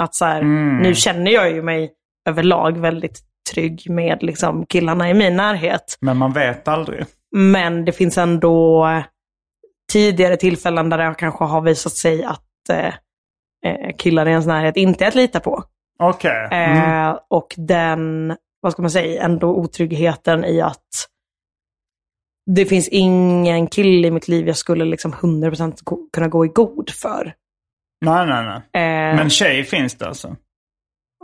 Att 0.02 0.14
så 0.14 0.24
här, 0.24 0.40
Mm. 0.40 0.76
nu 0.76 0.94
känner 0.94 1.30
jag 1.30 1.50
ju 1.50 1.62
mig 1.62 1.92
överlag 2.28 2.78
väldigt 2.78 3.20
trygg 3.52 3.90
med 3.90 4.22
liksom 4.22 4.66
killarna 4.66 5.10
i 5.10 5.14
min 5.14 5.36
närhet. 5.36 5.96
Men 6.00 6.16
man 6.16 6.32
vet 6.32 6.68
aldrig. 6.68 7.04
Men 7.36 7.84
det 7.84 7.92
finns 7.92 8.18
ändå 8.18 8.86
tidigare 9.92 10.36
tillfällen 10.36 10.90
där 10.90 10.98
det 10.98 11.14
kanske 11.18 11.44
har 11.44 11.60
visat 11.60 11.92
sig 11.92 12.24
att 12.24 12.68
eh, 12.70 12.94
eh, 13.66 13.96
killar 13.98 14.26
i 14.28 14.30
ens 14.30 14.46
närhet 14.46 14.76
inte 14.76 15.04
är 15.04 15.08
att 15.08 15.14
lita 15.14 15.40
på. 15.40 15.62
Okej. 15.98 16.48
Mm. 16.50 17.08
Eh, 17.08 17.18
och 17.30 17.54
den 17.56 18.36
vad 18.60 18.72
ska 18.72 18.82
man 18.82 18.90
säga, 18.90 19.22
ändå 19.22 19.48
otryggheten 19.48 20.44
i 20.44 20.60
att 20.60 20.86
det 22.46 22.66
finns 22.66 22.88
ingen 22.88 23.66
kille 23.66 24.08
i 24.08 24.10
mitt 24.10 24.28
liv 24.28 24.46
jag 24.46 24.56
skulle 24.56 24.84
liksom 24.84 25.12
100% 25.12 25.78
go- 25.84 26.08
kunna 26.12 26.28
gå 26.28 26.44
i 26.44 26.48
god 26.48 26.90
för. 26.90 27.34
Nej, 28.04 28.26
nej, 28.26 28.44
nej. 28.44 28.56
Eh, 28.82 29.16
Men 29.16 29.30
tjej 29.30 29.64
finns 29.64 29.94
det 29.94 30.06
alltså? 30.08 30.36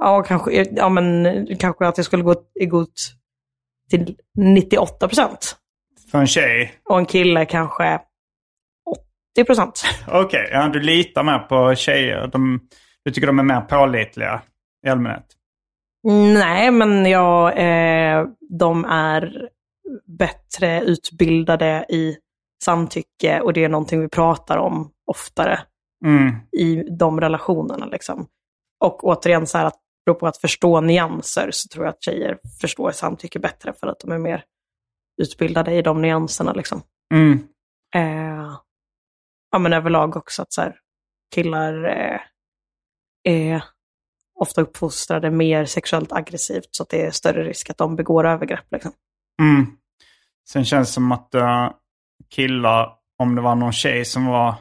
ja, 0.01 0.23
kanske, 0.23 0.67
ja, 0.77 0.89
men 0.89 1.47
kanske 1.59 1.87
att 1.87 1.97
jag 1.97 2.07
skulle 2.07 2.23
gå 2.23 2.35
i 2.61 2.67
god 2.67 2.89
till 3.91 4.17
98%. 4.39 5.57
För 6.11 6.19
en 6.19 6.27
tjej? 6.27 6.73
Och 6.89 6.99
en 6.99 7.07
kille 7.07 7.45
kanske 7.45 8.01
80%. 9.39 9.73
Okej, 10.09 10.49
ja, 10.53 10.69
du 10.69 10.81
litar 10.81 11.23
mer 11.23 11.39
på 11.39 11.75
tjejer. 11.75 12.27
De, 12.27 12.61
du 13.05 13.11
tycker 13.11 13.27
de 13.27 13.39
är 13.39 13.43
mer 13.43 13.61
pålitliga 13.61 14.43
i 14.87 14.89
allmänhet? 14.89 15.27
Nej, 16.35 16.71
men 16.71 17.07
jag, 17.07 17.49
eh, 17.59 18.27
de 18.59 18.85
är 18.85 19.49
bättre 20.05 20.81
utbildade 20.81 21.87
i 21.89 22.17
samtycke 22.65 23.41
och 23.41 23.53
det 23.53 23.65
är 23.65 23.69
någonting 23.69 24.01
vi 24.01 24.09
pratar 24.09 24.57
om 24.57 24.91
oftare 25.07 25.61
Mm. 26.05 26.35
i 26.53 26.83
de 26.99 27.21
relationerna. 27.21 27.87
Liksom. 27.87 28.29
Och 28.85 29.05
återigen, 29.05 29.47
så 29.47 29.59
här 29.59 29.65
att 29.65 29.81
beror 30.05 30.15
på 30.15 30.27
att 30.27 30.37
förstå 30.37 30.81
nyanser 30.81 31.51
så 31.53 31.69
tror 31.69 31.85
jag 31.85 31.93
att 31.93 32.03
tjejer 32.03 32.39
förstår 32.61 32.91
samtycke 32.93 33.39
bättre 33.39 33.73
för 33.73 33.87
att 33.87 34.01
de 34.01 34.13
är 34.13 34.19
mer 34.19 34.45
utbildade 35.23 35.75
i 35.75 35.83
de 35.83 36.03
nyanserna. 36.03 36.53
Liksom. 36.53 36.83
Mm. 37.15 37.49
Eh, 37.95 38.57
ja, 39.51 39.59
men 39.59 39.73
överlag 39.73 40.17
också 40.17 40.43
att 40.43 40.53
så 40.53 40.61
här, 40.61 40.77
killar 41.35 41.85
eh, 41.85 42.21
är 43.23 43.65
ofta 44.35 44.61
uppfostrade 44.63 45.31
mer 45.31 45.65
sexuellt 45.65 46.13
aggressivt 46.13 46.69
så 46.71 46.83
att 46.83 46.89
det 46.89 47.07
är 47.07 47.11
större 47.11 47.45
risk 47.45 47.71
att 47.71 47.79
de 47.79 47.97
begår 47.97 48.27
övergrepp. 48.27 48.67
Liksom. 48.71 48.93
Mm. 49.41 49.67
Sen 50.49 50.65
känns 50.65 50.89
det 50.89 50.93
som 50.93 51.13
att 51.13 51.35
uh, 51.35 51.71
killar, 52.35 52.93
om 53.19 53.35
det 53.35 53.41
var 53.41 53.55
någon 53.55 53.73
tjej 53.73 54.05
som 54.05 54.27
var 54.27 54.55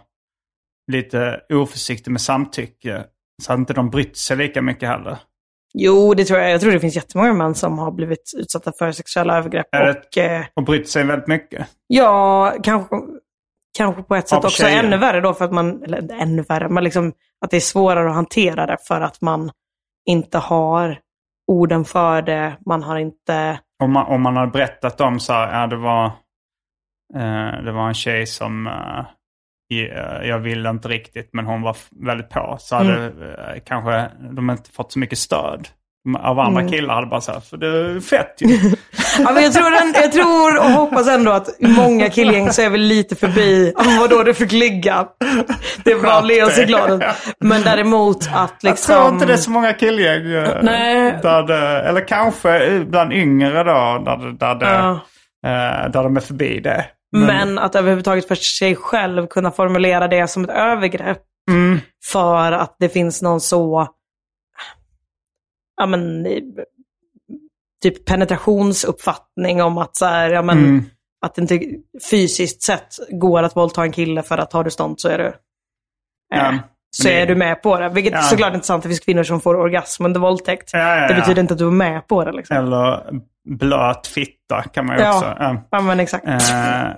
lite 0.91 1.41
oförsiktig 1.53 2.11
med 2.11 2.21
samtycke, 2.21 3.03
så 3.43 3.51
hade 3.51 3.59
inte 3.59 3.73
de 3.73 3.89
brytt 3.89 4.17
sig 4.17 4.37
lika 4.37 4.61
mycket 4.61 4.89
heller. 4.89 5.17
Jo, 5.73 6.13
det 6.13 6.25
tror 6.25 6.39
jag. 6.39 6.51
Jag 6.51 6.61
tror 6.61 6.71
det 6.71 6.79
finns 6.79 6.95
jättemånga 6.95 7.33
män 7.33 7.55
som 7.55 7.79
har 7.79 7.91
blivit 7.91 8.31
utsatta 8.37 8.71
för 8.79 8.91
sexuella 8.91 9.37
övergrepp. 9.37 9.67
Och, 9.73 10.17
eh, 10.17 10.45
Och 10.53 10.63
brytt 10.63 10.89
sig 10.89 11.03
väldigt 11.03 11.27
mycket. 11.27 11.67
ja, 11.87 12.53
kanske, 12.63 12.95
kanske 13.77 14.03
på 14.03 14.15
ett 14.15 14.29
sätt 14.29 14.45
också 14.45 14.63
tjejer. 14.63 14.83
ännu 14.83 14.97
värre 14.97 15.21
då 15.21 15.33
för 15.33 15.45
att 15.45 15.51
man, 15.51 15.83
eller 15.83 16.21
ännu 16.21 16.41
värre, 16.41 16.69
men 16.69 16.83
liksom 16.83 17.13
att 17.45 17.51
det 17.51 17.57
är 17.57 17.61
svårare 17.61 18.09
att 18.09 18.15
hantera 18.15 18.65
det 18.65 18.77
för 18.87 19.01
att 19.01 19.21
man 19.21 19.51
inte 20.05 20.37
har 20.37 20.99
orden 21.47 21.85
för 21.85 22.21
det. 22.21 22.57
Man 22.65 22.83
har 22.83 22.97
inte... 22.97 23.59
Om 23.83 23.91
man, 23.93 24.05
om 24.05 24.21
man 24.21 24.37
hade 24.37 24.51
berättat 24.51 25.01
om 25.01 25.19
så 25.19 25.33
här, 25.33 25.61
ja 25.61 25.67
det 25.67 25.75
var, 25.75 26.05
eh, 27.15 27.63
det 27.63 27.71
var 27.71 27.87
en 27.87 27.93
tjej 27.93 28.27
som 28.27 28.67
eh, 28.67 29.05
eh, 29.71 30.27
jag 30.27 30.39
ville 30.39 30.69
inte 30.69 30.87
riktigt 30.87 31.29
men 31.33 31.45
hon 31.45 31.61
var 31.61 31.77
väldigt 31.91 32.29
på. 32.29 32.57
Så 32.59 32.75
hade 32.75 33.05
eh, 33.05 33.61
kanske 33.65 34.11
de 34.31 34.49
inte 34.49 34.71
fått 34.71 34.91
så 34.91 34.99
mycket 34.99 35.17
stöd. 35.17 35.67
Av 36.15 36.39
andra 36.39 36.67
killar 36.67 36.93
hade 36.95 37.07
bara 37.07 37.21
så 37.21 37.31
här, 37.31 37.39
för 37.39 37.57
det 37.57 37.67
är 37.67 37.99
fett 37.99 38.35
ju. 38.39 38.47
Ja, 39.23 39.31
men 39.31 39.43
jag, 39.43 39.53
tror 39.53 39.67
en, 39.67 39.93
jag 39.95 40.11
tror 40.11 40.57
och 40.57 40.63
hoppas 40.71 41.07
ändå 41.07 41.31
att 41.31 41.49
i 41.59 41.67
många 41.67 42.09
killgäng 42.09 42.49
så 42.53 42.61
är 42.61 42.69
vi 42.69 42.77
lite 42.77 43.15
förbi, 43.15 43.73
vadå 43.99 44.23
det 44.23 44.33
fick 44.33 44.51
ligga. 44.51 45.07
Det 45.83 45.95
var 45.95 46.21
leelseglad. 46.21 47.03
Men 47.39 47.61
däremot 47.61 48.29
att 48.33 48.63
liksom... 48.63 48.93
Jag 48.95 49.03
tror 49.03 49.13
inte 49.13 49.25
det 49.25 49.33
är 49.33 49.37
så 49.37 49.51
många 49.51 49.73
killgäng. 49.73 50.31
eh, 50.33 50.49
Nej. 50.63 51.19
Där 51.21 51.43
det, 51.43 51.81
eller 51.81 52.07
kanske 52.07 52.79
bland 52.87 53.13
yngre 53.13 53.63
då, 53.63 54.01
där, 54.05 54.17
det- 54.17 54.37
där, 54.37 54.55
det, 54.55 54.65
Ja. 54.65 54.91
eh, 55.49 55.91
där 55.91 56.03
de 56.03 56.17
är 56.17 56.21
förbi 56.21 56.59
det. 56.59 56.85
Men 57.17 57.59
att 57.59 57.75
överhuvudtaget 57.75 58.27
för 58.27 58.35
sig 58.35 58.75
själv 58.75 59.27
kunna 59.27 59.51
formulera 59.51 60.07
det 60.07 60.27
som 60.27 60.43
ett 60.43 60.49
övergrepp. 60.49 61.17
Mm. 61.51 61.79
För 62.11 62.51
att 62.51 62.75
det 62.79 62.89
finns 62.89 63.21
någon 63.21 63.41
så, 63.41 63.87
ja 65.79 65.85
men, 65.85 66.27
typ 67.83 68.05
penetrationsuppfattning 68.05 69.63
om 69.63 69.77
att 69.77 69.95
så 69.95 70.05
här, 70.05 70.29
ja 70.29 70.41
men, 70.41 70.57
Mm. 70.57 70.85
att 71.25 71.35
det 71.35 71.41
inte 71.41 71.59
fysiskt 72.11 72.61
sett 72.61 72.95
går 73.09 73.43
att 73.43 73.55
våldta 73.55 73.81
en 73.81 73.91
kille 73.91 74.23
för 74.23 74.37
att 74.37 74.53
har 74.53 74.63
du 74.63 74.71
stånd 74.71 74.99
så 74.99 75.09
är 75.09 75.17
du, 75.17 75.25
eh, 75.25 75.31
Ja. 76.35 76.57
så 76.95 77.03
Det- 77.07 77.21
är 77.21 77.25
du 77.27 77.35
med 77.35 77.61
på 77.61 77.79
det. 77.79 77.89
Vilket 77.89 78.13
Ja. 78.13 78.21
såklart 78.21 78.53
inte 78.53 78.63
är 78.63 78.65
sant, 78.65 78.83
det 78.83 78.89
finns 78.89 78.99
kvinnor 78.99 79.23
som 79.23 79.41
får 79.41 79.55
orgasm 79.55 80.05
under 80.05 80.19
våldtäkt. 80.19 80.69
Ja, 80.73 81.07
Det 81.07 81.13
betyder 81.15 81.41
inte 81.41 81.53
att 81.53 81.57
du 81.57 81.67
är 81.67 81.71
med 81.71 82.07
på 82.07 82.23
det 82.25 82.31
liksom. 82.31 82.57
Eller 82.57 83.03
blöt 83.49 84.07
fitta 84.07 84.61
kan 84.73 84.85
man 84.85 84.97
ju 84.97 85.03
Ja. 85.03 85.15
också. 85.17 85.35
Ja. 85.39 85.67
Ja 85.71 85.81
men 85.81 85.99
exakt. 85.99 86.27
Eh, 86.27 86.37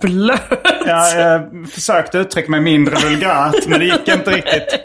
Blöt. 0.02 0.40
Ja, 0.86 1.08
jag 1.14 1.68
försökte 1.70 2.18
uttrycka 2.18 2.50
mig 2.50 2.60
mindre 2.60 2.94
vulgärt, 2.96 3.66
men 3.68 3.78
det 3.78 3.84
gick 3.86 4.08
inte 4.08 4.30
riktigt. 4.30 4.80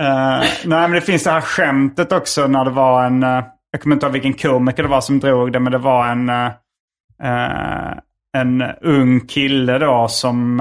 Eh, 0.00 0.44
nej, 0.64 0.88
men 0.88 0.90
det 0.90 1.00
finns 1.00 1.24
det 1.24 1.30
här 1.30 1.40
skämtet 1.40 2.12
också 2.12 2.46
när 2.46 2.64
det 2.64 2.70
var 2.70 3.04
en... 3.04 3.22
eh, 3.22 3.44
jag 3.70 3.82
kommer 3.82 3.96
inte 3.96 4.06
ihåg 4.06 4.12
vilken 4.12 4.34
komiker 4.34 4.82
det 4.82 4.88
var 4.88 5.00
som 5.00 5.20
drog 5.20 5.52
det, 5.52 5.60
men 5.60 5.72
det 5.72 5.78
var 5.78 6.08
en, 6.08 6.28
eh, 6.28 7.98
en 8.36 8.62
ung 8.80 9.20
kille 9.20 9.78
då 9.78 10.08
som 10.08 10.60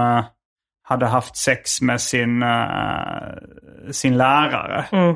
hade 0.84 1.06
haft 1.06 1.38
sex 1.38 1.82
med 1.82 2.02
sin, 2.02 2.44
sin 3.92 4.18
lärare. 4.18 4.86
Mm. 4.92 5.16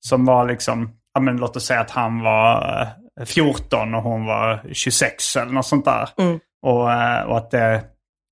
Som 0.00 0.24
var 0.24 0.48
liksom, 0.48 0.90
ja, 1.14 1.20
men 1.20 1.36
låt 1.36 1.56
oss 1.56 1.66
säga 1.66 1.80
att 1.80 1.90
han 1.90 2.20
var 2.22 2.82
eh, 3.20 3.24
14 3.24 3.94
och 3.94 4.02
hon 4.02 4.26
var 4.26 4.62
26 4.72 5.36
eller 5.36 5.52
något 5.52 5.66
sånt 5.66 5.84
där. 5.84 6.08
Mm. 6.18 6.40
Och, 6.62 6.82
och 7.30 7.36
att 7.36 7.50
det, 7.50 7.84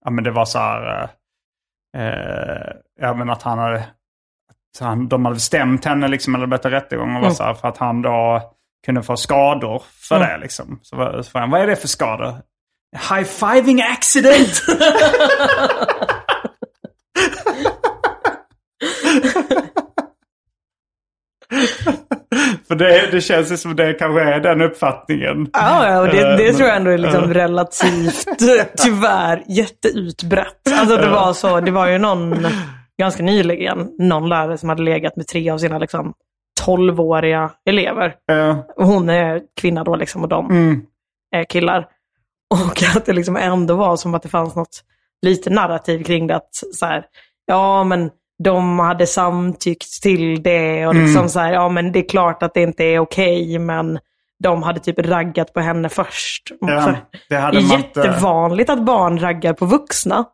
ja, 0.05 0.11
men 0.11 0.25
det 0.25 0.31
var 0.31 0.45
så 0.45 0.59
här, 0.59 1.09
eh, 1.97 2.73
ja, 3.01 3.15
men 3.15 3.31
att 3.31 3.43
han 3.43 3.59
hade, 3.59 3.85
att 4.83 4.89
han, 4.89 5.09
de 5.09 5.25
hade 5.25 5.41
stämt 5.41 5.85
henne 5.85 6.09
liksom, 6.09 6.35
eller 6.35 6.47
bett 6.47 6.65
rättegång 6.65 7.09
och 7.09 7.21
var 7.21 7.21
Mm. 7.21 7.35
så 7.35 7.43
här, 7.45 7.55
för 7.55 7.69
att 7.69 7.79
han 7.79 8.03
då 8.03 8.43
kunde 8.87 9.03
få 9.03 9.17
skador 9.17 9.83
för 10.09 10.17
Mm. 10.17 10.29
det. 10.29 10.39
Liksom. 10.39 10.79
Så, 10.83 10.97
så 10.97 11.31
frågade 11.31 11.41
han, 11.41 11.51
vad 11.51 11.61
är 11.61 11.67
det 11.67 11.77
för 11.77 11.89
skador? 11.89 12.35
High-fiving 13.11 13.83
accident! 13.93 14.63
För 22.69 22.75
det, 22.75 23.09
det 23.13 23.21
känns 23.21 23.53
ju 23.53 23.57
som 23.57 23.77
det 23.77 23.95
kanske 23.95 24.23
är 24.23 24.41
den 24.41 24.61
uppfattningen. 24.61 25.47
Ja, 25.53 25.89
ja 25.89 26.01
och 26.01 26.07
det, 26.09 26.37
det 26.37 26.49
Eh, 26.49 26.55
tror 26.57 26.69
jag 26.69 26.77
ändå 26.77 26.91
är 26.91 26.99
liksom 26.99 27.23
eh. 27.23 27.29
relativt, 27.29 28.27
tyvärr, 28.77 29.43
jätteutbrett. 29.49 30.73
Alltså 30.73 30.97
det 30.97 31.09
var 31.09 31.33
så, 31.33 31.61
det 31.61 31.71
var 31.71 31.87
ju 31.87 31.99
någon, 31.99 32.47
ganska 32.99 33.23
nyligen, 33.23 33.91
någon 33.99 34.29
lärare 34.29 34.59
som 34.59 34.69
hade 34.69 34.83
legat 34.83 35.17
med 35.17 35.27
tre 35.27 35.51
av 35.51 35.59
sina 35.59 35.79
liksom 35.79 36.15
12-åriga 36.67 37.51
elever. 37.65 38.15
Och 38.77 38.87
hon 38.87 39.09
är 39.11 39.43
kvinna 39.61 39.85
då 39.85 39.97
liksom 39.97 40.23
och 40.23 40.29
de 40.29 40.51
mm, 40.51 40.83
är 41.37 41.45
killar. 41.45 41.89
Och 42.55 42.83
att 42.97 43.07
det 43.07 43.13
liksom 43.13 43.37
ändå 43.37 43.75
var 43.75 43.97
som 43.97 44.15
att 44.15 44.23
det 44.23 44.29
fanns 44.29 44.57
något 44.57 44.83
lite 45.23 45.51
narrativ 45.51 46.03
kring 46.05 46.27
det. 46.27 46.37
Att 46.37 46.55
så 46.75 46.87
här, 46.87 47.05
ja 47.47 47.85
men 47.85 48.11
de 48.45 48.79
hade 48.79 49.07
samtyckt 49.07 50.03
till 50.03 50.43
det 50.43 50.87
och 50.87 50.95
liksom 50.95 51.17
Mm. 51.17 51.29
så 51.29 51.41
här, 51.41 51.53
ja 51.53 51.69
men 51.69 51.93
det 51.93 51.99
är 51.99 52.09
klart 52.09 52.43
att 52.43 52.55
det 52.55 52.63
inte 52.63 52.85
är 52.85 52.99
okej 52.99 53.59
men 53.59 53.99
de 54.43 54.63
hade 54.63 54.81
typ 54.81 54.99
raggat 54.99 55.53
på 55.53 55.61
henne 55.61 55.89
först. 55.89 56.43
Ja, 56.61 56.67
det 56.67 56.97
det 57.29 57.37
är 57.37 57.79
jättevanligt 57.79 58.71
att 58.71 58.85
barn 58.85 59.19
raggar 59.19 59.53
på 59.53 59.67
vuxna. 59.67 60.25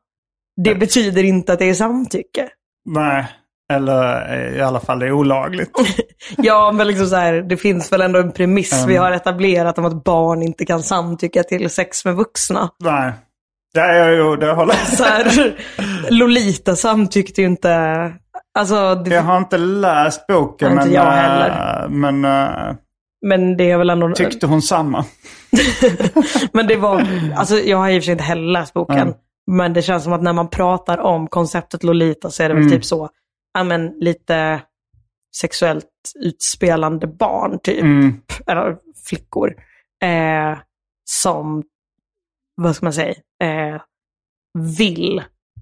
Det 0.57 0.75
betyder 0.75 1.25
inte 1.25 1.53
att 1.53 1.59
det 1.59 1.71
är 1.71 1.75
samtycke. 1.75 2.49
nej, 2.87 3.27
eller 3.73 4.33
eh, 4.35 4.57
i 4.57 4.61
alla 4.61 4.81
fall 4.81 4.99
det 4.99 5.07
är 5.07 5.13
olagligt. 5.13 5.71
Ja, 6.37 6.73
men 6.73 6.87
liksom 6.87 7.07
så 7.07 7.17
här, 7.17 7.33
det 7.33 7.57
finns 7.57 7.93
väl 7.93 8.01
ändå 8.01 8.19
en 8.19 8.33
premiss 8.33 8.73
Mm. 8.73 8.89
vi 8.89 8.97
har 8.97 9.13
etablerat 9.13 9.79
om 9.79 9.85
att 9.85 10.05
barn 10.05 10.43
inte 10.43 10.65
kan 10.65 10.83
samtycka 10.83 11.43
till 11.43 11.71
sex 11.71 12.05
med 12.05 12.15
vuxna. 12.17 12.71
nej, 12.85 13.13
det, 13.75 13.81
är, 13.81 14.11
jo, 14.13 14.37
det 14.37 14.53
håller 14.53 14.75
jag 14.75 14.87
Så 14.99 15.05
här, 15.05 15.55
Lolita 16.11 16.77
samtyckte 16.77 17.41
ju 17.41 17.47
inte. 17.47 18.13
Alltså, 18.59 18.95
det, 18.95 19.15
Jag 19.15 19.23
har 19.23 19.39
inte 19.39 19.59
läst 19.59 20.27
boken, 20.27 20.75
men, 20.75 20.93
jag 20.93 21.07
eh, 21.07 21.13
heller. 21.13 21.89
men 21.89 22.25
eh, 22.25 22.75
men 23.27 23.57
det 23.57 23.71
är 23.71 23.79
väl 23.79 23.91
ändå... 23.91 24.13
tyckte 24.13 24.47
hon 24.47 24.63
samma? 24.63 25.05
Men 26.53 26.67
det 26.67 26.77
var, 26.77 27.07
alltså 27.37 27.59
jag 27.59 27.79
har 27.79 27.89
i 27.91 27.99
och 27.99 28.03
för 28.03 28.05
sig 28.05 28.13
inte 28.13 28.25
heller 28.25 28.53
läst 28.53 28.73
boken. 28.75 28.99
Mm. 28.99 29.15
Men 29.51 29.73
det 29.73 29.83
känns 29.83 30.05
som 30.05 30.13
att 30.13 30.23
när 30.23 30.33
man 30.33 30.49
pratar 30.51 30.99
om 30.99 31.27
konceptet 31.29 31.83
Lolita 31.85 32.31
så 32.31 32.43
är 32.43 32.49
det 32.49 32.55
väl 32.55 32.63
Mm. 32.63 32.73
typ 32.73 32.85
så, 32.85 33.09
ja 33.55 33.65
men 33.65 33.89
lite 33.89 34.63
sexuellt 35.37 35.89
utspelande 36.15 37.07
barn 37.07 37.59
typ. 37.63 37.81
Mm. 37.83 38.21
eller 38.47 38.79
flickor, 39.09 39.55
eh, 40.05 40.59
som, 41.11 41.63
vad 42.55 42.77
ska 42.77 42.87
man 42.87 42.93
säga, 42.93 43.15
eh, 43.43 43.81
vill 44.79 45.19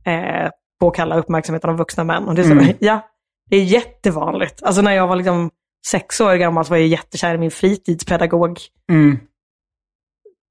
eh, 0.06 0.50
påkalla 0.80 1.18
uppmärksamheten 1.18 1.70
av 1.70 1.76
vuxna 1.76 2.04
män. 2.04 2.24
Och 2.28 2.34
det 2.34 2.42
är 2.42 2.46
så, 2.46 2.52
Mm. 2.52 2.76
ja, 2.80 3.08
det 3.50 3.56
är 3.56 3.64
jättevanligt. 3.64 4.62
Alltså 4.62 4.82
när 4.82 4.92
jag 4.92 5.06
var 5.08 5.16
liksom 5.16 5.50
sex 5.86 6.20
år 6.20 6.34
gammal 6.34 6.64
så 6.64 6.70
var 6.70 6.76
jag 6.76 6.86
jättekär 6.86 7.34
i 7.34 7.38
min 7.38 7.50
fritidspedagog. 7.50 8.58
Mm. 8.92 9.18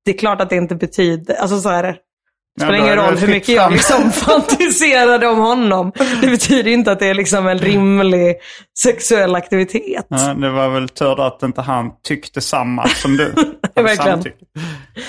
det 0.06 0.12
är 0.14 0.18
klart 0.18 0.42
att 0.42 0.50
det 0.50 0.56
inte 0.56 0.76
betyder, 0.76 1.36
alltså 1.36 1.60
så 1.60 1.70
här, 1.70 2.00
spelar 2.60 2.72
då 2.72 2.78
är 2.78 2.86
ingen 2.86 2.98
det 2.98 3.08
roll 3.08 3.18
hur 3.18 3.28
mycket 3.28 3.50
jag 3.50 3.72
liksom 3.72 4.12
fantiserade 4.12 5.28
om 5.28 5.38
honom. 5.38 5.92
Det 6.22 6.28
betyder 6.28 6.72
inte 6.72 6.92
att 6.92 7.00
det 7.00 7.08
är 7.08 7.14
liksom 7.14 7.48
en 7.48 7.58
rimlig 7.60 8.36
sexuell 8.84 9.36
aktivitet. 9.36 10.06
Ja, 10.10 10.34
det 10.34 10.50
var 10.50 10.70
väl 10.70 10.90
tur 10.90 11.28
att 11.28 11.44
inte 11.44 11.62
han 11.62 11.92
tyckte 12.04 12.42
samma 12.42 12.88
som 12.88 13.18
du. 13.18 13.34
Verkligen. 13.76 14.20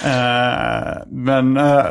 Eh, 0.04 1.02
men 1.06 1.56
uh, 1.56 1.84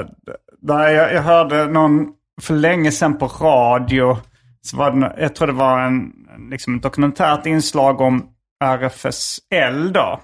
där 0.61 0.89
jag, 0.89 1.13
jag 1.13 1.21
hörde 1.21 1.65
någon 1.65 2.07
för 2.41 2.53
länge 2.53 2.91
sedan 2.91 3.17
på 3.17 3.27
radio. 3.27 4.17
Så 4.61 4.77
var 4.77 4.91
det, 4.91 5.15
jag 5.19 5.35
tror 5.35 5.47
det 5.47 5.53
var 5.53 5.79
en 5.79 6.11
liksom, 6.51 6.79
dokumentärt 6.79 7.45
inslag 7.45 8.01
om 8.01 8.25
RFSL 8.63 9.93
då. 9.93 10.19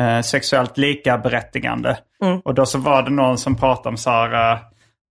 Eh, 0.00 0.20
sexuellt 0.20 0.78
likaberättigande. 0.78 1.96
Och 2.44 2.54
då 2.54 2.66
så 2.66 2.78
var 2.78 3.02
det 3.02 3.10
någon 3.10 3.38
som 3.38 3.56
pratade 3.56 3.88
om 3.88 3.96
så 3.96 4.10
här, 4.10 4.52
eh, 4.52 4.58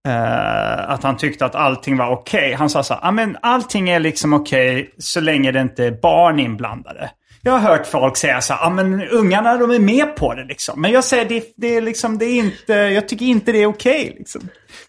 eh, 0.07 0.89
att 0.89 1.03
han 1.03 1.17
tyckte 1.17 1.45
att 1.45 1.55
allting 1.55 1.97
var 1.97 2.09
okej. 2.09 2.53
Han 2.53 2.69
sa 2.69 2.83
så 2.83 2.93
här, 2.93 3.01
"Ja, 3.03 3.11
men 3.11 3.37
allting 3.41 3.89
är 3.89 3.99
liksom 3.99 4.33
okej 4.33 4.93
så 4.97 5.19
länge 5.21 5.51
det 5.51 5.61
inte 5.61 5.85
är 5.85 5.91
barn 5.91 6.39
inblandade. 6.39 7.09
Jag 7.41 7.51
har 7.51 7.59
hört 7.59 7.87
folk 7.87 8.17
säga 8.17 8.41
så 8.41 8.53
här, 8.53 8.69
men 8.69 9.07
ungarna 9.07 9.57
de 9.57 9.71
är 9.71 9.79
med 9.79 10.15
på 10.15 10.33
det 10.33 10.43
liksom. 10.43 10.81
Men 10.81 10.91
jag 10.91 11.03
säger 11.03 11.25
det, 11.25 11.43
det 11.57 11.75
är 11.77 11.81
liksom, 11.81 12.17
det 12.17 12.25
är 12.25 12.37
inte, 12.37 12.73
jag 12.73 13.07
tycker 13.09 13.25
inte 13.25 13.51
det 13.51 13.63
är 13.63 13.65
okej 13.67 14.15
liksom. 14.17 14.41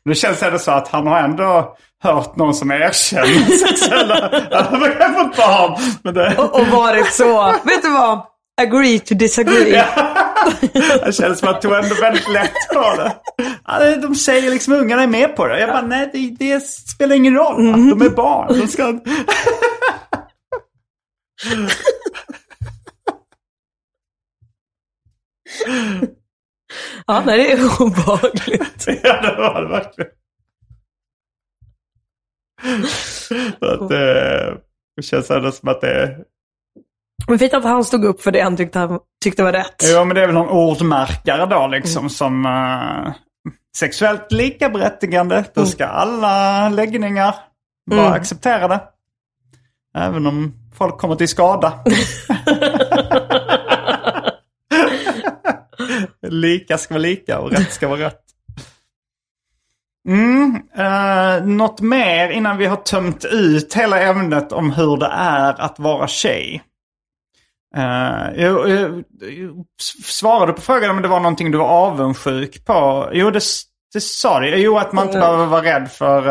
Men 0.05 0.11
det 0.11 0.15
känns 0.15 0.43
ändå 0.43 0.59
så 0.59 0.71
att 0.71 0.89
han 0.89 1.07
har 1.07 1.19
ändå 1.21 1.77
hört 2.03 2.37
någon 2.37 2.55
som 2.55 2.71
erkänner 2.71 3.57
sexuella 3.67 4.15
övergrepp 4.51 5.19
mot 5.19 5.37
barn. 5.37 5.77
Men 6.03 6.15
det, 6.15 6.35
Och, 6.39 6.61
och 6.61 6.67
varit 6.67 7.13
så, 7.13 7.47
vet 7.65 7.83
du 7.83 7.91
vad? 7.93 8.23
Agree 8.59 8.99
to 8.99 9.15
disagree. 9.15 9.85
Det 11.05 11.13
känns 11.13 11.39
som 11.39 11.49
att 11.49 11.63
du 11.63 11.77
ändå 11.77 11.95
väldigt 11.95 12.29
lätt 12.33 12.69
på 12.73 12.95
det. 12.97 13.17
De 13.97 14.15
säger 14.15 14.51
liksom 14.51 14.73
ungarna 14.73 15.03
är 15.03 15.07
med 15.07 15.37
på 15.37 15.47
det. 15.47 15.61
Jag 15.61 15.69
bara, 15.69 15.83
nej 15.83 16.11
det, 16.13 16.37
det 16.39 16.61
spelar 16.61 17.17
ingen 17.17 17.35
roll. 17.35 17.67
va? 17.67 17.77
De 17.77 18.03
är 18.03 18.11
barn. 18.11 18.61
De 18.61 18.69
ska... 18.69 19.01
Ja, 27.07 27.23
nej, 27.27 27.39
det 27.39 27.53
är 27.53 27.83
obehagligt. 27.83 28.85
ja, 29.03 29.23
det 29.23 29.37
var 29.37 29.63
det 29.63 29.69
verkligen. 29.69 30.11
Så 33.61 33.67
att, 33.67 33.81
eh, 33.81 34.59
det 34.97 35.03
känns 35.03 35.31
ändå 35.31 35.53
som 35.53 35.69
att 35.69 35.81
det 35.81 35.91
är... 35.91 36.25
Men 37.29 37.39
fint 37.39 37.55
att 37.55 37.65
han 37.65 37.85
stod 37.85 38.05
upp 38.05 38.23
för 38.23 38.31
det 38.31 38.41
han 38.41 38.57
tyckte, 38.57 38.79
han 38.79 38.99
tyckte 39.25 39.43
var 39.43 39.53
rätt. 39.53 39.85
Ja, 39.93 40.05
men 40.05 40.15
det 40.15 40.23
är 40.23 40.27
väl 40.27 40.35
någon 40.35 40.49
ordmärkare 40.49 41.47
då 41.47 41.67
liksom 41.67 42.11
som 42.11 42.47
uh, 42.47 43.13
sexuellt 43.77 44.33
likaberättigande. 44.33 45.45
Då 45.55 45.67
ska 45.67 45.87
alla 45.87 46.69
läggningar 46.69 47.35
vara 47.91 48.09
accepterade. 48.09 48.81
Även 49.95 50.27
om 50.27 50.55
folk 50.75 50.99
kommer 50.99 51.15
till 51.15 51.29
skada. 51.29 51.85
lika 56.29 56.79
ska 56.79 56.95
vara 56.95 57.03
lika 57.03 57.39
och 57.39 57.51
rätt 57.51 57.73
ska 57.73 57.89
vara 57.89 58.01
rätt. 58.01 58.21
Mm, 60.09 60.63
uh, 60.79 61.47
något 61.47 61.81
mer 61.81 62.29
innan 62.29 62.57
vi 62.57 62.67
har 62.67 62.77
tömt 62.77 63.25
ut 63.25 63.75
hela 63.75 64.01
ämnet 64.03 64.53
om 64.53 64.71
hur 64.71 64.97
det 64.97 65.11
är 65.13 65.61
att 65.61 65.79
vara 65.79 66.09
tjej? 66.09 66.63
Uh, 67.77 68.43
jag, 68.43 68.69
jag, 68.71 69.05
jag 69.21 69.65
svarade 70.05 70.53
på 70.53 70.61
frågan 70.61 70.91
om 70.91 71.03
det 71.03 71.09
var 71.09 71.21
någonting 71.21 71.51
du 71.51 71.59
var 71.59 71.69
avundsjuk 71.69 72.65
på. 72.65 73.09
Jo, 73.13 73.31
det, 73.31 73.43
det 73.93 74.01
sa 74.01 74.41
det. 74.41 74.59
Jo, 74.59 74.79
att 74.79 74.93
man 74.93 75.07
inte 75.07 75.19
behöver 75.19 75.47
vara 75.47 75.63
rädd 75.63 75.91
för 75.91 76.29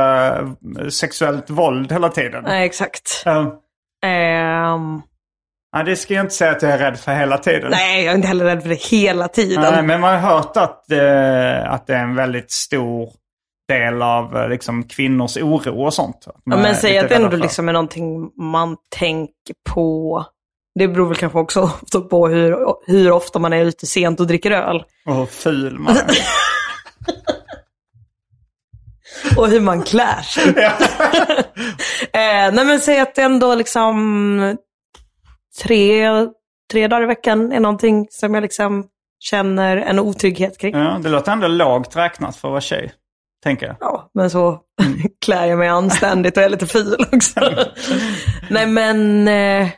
uh, 0.81 0.89
sexuellt 0.89 1.49
våld 1.49 1.91
hela 1.91 2.09
tiden. 2.09 2.43
Nej, 2.43 2.65
exakt. 2.65 3.23
Uh, 3.27 3.53
Ehm, 4.03 5.01
ja, 5.71 5.83
det 5.83 5.95
ska 5.95 6.13
jag 6.13 6.25
inte 6.25 6.35
säga 6.35 6.51
att 6.51 6.61
jag 6.61 6.71
är 6.71 6.77
rädd 6.77 6.99
för 6.99 7.15
hela 7.15 7.37
tiden. 7.37 7.71
nej, 7.71 8.03
jag 8.03 8.11
är 8.11 8.15
inte 8.15 8.27
heller 8.27 8.45
rädd 8.45 8.61
för 8.61 8.69
det 8.69 8.81
hela 8.81 9.27
tiden. 9.27 9.61
Nej, 9.61 9.83
men 9.83 10.01
man 10.01 10.21
har 10.21 10.35
hört 10.35 10.57
att, 10.57 10.91
eh, 10.91 11.73
att 11.73 11.87
det 11.87 11.93
är 11.93 12.03
en 12.03 12.15
väldigt 12.15 12.51
stor 12.51 13.09
del 13.67 14.01
av 14.01 14.37
eh, 14.37 14.49
liksom, 14.49 14.83
kvinnors 14.83 15.37
oro 15.37 15.85
och 15.85 15.93
sånt. 15.93 16.27
Ja, 16.27 16.57
men 16.57 16.75
säg 16.75 16.97
att 16.97 17.09
det 17.09 17.15
ändå 17.15 17.37
liksom 17.37 17.69
är 17.69 17.73
någonting 17.73 18.31
man 18.35 18.77
tänker 18.95 19.55
på. 19.69 20.25
Det 20.77 20.87
beror 20.87 21.07
väl 21.07 21.17
kanske 21.17 21.39
också 21.39 21.71
på 22.09 22.27
hur, 22.27 22.57
hur 22.87 23.11
ofta 23.11 23.39
man 23.39 23.53
är 23.53 23.65
ute 23.65 23.85
sent 23.85 24.19
och 24.19 24.27
dricker 24.27 24.51
öl. 24.51 24.83
Och 25.05 25.15
hur 25.15 25.25
ful 25.25 25.79
man 25.79 25.97
är. 25.97 26.03
Och 29.37 29.47
hur 29.47 29.61
man 29.61 29.83
klär 29.83 30.21
sig. 30.21 30.49
eh, 32.13 32.53
nej 32.53 32.65
men 32.65 32.79
säg 32.79 32.99
att 32.99 33.15
det 33.15 33.21
ändå 33.21 33.55
liksom 33.55 34.57
tre, 35.63 36.07
tre 36.71 36.87
dagar 36.87 37.03
i 37.03 37.05
veckan 37.05 37.51
är 37.51 37.59
någonting 37.59 38.07
som 38.09 38.33
jag 38.33 38.41
liksom 38.41 38.85
känner 39.19 39.77
en 39.77 39.99
otrygghet 39.99 40.57
kring. 40.57 40.75
ja, 40.75 40.99
det 41.03 41.09
låter 41.09 41.31
ändå 41.31 41.47
lågt 41.47 41.95
räknat 41.95 42.35
för 42.35 42.47
att 42.47 42.51
vara 42.51 42.61
tjej. 42.61 42.93
Tänker 43.43 43.65
jag. 43.65 43.75
Ja, 43.79 44.09
men 44.13 44.29
så 44.29 44.59
klär 45.25 45.45
jag 45.45 45.59
mig 45.59 45.67
anständigt 45.67 46.37
och 46.37 46.43
är 46.43 46.49
lite 46.49 46.67
ful 46.67 47.05
också. 47.13 47.39
nej 48.49 48.67
men... 48.67 49.27
Eh, 49.27 49.69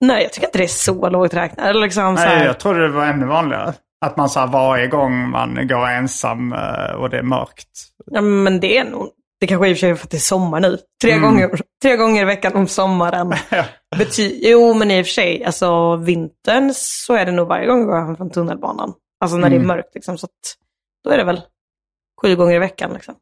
nej, 0.00 0.22
jag 0.22 0.32
tycker 0.32 0.46
inte 0.46 0.58
det 0.58 0.64
är 0.64 0.68
så 0.68 1.08
lågt 1.08 1.34
räknat. 1.34 1.66
Eller 1.66 1.80
liksom 1.80 2.16
så 2.16 2.22
Nej, 2.24 2.38
här, 2.38 2.46
jag 2.46 2.60
trodde 2.60 2.82
det 2.82 2.88
var 2.88 3.06
ännu 3.06 3.26
vanligare. 3.26 3.74
Att 4.00 4.16
man 4.16 4.28
så 4.28 4.40
här, 4.40 4.46
varje 4.46 4.86
gång 4.86 5.30
man 5.30 5.68
går 5.68 5.86
ensam 5.88 6.52
eh, 6.52 6.90
och 6.96 7.10
det 7.10 7.18
är 7.18 7.22
mörkt. 7.22 7.68
ja, 8.06 8.20
men 8.20 8.60
det 8.60 8.78
är 8.78 8.84
nog... 8.84 9.10
Det 9.40 9.46
kanske 9.46 9.66
är 9.66 9.70
i 9.70 9.72
och 9.72 9.76
för 9.76 9.80
sig 9.80 9.96
för 9.96 10.04
att 10.04 10.10
det 10.10 10.16
är 10.16 10.18
sommar 10.18 10.60
nu. 10.60 10.78
Tre, 11.02 11.18
gånger, 11.18 11.60
tre 11.82 11.96
gånger 11.96 12.22
i 12.22 12.24
veckan 12.24 12.54
om 12.54 12.66
sommaren. 12.66 13.32
Bety- 13.96 14.38
jo, 14.42 14.74
men 14.74 14.90
i 14.90 15.02
och 15.02 15.06
för 15.06 15.12
sig, 15.12 15.44
alltså 15.44 15.96
vintern 15.96 16.72
så 16.74 17.14
är 17.14 17.26
det 17.26 17.32
nog 17.32 17.48
varje 17.48 17.66
gång 17.66 17.78
jag 17.78 17.88
går 17.88 17.96
hem 18.06 18.16
från 18.16 18.30
tunnelbanan. 18.30 18.94
Alltså 19.20 19.36
när 19.36 19.50
det 19.50 19.56
är 19.56 19.60
mörkt 19.60 19.94
liksom. 19.94 20.18
Så 20.18 20.26
att, 20.26 20.30
då 21.04 21.10
är 21.10 21.18
det 21.18 21.24
väl 21.24 21.40
sju 22.22 22.36
gånger 22.36 22.54
i 22.54 22.58
veckan 22.58 22.92
liksom. 22.92 23.14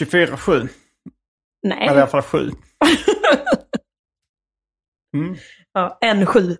24-7. 0.00 0.68
Nej, 1.62 1.86
Eller 1.88 1.98
i 1.98 2.00
alla 2.00 2.06
fall 2.06 2.22
7. 2.22 2.50
Mm. 5.14 5.36
ja, 5.72 5.98
en 6.00 6.26
sju. 6.26 6.56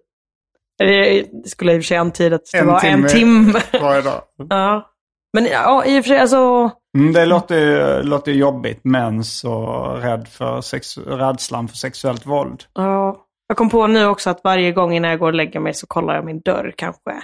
Det 0.78 1.26
skulle 1.50 1.72
i 1.72 1.78
och 1.78 1.82
för 1.82 1.86
sig 1.86 1.96
antyda 1.96 2.36
att 2.36 2.50
det 2.52 2.58
En 2.58 2.66
var 2.66 2.80
timme. 2.80 3.02
en 3.02 3.08
timme. 3.08 3.60
Varje 3.72 4.02
dag. 4.02 4.22
ja. 4.48 4.90
Men 5.32 5.44
ja, 5.44 5.84
i 5.84 6.00
och 6.00 6.04
för 6.04 6.08
sig, 6.08 6.18
alltså... 6.18 6.70
Mm, 6.98 7.12
det 7.12 7.26
låter, 7.26 8.02
låter 8.02 8.32
jobbigt. 8.32 8.80
Men 8.84 9.24
så 9.24 9.66
rädd 10.02 10.28
för 10.28 10.60
sex, 10.60 10.98
rädslan 10.98 11.68
för 11.68 11.76
sexuellt 11.76 12.26
våld. 12.26 12.64
Ja. 12.74 13.20
Jag 13.46 13.56
kom 13.56 13.70
på 13.70 13.86
nu 13.86 14.06
också 14.06 14.30
att 14.30 14.40
varje 14.44 14.72
gång 14.72 14.92
innan 14.94 15.10
jag 15.10 15.20
går 15.20 15.26
och 15.26 15.34
lägger 15.34 15.60
mig 15.60 15.74
så 15.74 15.86
kollar 15.86 16.14
jag 16.14 16.24
min 16.24 16.40
dörr 16.40 16.72
kanske 16.76 17.22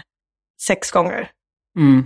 sex 0.67 0.91
gånger. 0.91 1.31
Mm. 1.79 2.05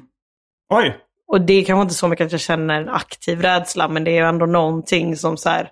Oj! 0.75 0.97
Och 1.27 1.41
det 1.41 1.53
är 1.55 1.65
kanske 1.65 1.83
inte 1.83 1.95
så 1.95 2.09
mycket 2.09 2.27
att 2.27 2.33
jag 2.33 2.41
känner 2.41 2.81
en 2.81 2.89
aktiv 2.89 3.41
rädsla, 3.43 3.89
men 3.89 4.05
det 4.05 4.11
är 4.11 4.23
ju 4.23 4.29
ändå 4.29 4.47
någonting 4.47 5.17
som 5.17 5.37
så 5.37 5.49
här 5.49 5.71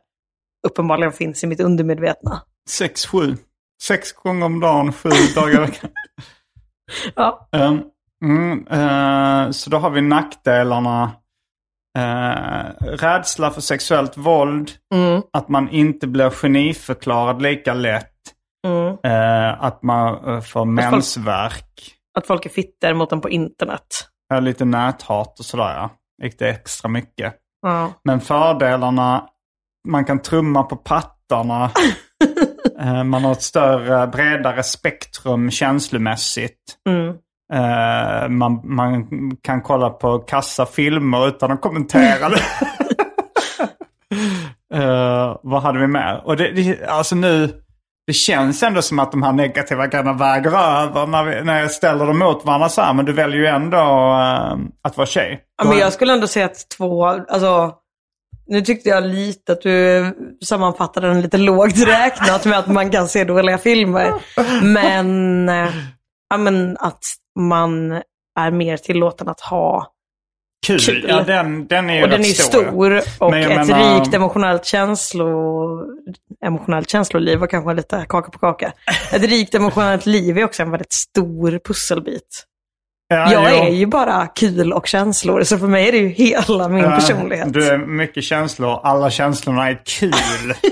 uppenbarligen 0.67 1.13
finns 1.13 1.45
i 1.45 1.47
mitt 1.47 1.61
undermedvetna. 1.61 2.43
6-7. 2.71 3.37
Sex 3.83 4.13
gånger 4.13 4.47
om 4.47 4.61
dagen, 4.61 4.93
sju 4.93 5.11
dagar 5.35 5.55
i 5.55 5.67
veckan. 5.67 5.91
Ja. 7.15 7.49
Um, 7.53 7.83
mm, 8.25 8.67
eh, 8.67 9.51
så 9.51 9.71
då 9.71 9.79
har 9.79 9.91
vi 9.91 10.01
nackdelarna. 10.01 11.13
Uh, 11.99 12.87
rädsla 12.97 13.51
för 13.51 13.61
sexuellt 13.61 14.17
våld. 14.17 14.71
Mm. 14.95 15.23
Att 15.33 15.49
man 15.49 15.69
inte 15.69 16.07
blir 16.07 16.31
geniförklarad 16.31 17.43
lika 17.43 17.75
lätt. 17.75 18.09
Mm. 18.67 18.97
Eh, 19.03 19.65
att 19.65 19.83
man 19.83 20.25
uh, 20.25 20.41
får 20.41 20.65
mensvärk. 20.65 21.95
Att 22.19 22.27
folk 22.27 22.47
är 22.47 22.51
fitter 22.51 22.95
mot 22.95 23.13
en 23.13 23.21
på 23.21 23.31
internet. 23.31 23.87
Uh, 24.35 24.41
lite 24.41 24.65
näthat 24.65 25.39
och 25.39 25.45
sådär. 25.45 25.75
Ja. 25.75 25.91
Lite 26.23 26.49
extra 26.49 26.89
mycket. 26.89 27.35
Ja. 27.63 27.93
Men 28.05 28.21
fördelarna, 28.21 29.29
man 29.89 30.05
kan 30.05 30.23
trumma 30.23 30.63
på 30.63 30.77
pattarna. 30.77 31.71
Eh, 32.83 33.05
man 33.05 33.25
har 33.25 33.33
ett 33.33 33.43
större, 33.43 34.07
bredare 34.07 34.63
spektrum 34.63 35.51
känslomässigt. 35.51 36.59
Mm. 36.89 37.09
Eh, 37.53 38.29
man, 38.29 38.61
man 38.65 39.07
kan 39.43 39.63
kolla 39.63 39.91
på 39.91 40.19
kassa 40.19 40.67
filmer 40.67 41.29
utan 41.29 41.51
att 41.53 41.61
kommentera 41.61 42.29
det. 42.29 42.43
Eh, 44.75 45.37
vad 45.43 45.63
hade 45.63 45.79
vi 45.79 45.87
mer? 45.87 46.23
Och 46.25 46.37
det, 46.37 46.51
det, 46.51 46.87
alltså 46.87 47.15
nu, 47.15 47.49
det 48.07 48.13
känns 48.13 48.63
ändå 48.63 48.83
som 48.83 48.99
att 48.99 49.13
de 49.13 49.23
här 49.23 49.33
negativa 49.33 49.87
grejerna 49.87 50.13
väger 50.13 50.51
över 50.51 51.07
när, 51.07 51.25
vi, 51.25 51.45
när 51.45 51.61
jag 51.61 51.71
ställer 51.71 52.07
dem 52.07 52.19
mot 52.19 52.45
varandra 52.45 52.69
så 52.69 52.83
här. 52.83 52.95
Men 52.95 53.05
du 53.05 53.13
väljer 53.13 53.39
ju 53.39 53.47
ändå 53.47 53.77
eh, 53.77 54.57
att 54.83 54.97
vara 54.97 55.07
tjej. 55.07 55.41
Ja, 55.63 55.69
men 55.69 55.79
jag 55.79 55.93
skulle 55.93 56.13
ändå 56.13 56.27
säga 56.27 56.47
att 56.47 56.69
två, 56.77 57.05
alltså, 57.07 57.73
nu 58.53 58.61
tyckte 58.61 58.89
jag 58.89 59.05
lite 59.07 59.53
att 59.53 59.63
du 59.63 60.05
sammanfattade 60.45 61.09
den 61.09 61.21
lite 61.23 61.39
lågt 61.39 61.87
räknat 61.87 62.45
med 62.47 62.59
att 62.59 62.67
man 62.67 62.91
kan 62.91 63.09
se 63.09 63.25
dåliga 63.25 63.59
filmer. 63.59 64.13
Men 64.63 65.49
eh, 65.49 65.71
ja, 66.31 66.37
men 66.37 66.77
att 66.81 67.05
man 67.39 67.93
är 68.41 68.51
mer 68.51 68.77
tillåten 68.77 69.29
att 69.29 69.41
ha 69.41 69.89
Kul. 70.67 70.79
Kul. 70.81 71.07
Ja, 71.09 71.23
den, 71.23 71.67
den 71.67 71.91
är 71.91 71.95
ju 71.97 72.03
Och 72.03 72.09
den 72.09 72.21
är 72.21 72.25
stor. 72.25 72.65
stor 72.65 73.01
och 73.19 73.31
Men 73.31 73.43
ett 73.43 73.69
menar- 73.69 74.01
rikt 74.01 74.15
emotionellt, 74.15 74.65
känslo, 74.65 75.67
emotionellt 76.45 76.91
känsloliv 76.91 77.39
var 77.39 77.47
kanske 77.47 77.75
lite 77.75 78.07
kaka 78.09 78.31
på 78.31 78.39
kaka. 78.39 78.73
Ett 79.13 79.23
rikt 79.23 79.55
emotionellt 79.55 80.07
liv 80.07 80.39
är 80.39 80.45
också 80.45 80.63
en 80.63 80.71
väldigt 80.71 80.93
stor 80.93 81.61
pusselbit. 81.65 82.45
Ja, 83.13 83.33
jag 83.33 83.57
jo. 83.57 83.65
är 83.65 83.71
ju 83.71 83.87
bara 83.87 84.27
kul 84.27 84.73
och 84.73 84.87
känslor, 84.87 85.43
så 85.43 85.59
för 85.59 85.67
mig 85.67 85.89
är 85.89 85.93
det 85.93 85.99
ju 85.99 86.09
hela 86.09 86.69
min 86.69 86.85
Ja, 86.85 86.91
personlighet. 86.91 87.53
Du 87.53 87.69
är 87.69 87.79
mycket 87.79 88.25
känslor. 88.25 88.81
Alla 88.83 89.11
känslorna 89.11 89.69
är 89.69 89.81
kul. 89.85 90.55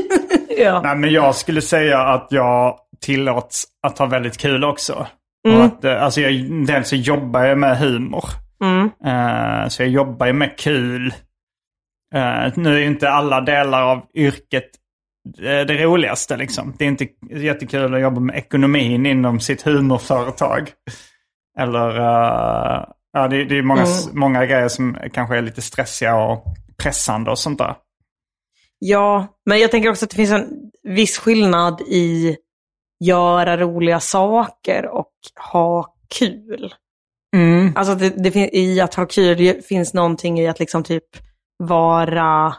Ja. 0.59 0.81
Nej, 0.83 0.97
men 0.97 1.11
jag 1.13 1.35
skulle 1.35 1.63
säga 1.63 1.99
att 2.01 2.27
jag 2.31 2.77
tillåts 3.01 3.65
att 3.87 3.99
ha 3.99 4.07
väldigt 4.07 4.39
kul 4.39 4.65
också. 4.65 5.07
Mm. 5.49 5.59
Och 5.59 5.65
att, 5.65 5.85
eh, 5.85 6.03
alltså 6.03 6.21
jag, 6.21 6.67
dels 6.67 6.89
så 6.89 6.97
jobbar 6.97 7.45
jag 7.45 7.59
med 7.59 7.79
humor. 7.79 8.25
Mm. 8.65 8.91
Eh, 9.05 9.69
så 9.69 9.83
jag 9.83 9.89
jobbar 9.89 10.27
ju 10.27 10.33
med 10.33 10.59
kul. 10.59 11.07
Eh, 12.15 12.53
nu 12.55 12.75
är 12.75 12.79
ju 12.79 12.87
inte 12.87 13.11
alla 13.11 13.41
delar 13.41 13.83
av 13.83 14.03
yrket 14.15 14.69
eh, 15.39 15.67
det 15.67 15.85
roligaste 15.85 16.37
liksom. 16.37 16.75
Det 16.79 16.85
är 16.85 16.89
inte 16.89 17.07
jättekul 17.31 17.95
att 17.95 18.01
jobba 18.01 18.21
med 18.21 18.37
ekonomin 18.37 19.07
inom 19.07 19.41
sitt 19.41 19.63
humorföretag. 19.63 20.71
Eller, 21.59 21.97
eh, 21.97 22.85
ja 23.13 23.29
det, 23.29 23.45
det 23.45 23.59
är 23.59 23.63
många, 23.63 23.85
många 24.13 24.47
grejer 24.47 24.69
som 24.69 24.97
kanske 25.13 25.37
är 25.37 25.43
lite 25.43 25.63
stressiga 25.63 26.17
och 26.17 26.45
pressande 26.83 27.31
och 27.31 27.39
sånt 27.39 27.59
där. 27.59 27.75
ja, 28.79 29.27
men 29.47 29.59
jag 29.59 29.71
tänker 29.71 29.91
också 29.91 30.05
att 30.05 30.11
det 30.11 30.17
finns 30.17 30.31
en 30.31 30.71
viss 30.83 31.19
skillnad 31.19 31.81
i 31.81 32.37
göra 33.05 33.57
roliga 33.57 34.01
saker 34.01 34.87
och 34.87 35.13
ha 35.53 35.95
kul. 36.19 36.75
Mm. 37.37 37.73
Alltså 37.77 37.95
det, 37.95 38.09
det 38.09 38.57
i 38.57 38.81
att 38.81 38.95
ha 38.95 39.07
kul 39.07 39.39
det 39.39 39.67
finns 39.67 39.95
någonting 39.95 40.41
i 40.41 40.49
att 40.49 40.61
liksom 40.61 40.83
typ 40.83 41.05
vara, 41.59 42.57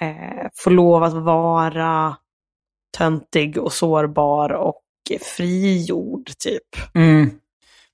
eh, 0.00 0.48
få 0.64 0.70
lov 0.70 1.02
att 1.02 1.12
vara 1.12 2.16
töntig 2.98 3.58
och 3.58 3.72
sårbar 3.72 4.52
och 4.52 4.82
frigjord 5.18 6.26
typ. 6.44 6.94
Mm. 6.94 7.30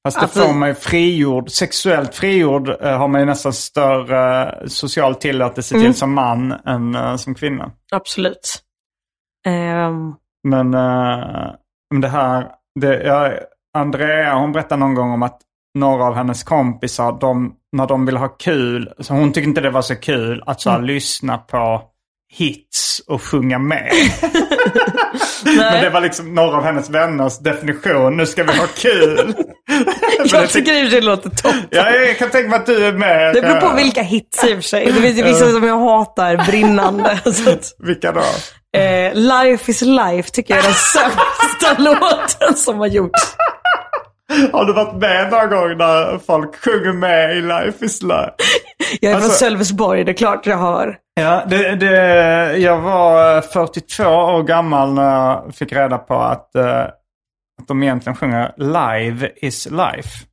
Fast 0.04 0.16
det 0.16 0.22
Alltså- 0.22 0.40
får 0.40 0.54
man 0.54 0.68
ju 0.68 0.74
frigjord, 0.74 1.50
sexuellt 1.50 2.14
frigjord 2.14 2.68
eh, 2.68 2.98
har 2.98 3.08
man 3.08 3.20
ju 3.20 3.24
nästan 3.26 3.52
större 3.52 4.50
eh, 4.52 4.66
social 4.66 5.14
tillåtelse 5.14 5.74
Mm. 5.74 5.86
till 5.86 5.94
som 5.94 6.14
man 6.14 6.52
än 6.52 6.94
eh, 6.94 7.16
som 7.16 7.34
kvinna. 7.34 7.70
Absolut. 7.92 8.62
Ehm, 9.46 10.14
Men, 10.48 10.70
men 11.90 12.00
det 12.00 12.08
här, 12.08 12.48
det, 12.80 13.02
ja, 13.02 13.32
Andrea 13.78 14.34
hon 14.34 14.52
berättade 14.52 14.78
någon 14.80 14.94
gång 14.94 15.10
om 15.10 15.22
att 15.22 15.40
några 15.78 16.04
av 16.04 16.14
hennes 16.14 16.42
kompisar, 16.44 17.18
de, 17.20 17.54
när 17.76 17.86
de 17.86 18.06
vill 18.06 18.16
ha 18.16 18.28
kul, 18.28 18.92
så 18.98 19.14
hon 19.14 19.32
tyckte 19.32 19.48
inte 19.48 19.60
det 19.60 19.70
var 19.70 19.82
så 19.82 19.96
kul 19.96 20.42
att 20.46 20.60
så 20.60 20.70
här, 20.70 20.76
Mm. 20.76 20.86
lyssna 20.86 21.38
på 21.38 21.82
hits 22.32 23.00
och 23.06 23.22
sjunga 23.22 23.58
med. 23.58 23.92
Men 25.44 25.82
det 25.82 25.90
var 25.90 26.00
liksom 26.00 26.34
några 26.34 26.56
av 26.56 26.64
hennes 26.64 26.90
vänners 26.90 27.38
definition, 27.38 28.16
nu 28.16 28.26
ska 28.26 28.42
vi 28.44 28.52
ha 28.58 28.66
kul. 28.66 29.34
Jag 30.32 30.48
tycker 30.50 30.72
i 30.72 30.78
och 30.80 30.84
för 30.84 30.90
sig 30.90 31.00
det 31.00 31.06
låter 31.06 31.30
toppen. 31.30 31.62
Ja, 31.70 31.90
jag 31.90 32.18
kan 32.18 32.30
tänka 32.30 32.48
mig 32.50 32.58
att 32.58 32.66
du 32.66 32.86
är 32.86 32.92
med. 32.92 33.34
Det 33.34 33.40
beror 33.42 33.60
på 33.60 33.76
vilka 33.76 34.02
hits 34.02 34.44
i 34.44 34.52
och 34.52 34.56
för 34.56 34.62
sig. 34.62 34.86
Det 34.86 34.92
finns 34.92 35.18
vissa 35.18 35.50
som 35.50 35.64
jag 35.64 35.78
hatar 35.78 36.46
brinnande. 36.46 37.10
Att, 37.24 37.72
Vilka 37.78 38.12
då? 38.12 38.20
eh, 38.78 39.14
Life 39.14 39.70
is 39.70 39.82
life 39.82 40.30
tycker 40.30 40.54
jag 40.54 40.64
är 40.64 40.68
den 40.68 40.74
sämsta 40.74 41.82
låten 41.82 42.54
som 42.56 42.78
har 42.78 42.86
gjorts. 42.86 43.22
Har 44.52 44.64
du 44.64 44.72
varit 44.72 44.94
med 45.00 45.30
någon 45.30 45.50
gång 45.50 45.76
när 45.78 46.18
folk 46.26 46.56
sjunger 46.64 46.92
med 46.92 47.36
i 47.36 47.40
Life 47.40 47.84
is 47.84 48.02
Life? 48.02 48.30
Jag 49.00 49.10
är 49.10 49.14
Alltså- 49.14 49.28
från 49.30 49.38
Sölvesborg, 49.38 50.04
det 50.04 50.12
är 50.12 50.16
klart 50.16 50.46
jag 50.46 50.58
hör. 50.58 50.96
Ja, 51.20 51.44
det, 51.48 51.76
det, 51.76 52.56
jag 52.58 52.80
var 52.80 53.40
42 53.40 54.04
år 54.04 54.42
gammal 54.42 54.92
när 54.94 55.14
jag 55.14 55.54
fick 55.54 55.72
reda 55.72 55.98
på 55.98 56.14
att, 56.14 56.54
eh, 56.54 56.80
att 57.60 57.68
de 57.68 57.82
egentligen 57.82 58.16
sjunger 58.16 58.52
Live 58.56 59.30
is 59.36 59.66
life. 59.70 60.26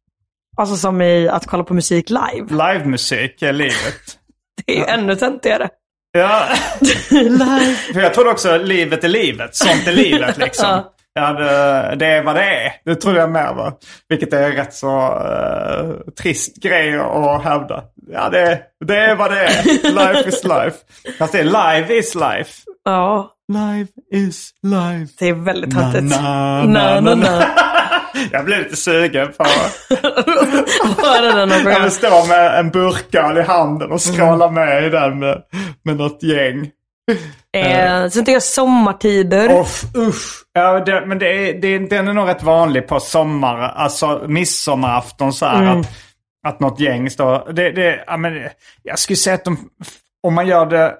Alltså 0.57 0.75
som 0.75 1.01
i 1.01 1.29
att 1.29 1.45
kolla 1.45 1.63
på 1.63 1.73
musik 1.73 2.09
live. 2.09 2.47
Livemusik 2.49 3.41
är 3.41 3.53
livet. 3.53 4.19
Det 4.65 4.73
är 4.73 4.77
ju 4.77 4.85
ännu 4.85 5.15
töntigare. 5.15 5.69
Ja, 6.11 6.47
för 7.93 8.01
jag 8.01 8.13
trodde 8.13 8.29
också 8.29 8.57
livet 8.57 9.03
är 9.03 9.09
livet. 9.09 9.55
Sånt 9.55 9.87
är 9.87 9.91
livet 9.91 10.37
liksom. 10.45 10.69
Ja. 10.69 10.93
Ja, 11.15 11.33
det, 11.33 11.95
det 11.95 12.05
är 12.05 12.23
vad 12.23 12.35
det 12.35 12.43
är. 12.43 12.71
Det 12.85 12.95
trodde 12.95 13.19
jag 13.19 13.31
med 13.31 13.55
va. 13.55 13.73
Vilket 14.09 14.33
är 14.33 14.51
rätt 14.51 14.73
så 14.73 14.99
eh, 15.01 16.11
trist 16.21 16.63
grej 16.63 16.95
att 16.99 17.43
hävda. 17.43 17.83
Ja, 18.11 18.29
det, 18.29 18.61
det 18.85 18.97
är 18.97 19.15
vad 19.15 19.31
det 19.31 19.39
är. 19.39 19.63
Life 19.93 20.29
is 20.29 20.43
life. 20.43 20.77
Fast 21.19 21.31
det 21.33 21.39
är 21.39 21.43
live 21.43 21.97
is 21.97 22.15
life. 22.15 22.51
Ja, 22.85 23.29
Live 23.53 23.87
is 24.11 24.51
life. 24.63 25.13
det 25.19 25.29
är 25.29 25.33
väldigt 25.33 25.71
töntigt. 25.75 26.03
na, 26.21 26.63
Na, 26.63 26.99
na, 26.99 27.15
na. 27.15 27.43
Jag 28.31 28.45
blev 28.45 28.59
lite 28.59 28.75
sugen 28.75 29.27
på 29.37 29.43
Höra 31.01 31.35
den 31.45 31.49
Jag 31.71 31.79
vill 31.81 31.91
stå 31.91 32.25
med 32.25 32.59
en 32.59 32.69
burköl 32.69 33.37
i 33.37 33.41
handen 33.41 33.91
och 33.91 34.01
skråla 34.01 34.51
med 34.51 34.83
i 34.85 34.89
den 34.89 35.19
med, 35.19 35.41
med 35.83 35.97
något 35.97 36.23
gäng. 36.23 36.69
Eh, 37.53 38.09
sen 38.09 38.11
tycker 38.11 38.31
jag 38.31 38.43
sommartider. 38.43 39.59
Uff, 39.59 39.83
usch. 39.95 40.43
Ja, 40.53 40.79
det, 40.79 41.05
men 41.05 41.19
det 41.19 41.49
är, 41.49 41.53
det, 41.53 41.77
den 41.77 42.07
är 42.07 42.13
nog 42.13 42.27
rätt 42.27 42.43
vanlig 42.43 42.87
på 42.87 42.99
sommar, 42.99 43.59
alltså 43.59 44.23
midsommarafton 44.27 45.33
så 45.33 45.45
här. 45.45 45.79
Att, 45.79 45.89
att 46.47 46.59
något 46.59 46.79
gäng 46.79 47.09
står... 47.09 47.53
Det, 47.53 47.71
det, 47.71 48.03
ja, 48.07 48.17
men, 48.17 48.49
jag 48.83 48.99
skulle 48.99 49.17
säga 49.17 49.33
att 49.33 49.45
de, 49.45 49.69
om 50.23 50.33
man 50.33 50.47
gör 50.47 50.65
det... 50.65 50.95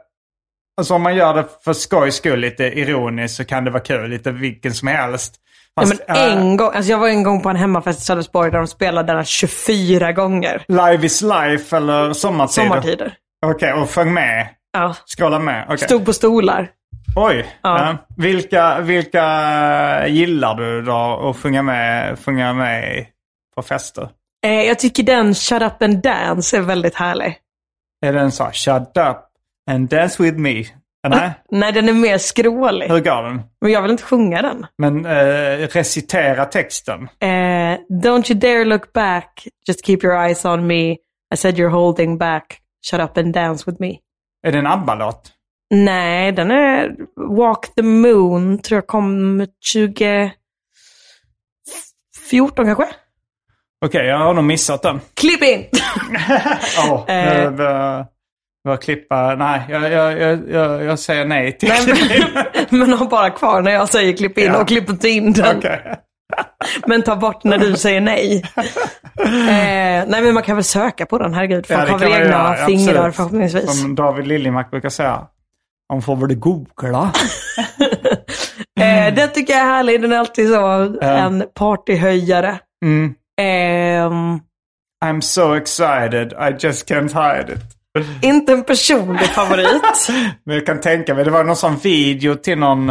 Alltså 0.78 0.93
om 0.93 1.01
man 1.01 1.16
gör 1.16 1.34
det 1.34 1.45
för 1.64 1.74
skojs 1.74 2.16
skull, 2.16 2.39
lite 2.39 2.64
ironiskt, 2.64 3.38
så 3.38 3.45
kan 3.45 3.64
det 3.66 3.72
vara 3.72 3.84
kul. 3.84 4.10
Lite 4.10 4.32
vilken 4.32 4.74
som 4.74 4.88
helst. 4.88 5.36
Ja, 5.76 5.82
Fast, 5.82 6.01
men 6.08 6.18
äh, 6.18 6.38
en 6.38 6.58
gång, 6.58 6.72
alltså 6.74 6.91
jag 6.91 6.97
var 6.99 7.08
en 7.08 7.24
gång 7.24 7.41
på 7.41 7.49
en 7.49 7.56
hemmafest 7.56 7.99
i 7.99 8.04
Sölvesborg 8.04 8.51
där 8.51 8.58
de 8.58 8.68
spelade 8.68 9.14
den 9.14 9.26
24 9.26 10.12
gånger. 10.12 10.66
Live 10.68 11.06
is 11.06 11.22
life 11.22 11.78
eller 11.78 12.14
sommartider? 12.14 12.68
Sommartider. 12.68 13.14
Okej, 13.45 13.74
och 13.74 13.89
sjöng 13.89 14.14
med? 14.14 14.47
Ja. 14.74 14.96
Skråla 15.06 15.40
med? 15.40 15.66
Okej. 15.66 15.78
Stod 15.78 16.06
på 16.06 16.14
stolar. 16.14 16.70
Oj. 17.16 17.46
Ja. 17.62 17.80
Ja. 17.86 17.98
Vilka, 18.18 18.80
vilka 18.80 20.08
gillar 20.08 20.56
du 20.56 20.82
då 20.82 21.30
att 21.30 21.38
sjunga 21.38 21.62
med, 21.62 22.20
sjunga 22.20 22.54
med 22.54 23.06
på 23.56 23.62
fester? 23.62 24.10
Eh, 24.46 24.52
jag 24.64 24.80
tycker 24.80 25.04
den 25.04 25.36
Shut 25.36 25.62
Up 25.62 25.82
and 25.82 25.98
Dance 26.02 26.58
är 26.58 26.62
väldigt 26.62 26.96
härlig. 26.96 27.38
Är 28.06 28.14
den 28.14 28.32
så 28.32 28.50
shut 28.54 28.98
up 28.98 29.18
and 29.72 29.90
dance 29.90 30.24
with 30.24 30.38
me? 30.38 30.64
Nej, 31.08 31.32
Nej, 31.52 31.72
den 31.72 31.90
är 31.90 31.94
mer 31.94 32.18
skrålig. 32.18 32.88
hur 32.88 33.00
går 33.00 33.24
den? 33.24 33.42
Men 33.62 33.72
jag 33.72 33.82
vill 33.82 33.92
inte 33.92 34.04
sjunga 34.04 34.42
den. 34.42 34.66
Men 34.78 35.06
eh, 35.06 35.68
recitera 35.68 36.46
texten. 36.46 37.10
Eh, 37.20 37.78
don't 38.04 38.32
you 38.32 38.40
dare 38.40 38.66
look 38.66 38.94
back, 38.94 39.48
just 39.68 39.86
keep 39.86 39.98
your 40.04 40.26
eyes 40.26 40.46
on 40.46 40.68
me. 40.68 40.92
I 41.34 41.38
said 41.38 41.56
you're 41.58 41.70
holding 41.70 42.18
back, 42.18 42.60
shut 42.92 43.02
up 43.02 43.18
and 43.18 43.34
dance 43.34 43.64
with 43.72 43.82
me. 43.82 43.98
Är 44.48 44.52
det 44.52 44.58
en 44.58 44.68
ABBA-låt? 44.68 45.32
Nej, 45.76 46.32
den 46.32 46.52
är 46.52 46.96
Walk 47.38 47.76
the 47.76 47.82
Moon, 47.82 48.62
tror 48.62 48.78
jag 48.78 48.88
kom 48.88 49.48
2014 49.74 50.36
kanske? 52.66 52.88
Okej, 53.86 54.06
jag 54.06 54.18
har 54.18 54.34
nog 54.34 54.44
missat 54.44 54.82
den. 54.82 55.00
Klipp 55.14 55.44
in! 55.44 55.66
Ja, 56.78 57.06
Eh. 57.08 57.41
jag 57.44 57.56
bör, 57.56 58.06
bör 58.64 58.78
klippa. 58.78 59.36
Nej, 59.36 59.62
jag, 59.70 59.91
jag, 59.91 60.20
jag, 60.22 60.50
jag, 60.52 60.84
jag 60.84 61.00
säger 61.00 61.26
nej 61.26 61.58
till 61.58 61.70
Nej, 61.70 62.24
men, 62.70 62.70
men 62.80 62.94
ha 62.94 63.06
bara 63.08 63.30
kvar 63.30 63.62
när 63.62 63.72
jag 63.72 63.89
säger 63.89 64.18
klipp 64.18 64.38
in 64.38 64.46
Ja. 64.46 64.62
och 64.62 64.68
klipp 64.68 64.89
inte 64.89 65.10
in 65.10 65.34
den. 65.34 65.58
Okej. 65.58 65.96
Men 66.88 67.02
ta 67.04 67.16
bort 67.16 67.44
när 67.44 67.58
du 67.58 67.76
säger 67.76 68.02
nej. 68.02 68.44
eh, 68.56 70.08
nej 70.08 70.22
men 70.22 70.34
man 70.34 70.44
kan 70.44 70.56
väl 70.56 70.64
söka 70.64 71.06
på 71.06 71.18
den, 71.18 71.34
herregud. 71.34 71.68
Folk 71.68 71.80
Ja, 71.80 71.92
har 71.92 72.00
väl 72.00 72.12
egna 72.12 72.26
göra, 72.26 72.66
fingrar 72.66 72.94
absolut. 72.96 73.16
förhoppningsvis. 73.16 73.82
Som 73.82 73.96
David 73.96 74.28
Liljemark 74.28 74.72
brukar 74.72 74.90
säga. 74.90 75.28
Man 75.94 76.02
får 76.02 76.16
väl 76.16 76.36
googla. 76.36 77.12
Eh, 78.80 79.14
den 79.14 79.30
tycker 79.34 79.54
jag 79.54 79.62
är 79.62 79.66
härlig, 79.66 80.02
den 80.02 80.12
är 80.12 80.18
alltid 80.18 80.50
så 80.50 80.66
en 81.02 81.44
partyhöjare. 81.56 82.60
Mm. 82.86 83.14
Ehm, 83.42 84.40
I'm 85.06 85.22
so 85.22 85.54
excited, 85.56 86.34
I 86.34 86.66
just 86.66 86.90
can't 86.92 87.14
hide 87.38 87.54
it. 87.54 87.60
inte 88.24 88.54
en 88.54 88.64
personlig 88.64 89.26
favorit. 89.28 90.08
Men 90.46 90.56
jag 90.56 90.66
kan 90.66 90.82
tänka 90.82 91.14
mig, 91.16 91.24
det 91.26 91.32
var 91.32 91.44
någon 91.44 91.56
sån 91.56 91.76
video 91.78 92.36
till 92.36 92.58
någon... 92.58 92.90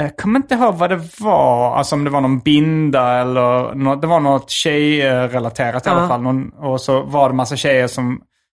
eh, 0.00 0.06
Jag 0.06 0.16
kommer 0.16 0.38
inte 0.40 0.54
ihåg 0.54 0.74
vad 0.74 0.90
det 0.90 1.00
var. 1.20 1.76
Alltså 1.76 1.94
om 1.94 2.04
det 2.04 2.10
var 2.10 2.20
någon 2.20 2.38
binda 2.38 3.20
eller 3.20 3.74
något, 3.74 4.00
det 4.00 4.06
var 4.06 4.20
något 4.20 4.50
tjejrelaterat 4.50 5.86
i 5.86 5.90
alla 5.90 6.08
fall. 6.08 6.22
Någon, 6.22 6.48
och 6.52 6.80
så 6.80 7.02
var 7.02 7.28
det 7.28 7.34
massa 7.34 7.56
tjejer 7.56 7.86
som 7.86 8.18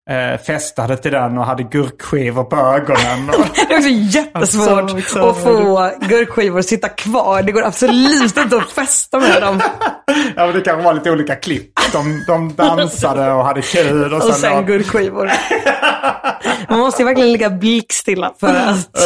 eh, 0.09 0.39
festade 0.41 0.97
till 0.97 1.11
den 1.11 1.37
och 1.37 1.45
hade 1.45 1.63
gurkskivor 1.63 2.43
på 2.43 2.55
ögonen. 2.55 3.27
Det 3.67 3.73
är 3.73 3.77
också 3.77 3.89
jättesvårt 3.89 4.89
Så, 4.89 5.01
så. 5.01 5.29
att 5.29 5.37
få 5.43 5.91
gurkskivor 6.07 6.59
att 6.59 6.65
sitta 6.65 6.89
kvar. 6.89 7.43
Det 7.43 7.51
går 7.51 7.63
absolut 7.65 8.37
inte 8.37 8.57
att 8.57 8.69
festa 8.71 9.19
med 9.19 9.41
dem. 9.41 9.61
ja, 10.35 10.45
men 10.45 10.55
det 10.55 10.61
kanske 10.61 10.83
var 10.83 10.93
lite 10.93 11.11
olika 11.11 11.35
klipp. 11.35 11.71
De, 11.93 12.23
de 12.27 12.53
dansade 12.55 13.31
och 13.31 13.45
hade 13.45 13.61
kul. 13.61 14.13
Och 14.13 14.17
Och 14.17 14.23
sen, 14.23 14.33
sen 14.33 14.55
då- 14.55 14.61
gurkskivor. 14.61 15.31
Man 16.69 16.79
måste 16.79 17.01
ju 17.01 17.05
verkligen 17.05 17.31
ligga 17.31 17.49
blickstilla 17.49 18.33
för 18.39 18.47
att... 18.47 18.97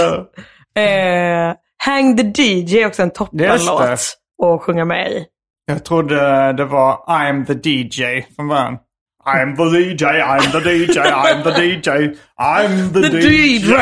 Eh, 0.77 1.53
Hang 1.85 2.17
the 2.17 2.41
DJ 2.41 2.81
är 2.81 2.87
också 2.87 3.01
en 3.01 3.07
Just 3.07 3.15
toppenlåt 3.17 3.81
att 4.43 4.61
sjunga 4.61 4.85
med 4.85 5.11
i. 5.11 5.25
Jag 5.65 5.85
trodde 5.85 6.53
det 6.53 6.65
var 6.65 6.97
I'm 7.07 7.45
the 7.45 7.69
DJ 7.69 8.25
från 8.35 8.47
början. 8.47 8.77
I'm 9.25 9.55
the 9.55 9.77
DJ, 9.79 10.03
I'm 10.05 10.51
the 10.51 10.69
DJ, 10.69 10.99
I'm 10.99 11.43
the 11.43 11.63
DJ, 11.63 12.15
I'm 12.39 12.93
the, 12.93 13.09
The 13.09 13.17
DJ. 13.17 13.73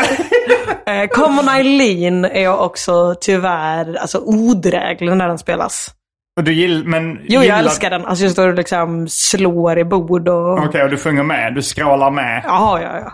DJ. 0.88 1.08
Common 1.08 1.50
Eileen 1.50 2.26
är 2.26 2.60
också 2.60 3.16
tyvärr 3.22 3.96
alltså, 3.96 4.18
odräglig 4.26 5.18
när 5.18 5.28
den 5.28 5.38
spelas. 5.38 5.92
Och 6.38 6.44
du 6.44 6.54
gill, 6.54 6.88
men 6.88 7.12
Jo, 7.12 7.20
jag 7.28 7.44
gillar- 7.44 7.60
älskar 7.60 7.90
den. 7.90 8.06
Alltså 8.06 8.24
jag 8.26 8.32
står 8.32 8.48
och 8.48 8.54
liksom 8.54 9.08
slår 9.10 9.80
i 9.80 9.84
bord 9.84 10.28
och... 10.28 10.60
Okej, 10.60 10.84
och 10.84 10.90
du 10.90 10.98
sjunger 10.98 11.24
med? 11.24 11.56
Du 11.56 11.62
skrålar 11.62 12.12
med? 12.12 12.42
Jaha, 12.46 12.82
ja, 12.82 13.00
ja. 13.00 13.12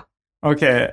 Okej. 0.52 0.90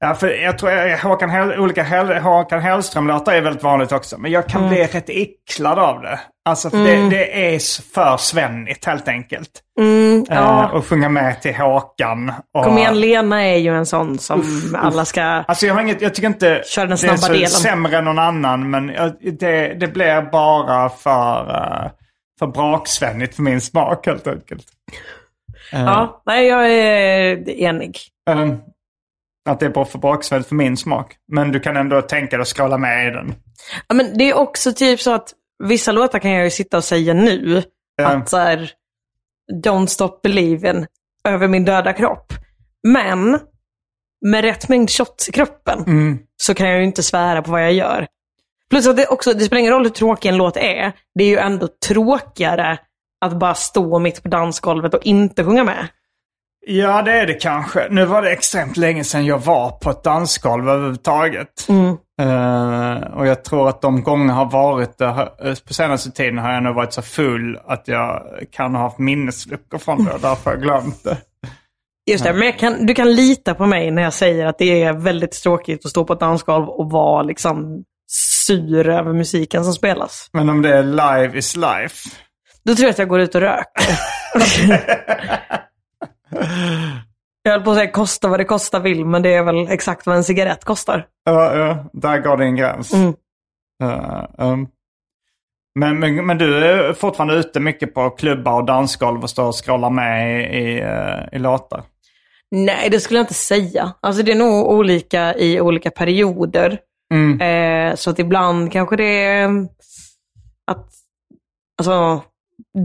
Ja, 0.00 0.14
för 0.14 0.28
jag 0.28 0.58
tror 0.58 0.70
att 0.70 1.00
Håkan, 1.00 1.30
Hell, 1.30 1.58
olika 1.60 1.82
Hell, 1.82 2.08
Håkan 2.18 2.60
Hellström-låtar 2.60 3.32
är 3.32 3.40
väldigt 3.40 3.62
vanligt 3.62 3.92
också. 3.92 4.18
Men 4.18 4.30
jag 4.30 4.48
kan 4.48 4.60
Mm. 4.60 4.70
bli 4.74 4.84
rätt 4.84 5.08
äcklad 5.10 5.78
av 5.78 6.02
det. 6.02 6.20
Alltså, 6.44 6.70
för 6.70 6.78
det, 6.78 7.08
det 7.10 7.54
är 7.54 7.58
för 7.94 8.16
svennigt 8.16 8.84
helt 8.84 9.08
enkelt. 9.08 9.50
Mm, 9.80 10.24
Eh, 10.30 10.36
ja. 10.36 10.68
och 10.68 10.86
sjunga 10.86 11.08
med 11.08 11.42
till 11.42 11.54
Håkan. 11.56 12.32
Och, 12.54 12.64
Kom 12.64 12.78
igen, 12.78 13.00
Lena 13.00 13.42
är 13.42 13.56
ju 13.56 13.76
en 13.76 13.86
sån 13.86 14.18
som 14.18 14.42
alla 14.78 15.04
ska... 15.04 15.22
Alltså 15.22 15.66
jag 15.66 15.74
har 15.74 15.80
inget, 15.80 16.00
jag 16.02 16.14
tycker 16.14 16.28
inte 16.28 16.62
Kör 16.66 16.82
den 16.82 16.88
det 16.88 16.94
är 16.94 16.96
snabba 16.96 17.16
så 17.16 17.32
delen. 17.32 17.48
sämre 17.48 17.98
än 17.98 18.04
någon 18.04 18.18
annan. 18.18 18.70
Men 18.70 18.86
det, 19.38 19.74
det 19.80 19.88
blir 19.88 20.30
bara 20.30 20.88
för, 20.88 21.40
uh, 21.50 21.90
för 22.38 22.46
braksvennigt 22.46 23.34
för 23.36 23.42
min 23.42 23.60
smak 23.60 24.06
helt 24.06 24.26
enkelt. 24.26 24.64
Ja, 25.72 26.22
nej, 26.26 26.46
jag 26.46 26.70
är 26.70 27.48
enig. 27.50 27.98
Eh, 28.30 28.46
att 29.46 29.60
det 29.60 29.66
är 29.66 29.70
bara 29.70 29.84
för 29.84 29.98
braksvennigt 29.98 30.48
för 30.48 30.54
min 30.54 30.76
smak. 30.76 31.14
Men 31.32 31.52
du 31.52 31.60
kan 31.60 31.76
ändå 31.76 32.02
tänka 32.02 32.36
dig 32.36 32.42
att 32.42 32.48
skrolla 32.48 32.78
med 32.78 33.06
i 33.08 33.10
den. 33.10 33.34
Ja, 33.88 33.94
men 33.94 34.18
det 34.18 34.24
är 34.30 34.34
också 34.34 34.72
typ 34.72 35.00
så 35.00 35.14
att 35.14 35.32
vissa 35.64 35.92
låtar 35.92 36.18
kan 36.18 36.30
jag 36.30 36.44
ju 36.44 36.50
sitta 36.50 36.76
och 36.76 36.84
säga 36.84 37.14
nu. 37.14 37.62
Ja. 37.96 38.06
Att 38.08 38.28
så 38.28 38.36
här, 38.36 38.70
Don't 39.64 39.86
stop 39.86 40.20
believing 40.22 40.86
över 41.28 41.48
min 41.48 41.64
döda 41.64 41.92
kropp. 41.92 42.32
Men 42.82 43.38
med 44.26 44.44
rätt 44.44 44.68
mängd 44.68 44.90
shots 44.90 45.28
i 45.28 45.32
kroppen 45.32 45.84
Mm. 45.86 46.18
så 46.36 46.54
kan 46.54 46.68
jag 46.68 46.78
ju 46.78 46.84
inte 46.84 47.02
svära 47.02 47.42
på 47.42 47.50
vad 47.50 47.62
jag 47.62 47.72
gör. 47.72 48.06
Plus 48.70 48.86
att 48.86 48.96
det, 48.96 49.06
också, 49.06 49.32
det 49.32 49.44
spelar 49.44 49.60
ingen 49.60 49.72
roll 49.72 49.82
hur 49.84 49.90
tråkig 49.90 50.28
en 50.28 50.36
låt 50.36 50.56
är. 50.56 50.92
Det 51.14 51.24
är 51.24 51.28
ju 51.28 51.36
ändå 51.36 51.68
tråkigare 51.88 52.78
att 53.20 53.38
bara 53.38 53.54
stå 53.54 53.98
mitt 53.98 54.22
på 54.22 54.28
dansgolvet 54.28 54.94
och 54.94 55.02
inte 55.02 55.44
sjunga 55.44 55.64
med. 55.64 55.88
Ja, 56.68 57.02
det 57.02 57.12
är 57.12 57.26
det 57.26 57.34
kanske. 57.34 57.86
Nu 57.90 58.04
var 58.04 58.22
det 58.22 58.30
extremt 58.30 58.76
länge 58.76 59.04
sedan 59.04 59.26
jag 59.26 59.38
var 59.38 59.70
på 59.70 59.90
ett 59.90 60.02
dansgolv 60.04 60.68
överhuvudtaget. 60.68 61.66
Mm. 61.68 61.96
Eh, 62.20 63.02
och 63.16 63.26
jag 63.26 63.44
tror 63.44 63.68
att 63.68 63.80
de 63.82 64.02
gånger 64.02 64.34
har 64.34 64.44
varit 64.44 64.98
det, 64.98 65.06
har- 65.06 65.48
eh, 65.48 65.54
på 65.66 65.74
senaste 65.74 66.10
tiden 66.10 66.38
har 66.38 66.52
jag 66.52 66.62
nog 66.62 66.74
varit 66.74 66.92
så 66.92 67.02
full 67.02 67.58
att 67.66 67.88
jag 67.88 68.22
kan 68.52 68.74
ha 68.74 68.82
haft 68.82 68.98
minnesluckor 68.98 69.78
från 69.78 70.04
det 70.04 70.12
och 70.12 70.20
därför 70.20 70.44
har 70.44 70.52
jag 70.52 70.62
glömt 70.62 71.04
det. 71.04 71.16
Just 72.10 72.24
det, 72.24 72.32
men 72.32 72.52
kan, 72.52 72.86
du 72.86 72.94
kan 72.94 73.14
lita 73.14 73.54
på 73.54 73.66
mig 73.66 73.90
när 73.90 74.02
jag 74.02 74.12
säger 74.12 74.46
att 74.46 74.58
det 74.58 74.82
är 74.82 74.92
väldigt 74.92 75.42
tråkigt 75.42 75.84
att 75.84 75.90
stå 75.90 76.04
på 76.04 76.12
ett 76.12 76.20
dansgolv 76.20 76.68
och 76.68 76.90
vara 76.90 77.22
liksom 77.22 77.82
sur 78.10 78.88
över 78.88 79.12
musiken 79.12 79.64
som 79.64 79.72
spelas. 79.72 80.28
Men 80.32 80.48
om 80.48 80.62
det 80.62 80.76
är 80.78 80.82
live 80.82 81.38
is 81.38 81.56
life. 81.56 82.10
Då 82.64 82.74
tror 82.74 82.84
jag 82.86 82.90
att 82.90 82.98
jag 82.98 83.08
går 83.08 83.20
ut 83.20 83.34
och 83.34 83.40
röker. 83.40 83.98
jag 87.42 87.52
höll 87.52 87.62
på 87.62 87.70
att 87.70 87.76
säga 87.76 87.90
kosta 87.90 88.28
vad 88.28 88.40
det 88.40 88.44
kostar 88.44 88.80
vill, 88.80 89.04
men 89.04 89.22
det 89.22 89.34
är 89.34 89.42
väl 89.42 89.68
exakt 89.68 90.06
vad 90.06 90.16
en 90.16 90.24
cigarett 90.24 90.64
kostar. 90.64 91.06
Ja, 91.24 91.56
ja, 91.56 91.90
där 91.92 92.18
går 92.18 92.36
din 92.36 92.56
gräns. 92.56 92.94
Mm. 92.94 93.14
Eh, 93.82 94.24
um. 94.38 94.68
men, 95.74 95.98
men, 95.98 96.26
men 96.26 96.38
du 96.38 96.64
är 96.64 96.92
fortfarande 96.92 97.34
ute 97.34 97.60
mycket 97.60 97.94
på 97.94 98.10
klubbar 98.10 98.52
och 98.52 98.66
dansgolv 98.66 99.22
och 99.22 99.30
står 99.30 99.46
och 99.46 99.64
scrollar 99.64 99.90
med 99.90 100.40
i, 100.40 100.58
i, 100.58 100.80
eh, 100.80 101.36
i 101.36 101.38
låtar. 101.38 101.82
Nej, 102.50 102.90
det 102.90 103.00
skulle 103.00 103.18
jag 103.18 103.24
inte 103.24 103.34
säga. 103.34 103.94
Alltså 104.00 104.22
det 104.22 104.32
är 104.32 104.36
nog 104.36 104.68
olika 104.68 105.34
i 105.34 105.60
olika 105.60 105.90
perioder. 105.90 106.78
Mm. 107.14 107.40
Eh, 107.40 107.94
så 107.96 108.10
att 108.10 108.18
ibland 108.18 108.72
kanske 108.72 108.96
det 108.96 109.24
är 109.24 109.48
att, 110.66 110.88
alltså 111.78 112.22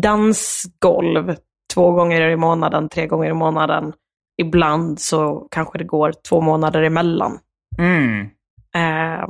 dansgolv 0.02 1.36
två 1.74 1.92
gånger 1.92 2.22
i 2.22 2.36
månaden, 2.36 2.90
tre 2.90 3.08
gånger 3.08 3.30
i 3.30 3.34
månaden. 3.34 3.94
Ibland 4.42 5.00
så 5.00 5.48
kanske 5.52 5.78
det 5.78 5.84
går 5.84 6.14
två 6.30 6.42
månader 6.42 6.82
emellan. 6.82 7.40
Mm. 7.78 8.30
Eh, 8.76 9.28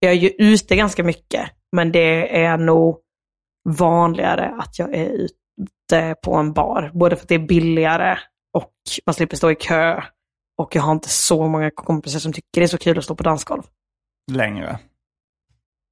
jag 0.00 0.12
är 0.12 0.16
ju 0.16 0.28
ute 0.28 0.76
ganska 0.76 1.04
mycket, 1.04 1.50
men 1.76 1.92
det 1.92 2.42
är 2.42 2.58
nog 2.58 2.98
vanligare 3.68 4.54
att 4.58 4.78
jag 4.78 4.94
är 4.94 5.08
ute 5.08 6.14
på 6.22 6.34
en 6.34 6.52
bar. 6.52 6.90
Både 6.94 7.16
för 7.16 7.22
att 7.22 7.28
det 7.28 7.34
är 7.34 7.46
billigare 7.46 8.18
och 8.58 8.72
man 9.06 9.14
slipper 9.14 9.36
stå 9.36 9.50
i 9.50 9.54
kö. 9.54 10.02
Och 10.58 10.76
jag 10.76 10.82
har 10.82 10.92
inte 10.92 11.08
så 11.08 11.48
många 11.48 11.70
kompisar 11.70 12.18
som 12.18 12.32
tycker 12.32 12.60
det 12.60 12.62
är 12.62 12.66
så 12.66 12.78
kul 12.78 12.98
att 12.98 13.04
stå 13.04 13.14
på 13.14 13.22
dansgolv. 13.22 13.62
Längre. 14.32 14.78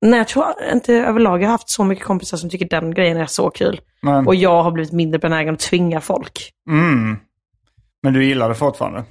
Nej, 0.01 0.19
jag 0.19 0.29
tror 0.29 0.47
inte 0.73 0.95
överlag 0.95 1.43
jag 1.43 1.47
har 1.47 1.53
haft 1.53 1.71
så 1.71 1.85
mycket 1.85 2.05
kompisar 2.05 2.37
som 2.37 2.51
tycker 2.51 2.69
den 2.69 2.95
grejen 2.95 3.17
är 3.17 3.27
så 3.27 3.51
kul. 3.51 3.81
Men, 4.03 4.27
Och 4.27 4.35
jag 4.35 4.63
har 4.63 4.71
blivit 4.71 4.93
mindre 4.93 5.19
benägen 5.19 5.55
att 5.55 5.61
tvinga 5.61 6.01
folk. 6.01 6.51
mm. 6.71 7.17
men 8.03 8.13
du 8.13 8.25
gillar 8.25 8.49
det 8.49 8.55
fortfarande? 8.55 9.05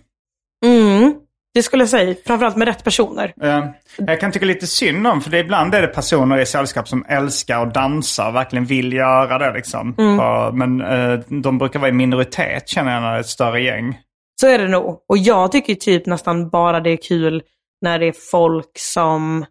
Mm, 0.65 1.15
det 1.53 1.63
skulle 1.63 1.81
jag 1.81 1.89
säga. 1.89 2.15
Framförallt 2.25 2.55
med 2.55 2.67
rätt 2.67 2.83
personer. 2.83 3.33
Eh, 3.41 3.65
jag 3.97 4.19
kan 4.19 4.31
tycka 4.31 4.45
lite 4.45 4.67
synd 4.67 5.07
om, 5.07 5.21
för 5.21 5.31
det, 5.31 5.39
ibland 5.39 5.75
är 5.75 5.81
det 5.81 5.87
personer 5.87 6.37
i 6.37 6.45
sällskap 6.45 6.87
som 6.87 7.05
älskar 7.07 7.67
att 7.67 7.73
dansa 7.73 8.27
och 8.27 8.35
verkligen 8.35 8.65
vill 8.65 8.93
göra 8.93 9.37
det. 9.37 9.53
Liksom. 9.53 9.93
Ja, 9.97 10.51
men 10.53 10.81
eh, 10.81 11.19
de 11.29 11.57
brukar 11.57 11.79
vara 11.79 11.89
i 11.89 11.93
minoritet 11.93 12.69
känner 12.69 12.93
jag 12.93 13.01
när 13.01 13.11
det 13.11 13.17
är 13.17 13.19
ett 13.19 13.27
större 13.27 13.61
gäng. 13.61 13.97
Så 14.41 14.47
är 14.47 14.59
det 14.59 14.67
nog. 14.67 15.05
Och 15.09 15.17
jag 15.17 15.51
tycker 15.51 15.75
typ 15.75 16.05
nästan 16.05 16.49
bara 16.49 16.79
det 16.79 16.89
är 16.89 16.97
kul 16.97 17.43
när 17.81 17.99
det 17.99 18.05
är 18.05 18.15
folk 18.31 18.71
som, 18.77 19.45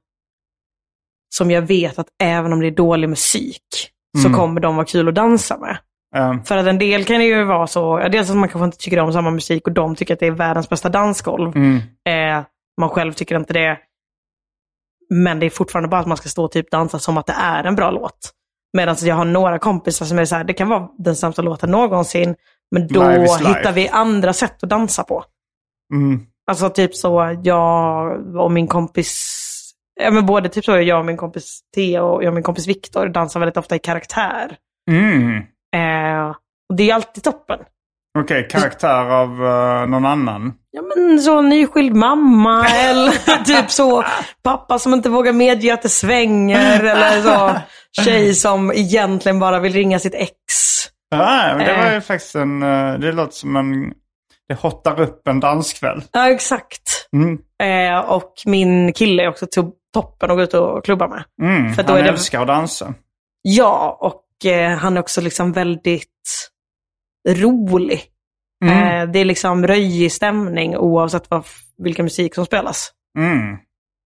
som 1.34 1.50
jag 1.50 1.62
vet 1.62 1.98
att 1.98 2.08
även 2.22 2.52
om 2.52 2.60
det 2.60 2.66
är 2.66 2.70
dålig 2.70 3.08
musik 3.08 3.62
så 4.22 4.34
kommer 4.34 4.60
de 4.60 4.76
vara 4.76 4.86
kul 4.86 5.08
att 5.08 5.14
dansa 5.14 5.58
med. 5.58 5.78
Eh, 6.16 6.42
För 6.44 6.56
att 6.56 6.66
en 6.66 6.78
del 6.78 7.04
kan 7.04 7.18
det 7.18 7.24
ju 7.24 7.44
vara 7.44 7.66
så, 7.66 8.00
ja, 8.02 8.08
dels 8.08 8.30
att 8.30 8.36
man 8.36 8.48
kanske 8.48 8.64
inte 8.64 8.78
tycker 8.78 8.98
om 8.98 9.12
samma 9.12 9.30
musik 9.30 9.66
och 9.66 9.72
de 9.72 9.94
tycker 9.94 10.14
att 10.14 10.20
det 10.20 10.26
är 10.26 10.30
världens 10.30 10.68
bästa 10.68 10.88
dansgolv. 10.88 11.56
mm. 11.56 11.76
Eh, 12.08 12.44
man 12.80 12.90
själv 12.90 13.12
tycker 13.12 13.36
inte 13.36 13.52
det. 13.52 13.78
Men 15.10 15.38
det 15.40 15.46
är 15.46 15.50
fortfarande 15.50 15.88
bara 15.88 16.00
att 16.00 16.06
man 16.06 16.16
ska 16.16 16.28
stå 16.28 16.44
och 16.44 16.52
typ 16.52 16.70
dansa 16.70 16.98
som 16.98 17.18
att 17.18 17.26
det 17.26 17.36
är 17.38 17.64
en 17.64 17.76
bra 17.76 17.90
låt. 17.90 18.32
Medan 18.76 18.96
jag 19.02 19.14
har 19.14 19.24
några 19.24 19.58
kompisar 19.58 20.06
som 20.06 20.18
är 20.18 20.24
så 20.24 20.36
här, 20.36 20.44
det 20.44 20.52
kan 20.52 20.68
vara 20.68 20.88
den 20.98 21.16
sämsta 21.16 21.42
låten 21.42 21.70
någonsin, 21.70 22.34
men 22.70 22.88
då 22.88 23.02
hittar 23.10 23.72
vi 23.72 23.88
andra 23.88 24.32
sätt 24.32 24.62
att 24.62 24.68
dansa 24.68 25.02
på. 25.04 25.24
Mm. 25.94 26.20
Alltså 26.50 26.70
typ 26.70 26.94
så, 26.94 27.36
jag 27.42 28.36
och 28.36 28.52
min 28.52 28.66
kompis, 28.66 29.42
ja 30.00 30.10
men 30.10 30.26
både 30.26 30.48
typ 30.48 30.64
så, 30.64 30.78
jag 30.80 30.98
och 30.98 31.04
min 31.04 31.16
kompis 31.16 31.60
Theo 31.74 32.00
och 32.00 32.22
jag 32.24 32.28
och 32.28 32.34
min 32.34 32.42
kompis 32.42 32.66
Viktor 32.68 33.06
dansar 33.08 33.40
väldigt 33.40 33.56
ofta 33.56 33.76
i 33.76 33.78
karaktär. 33.78 34.56
Mm. 34.90 35.36
Eh, 35.76 36.28
och 36.70 36.76
det 36.76 36.90
är 36.90 36.94
alltid 36.94 37.24
toppen. 37.24 37.58
Okej, 38.18 38.48
karaktär 38.50 39.04
av 39.10 39.46
eh, 39.46 39.86
någon 39.86 40.06
annan. 40.06 40.52
Ja 40.70 40.82
men 40.96 41.20
så 41.20 41.40
nyskild 41.40 41.94
mamma 41.94 42.68
eller 42.68 43.44
typ 43.44 43.70
så 43.70 44.04
pappa 44.42 44.78
som 44.78 44.94
inte 44.94 45.08
vågar 45.08 45.32
medge 45.32 45.74
att 45.74 45.82
det 45.82 45.88
svänger 45.88 46.84
eller 46.84 47.22
så 47.22 47.60
tjej 48.02 48.34
som 48.34 48.72
egentligen 48.72 49.38
bara 49.38 49.58
vill 49.60 49.72
ringa 49.72 49.98
sitt 49.98 50.14
ex. 50.14 50.32
Ja, 51.10 51.54
men 51.56 51.66
det 51.66 51.76
var 51.76 51.90
ju 51.90 51.96
Eh. 51.96 52.00
faktiskt 52.00 52.34
en... 52.34 52.62
eh, 52.62 52.94
det 52.98 53.12
låter 53.12 53.32
som 53.34 53.56
en... 53.56 53.92
Det 54.48 54.54
hottar 54.54 55.00
upp 55.00 55.28
en 55.28 55.40
danskväll. 55.40 56.02
Ja 56.12 56.30
exakt. 56.30 57.08
Mm. 57.12 57.38
Eh, 57.62 57.98
och 58.00 58.32
min 58.46 58.92
kille 58.92 59.22
är 59.22 59.28
också 59.28 59.46
toppen 60.02 60.30
att 60.30 60.36
gå 60.36 60.42
ut 60.42 60.54
och 60.54 60.84
klubba 60.84 61.08
med. 61.08 61.24
Mm. 61.42 61.72
För 61.74 61.82
då 61.82 61.88
Han 61.92 61.98
är 61.98 62.02
det- 62.04 62.08
älskar 62.10 62.40
att 62.40 62.46
dansa. 62.46 62.94
Ja, 63.42 63.98
och 64.00 64.50
eh, 64.50 64.70
han 64.78 64.96
är 64.96 65.00
också 65.00 65.20
liksom 65.20 65.52
väldigt 65.52 66.50
rolig. 67.28 68.00
Mm. 68.64 68.78
Eh, 69.02 69.12
det 69.12 69.18
är 69.18 69.24
liksom 69.24 69.66
röjig 69.66 70.12
stämning 70.12 70.76
oavsett 70.76 71.30
vad, 71.30 71.44
vilken 71.78 72.04
musik 72.04 72.34
som 72.34 72.46
spelas. 72.46 72.90
Mm. 73.18 73.52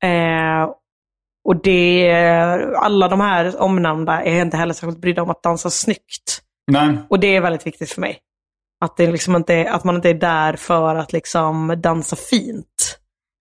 Eh, 0.03 0.69
och 1.45 1.63
det, 1.63 2.13
alla 2.77 3.09
de 3.09 3.21
här 3.21 3.61
omnämnda 3.63 4.23
är 4.23 4.43
inte 4.43 4.57
heller 4.57 4.75
särskilt 4.75 5.01
brydda 5.01 5.23
om 5.23 5.31
att 5.31 5.43
dansa 5.43 5.71
snyggt. 5.71 6.41
Nej. 6.73 6.99
Och 7.11 7.21
det 7.21 7.37
är 7.37 7.41
väldigt 7.41 7.67
viktigt 7.67 7.91
för 7.93 8.01
mig. 8.01 8.19
Att, 8.85 8.97
det 8.97 9.11
liksom 9.13 9.37
inte 9.37 9.71
att 9.71 9.85
man 9.85 9.97
inte 9.97 10.11
är 10.11 10.15
där 10.15 10.53
för 10.57 10.95
att 10.95 11.13
liksom 11.13 11.75
dansa 11.83 12.17
fint. 12.17 12.99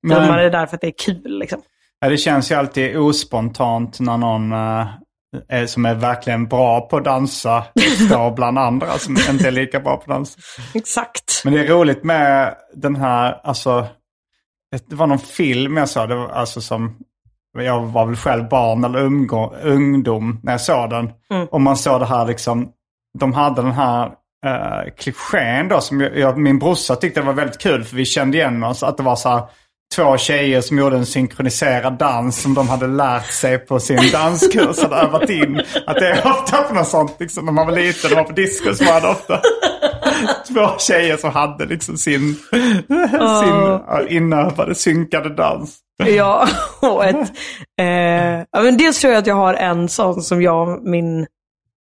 Men- 0.08 0.18
Utan 0.18 0.28
man 0.28 0.40
är 0.40 0.50
där 0.50 0.66
för 0.66 0.76
att 0.76 0.82
det 0.82 0.88
är 0.88 0.94
kul. 1.06 1.40
Liksom. 1.40 1.62
Ja, 2.02 2.10
det 2.10 2.18
känns 2.18 2.52
ju 2.52 2.56
alltid 2.56 2.98
ospontant 2.98 4.00
när 4.00 4.18
någon 4.18 4.52
eh, 5.50 5.66
som 5.66 5.86
är 5.86 5.96
verkligen 5.96 6.48
bra 6.48 6.82
på 6.82 6.98
att 6.98 7.04
dansa 7.04 7.66
står 8.06 8.32
bland 8.36 8.60
andra 8.60 8.98
som 8.98 9.18
inte 9.30 9.48
är 9.48 9.52
lika 9.52 9.80
bra 9.80 9.96
på 9.96 10.02
att 10.02 10.18
dansa. 10.18 10.40
Exakt. 10.74 11.42
Men 11.44 11.54
det 11.54 11.60
är 11.60 11.68
roligt 11.68 12.04
med 12.04 12.56
den 12.76 12.96
här, 12.96 13.40
alltså, 13.44 13.88
det 14.90 14.96
var 14.96 15.08
någon 15.08 15.20
film 15.20 15.78
jag 15.78 15.90
såg, 15.90 16.10
det 16.10 16.16
var 16.16 16.30
alltså 16.30 16.62
som, 16.62 16.98
jag 17.58 17.86
var 17.86 18.06
väl 18.06 18.16
själv 18.16 18.50
barn 18.50 18.84
eller 18.84 19.00
umgå, 19.00 19.54
ungdom 19.64 20.40
när 20.44 20.52
jag 20.52 20.62
såg 20.62 20.90
den. 20.90 21.12
Och 21.52 21.62
man 21.62 21.78
såg 21.78 22.00
det 22.00 22.06
här 22.06 22.26
liksom, 22.28 22.70
de 23.20 23.34
hade 23.34 23.62
den 23.62 23.72
här 23.72 24.06
uh, 24.46 24.92
klichén 24.98 25.68
då 25.68 25.82
som 25.82 26.02
jag, 26.02 26.18
jag, 26.18 26.38
min 26.38 26.60
brorsa 26.60 26.96
tyckte 26.96 27.20
det 27.20 27.26
var 27.26 27.34
väldigt 27.34 27.62
kul 27.62 27.84
för 27.84 27.96
vi 27.96 28.06
kände 28.06 28.38
igen 28.38 28.64
oss. 28.64 28.84
Att 28.84 28.98
det 28.98 29.04
var 29.04 29.16
så 29.16 29.30
här 29.30 29.44
två 29.96 30.18
tjejer 30.18 30.62
som 30.62 30.78
gjorde 30.78 30.98
en 30.98 31.06
synkroniserad 31.06 31.98
dans 31.98 32.42
som 32.42 32.54
de 32.54 32.70
hade 32.70 32.88
lärt 32.88 33.32
sig 33.32 33.58
på 33.58 33.80
sin 33.80 34.12
danskurs. 34.12 34.82
Hade 34.82 34.96
övat 34.96 35.30
in. 35.30 35.62
Att 35.88 35.96
det 35.96 36.08
är 36.08 36.28
ofta 36.28 36.62
på 36.62 36.74
något 36.74 36.88
sånt 36.88 37.16
liksom 37.20 37.46
när 37.46 37.52
man 37.52 37.68
var 37.68 37.76
liten 37.76 38.12
och 38.12 38.18
var 38.18 38.24
på 38.24 38.34
disco 38.34 38.74
så 38.74 38.86
var 38.86 39.02
det 39.02 39.08
ofta 39.08 39.42
två 40.54 40.78
tjejer 40.80 41.18
som 41.18 41.32
hade 41.32 41.66
liksom 41.66 41.98
sin, 41.98 42.36
sin 42.36 43.80
ja, 43.88 44.02
inövade 44.10 44.76
synkade 44.76 45.36
dans. 45.36 45.78
Ja, 46.06 46.48
och 46.82 47.06
ett... 47.06 47.32
Eh, 47.80 48.46
ja, 48.52 48.62
men 48.62 48.78
dels 48.78 49.00
tror 49.00 49.14
jag 49.14 49.20
att 49.20 49.28
jag 49.28 49.36
har 49.36 49.54
en 49.54 49.90
sån 49.90 50.22
som 50.22 50.42
jag 50.42 50.70
och 50.70 50.84
min 50.84 51.28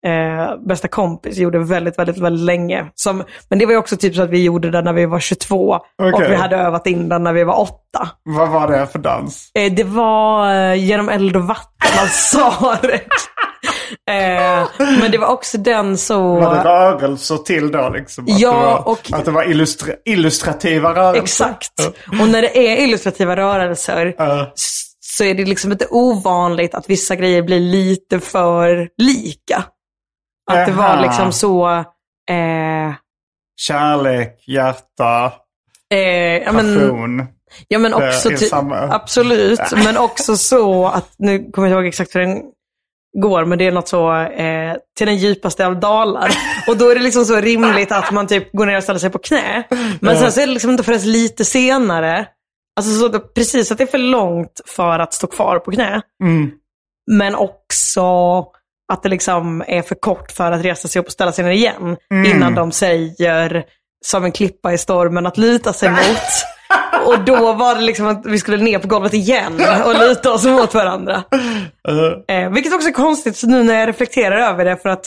eh, 0.06 0.56
bästa 0.66 0.88
kompis 0.88 1.36
gjorde 1.38 1.58
väldigt, 1.58 1.98
väldigt, 1.98 2.18
väldigt 2.18 2.44
länge. 2.44 2.86
Som, 2.94 3.24
men 3.48 3.58
det 3.58 3.66
var 3.66 3.72
ju 3.72 3.78
också 3.78 3.96
typ 3.96 4.14
så 4.14 4.22
att 4.22 4.30
vi 4.30 4.42
gjorde 4.44 4.70
den 4.70 4.84
när 4.84 4.92
vi 4.92 5.06
var 5.06 5.20
22 5.20 5.56
och 5.68 5.82
Okej. 6.14 6.28
vi 6.30 6.34
hade 6.36 6.56
övat 6.56 6.86
in 6.86 7.08
den 7.08 7.22
när 7.22 7.32
vi 7.32 7.44
var 7.44 7.60
8. 7.60 7.72
Vad 8.24 8.48
var 8.48 8.68
det 8.68 8.86
för 8.86 8.98
dans? 8.98 9.50
Eh, 9.54 9.72
det 9.72 9.84
var 9.84 10.54
eh, 10.54 10.74
genom 10.84 11.08
eld 11.08 11.36
och 11.36 11.42
vatten, 11.44 11.90
man 11.96 12.08
sa 12.08 12.76
det. 12.82 13.00
Eh, 14.10 14.66
men 15.00 15.10
det 15.10 15.18
var 15.18 15.26
också 15.28 15.58
den 15.58 15.98
så... 15.98 16.34
Var 16.40 16.54
det 16.54 16.64
rörelser 16.64 17.36
till 17.36 17.70
då 17.72 17.88
liksom? 17.88 18.24
Att 18.24 18.40
Ja, 18.40 18.52
det 18.52 18.56
var, 18.66 18.88
och- 18.88 19.08
Att 19.12 19.24
det 19.24 19.30
var 19.30 19.50
illustra 19.50 19.92
illustrativa 20.04 20.94
rörelser? 20.94 21.22
Exakt. 21.22 21.72
Och 22.20 22.28
när 22.28 22.42
det 22.42 22.58
är 22.58 22.84
illustrativa 22.84 23.36
rörelser 23.36 24.06
s- 24.54 24.82
så 25.00 25.24
är 25.24 25.34
det 25.34 25.44
liksom 25.44 25.72
inte 25.72 25.86
ovanligt 25.90 26.74
att 26.74 26.90
vissa 26.90 27.16
grejer 27.16 27.42
blir 27.42 27.60
lite 27.60 28.20
för 28.20 28.88
lika. 28.98 29.64
Att 30.48 30.66
det 30.66 30.72
var 30.72 31.02
liksom 31.02 31.32
så... 31.32 31.68
Eh, 32.30 32.94
Kärlek, 33.60 34.44
hjärta, 34.46 35.32
eh, 35.94 35.98
ja, 36.36 36.52
men, 36.52 36.74
passion. 36.74 37.26
ja 37.68 37.78
men 37.78 37.90
Det 37.90 38.08
också 38.08 38.30
ty-. 38.30 38.48
Absolut, 38.90 39.60
men 39.84 39.96
också 39.96 40.36
så 40.36 40.86
att, 40.86 41.14
nu 41.18 41.50
kommer 41.50 41.68
jag 41.68 41.72
inte 41.72 41.78
ihåg 41.78 41.86
exakt 41.86 42.14
hur 42.14 42.20
den 42.20 42.42
går, 43.22 43.44
men 43.44 43.58
det 43.58 43.66
är 43.66 43.72
något 43.72 43.88
så 43.88 44.14
eh, 44.16 44.76
till 44.98 45.06
den 45.06 45.16
djupaste 45.16 45.66
av 45.66 45.80
dalar. 45.80 46.30
Och 46.68 46.76
då 46.76 46.90
är 46.90 46.94
det 46.94 47.00
liksom 47.02 47.24
så 47.24 47.40
rimligt 47.40 47.92
att 47.92 48.10
man 48.10 48.26
typ 48.26 48.52
går 48.52 48.66
ner 48.66 48.76
och 48.76 48.82
ställer 48.82 49.00
sig 49.00 49.10
på 49.10 49.18
knä. 49.18 49.64
Men 50.00 50.16
sen 50.16 50.32
så 50.32 50.40
är 50.40 50.46
det 50.46 50.52
liksom 50.52 50.70
inte 50.70 50.82
förrän 50.82 51.12
lite 51.12 51.44
senare, 51.44 52.26
alltså 52.76 52.92
så 52.98 53.16
att 53.16 53.34
precis 53.34 53.72
att 53.72 53.78
det 53.78 53.84
är 53.84 53.88
för 53.88 53.98
långt 53.98 54.60
för 54.66 54.98
att 54.98 55.14
stå 55.14 55.26
kvar 55.26 55.58
på 55.58 55.70
knä. 55.70 56.02
Mm. 56.24 56.50
Men 57.10 57.34
också 57.34 58.02
att 58.92 59.02
det 59.02 59.08
liksom 59.08 59.64
är 59.66 59.82
för 59.82 59.94
kort 59.94 60.32
för 60.32 60.52
att 60.52 60.64
resa 60.64 60.88
sig 60.88 61.00
upp 61.00 61.06
och 61.06 61.12
ställa 61.12 61.32
sig 61.32 61.44
ner 61.44 61.50
igen. 61.50 61.96
Innan 62.26 62.54
de 62.54 62.72
säger, 62.72 63.64
som 64.04 64.24
en 64.24 64.32
klippa 64.32 64.72
i 64.72 64.78
stormen, 64.78 65.26
att 65.26 65.38
luta 65.38 65.72
sig 65.72 65.90
mot. 65.90 65.98
Och 67.06 67.24
då 67.24 67.52
var 67.52 67.74
det 67.74 67.80
liksom 67.80 68.06
att 68.06 68.26
vi 68.26 68.38
skulle 68.38 68.56
ner 68.56 68.78
på 68.78 68.88
golvet 68.88 69.14
igen 69.14 69.60
och 69.84 69.98
luta 69.98 70.32
oss 70.32 70.44
mot 70.44 70.74
varandra. 70.74 71.22
Eh, 72.28 72.50
vilket 72.50 72.74
också 72.74 72.88
är 72.88 72.92
konstigt 72.92 73.42
nu 73.42 73.62
när 73.62 73.74
jag 73.74 73.88
reflekterar 73.88 74.36
över 74.36 74.64
det 74.64 74.76
för 74.76 74.88
att 74.88 75.06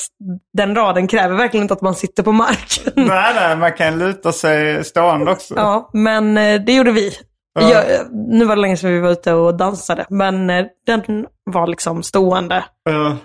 den 0.58 0.76
raden 0.76 1.08
kräver 1.08 1.36
verkligen 1.36 1.64
inte 1.64 1.74
att 1.74 1.82
man 1.82 1.96
sitter 1.96 2.24
på 2.24 2.32
marken. 2.32 2.94
Nej, 3.08 3.34
nej, 3.36 3.56
man 3.58 3.74
kan 3.74 4.00
luta 4.00 4.32
sig 4.32 4.84
stående 4.84 5.32
också. 5.32 5.54
Ja, 5.58 5.90
men 5.94 6.38
eh, 6.38 6.62
det 6.62 6.74
gjorde 6.74 6.92
vi. 6.92 7.14
Ja. 7.60 7.70
Jag, 7.70 7.84
nu 8.12 8.46
var 8.46 8.56
det 8.56 8.62
länge 8.62 8.78
sedan 8.78 8.92
vi 8.92 9.00
var 9.00 9.10
ute 9.10 9.34
och 9.34 9.58
dansade, 9.58 10.06
men 10.10 10.50
eh, 10.50 10.66
den 10.86 11.26
var 11.44 11.68
liksom 11.68 12.04
stående. 12.04 12.64
Eh, 12.90 13.16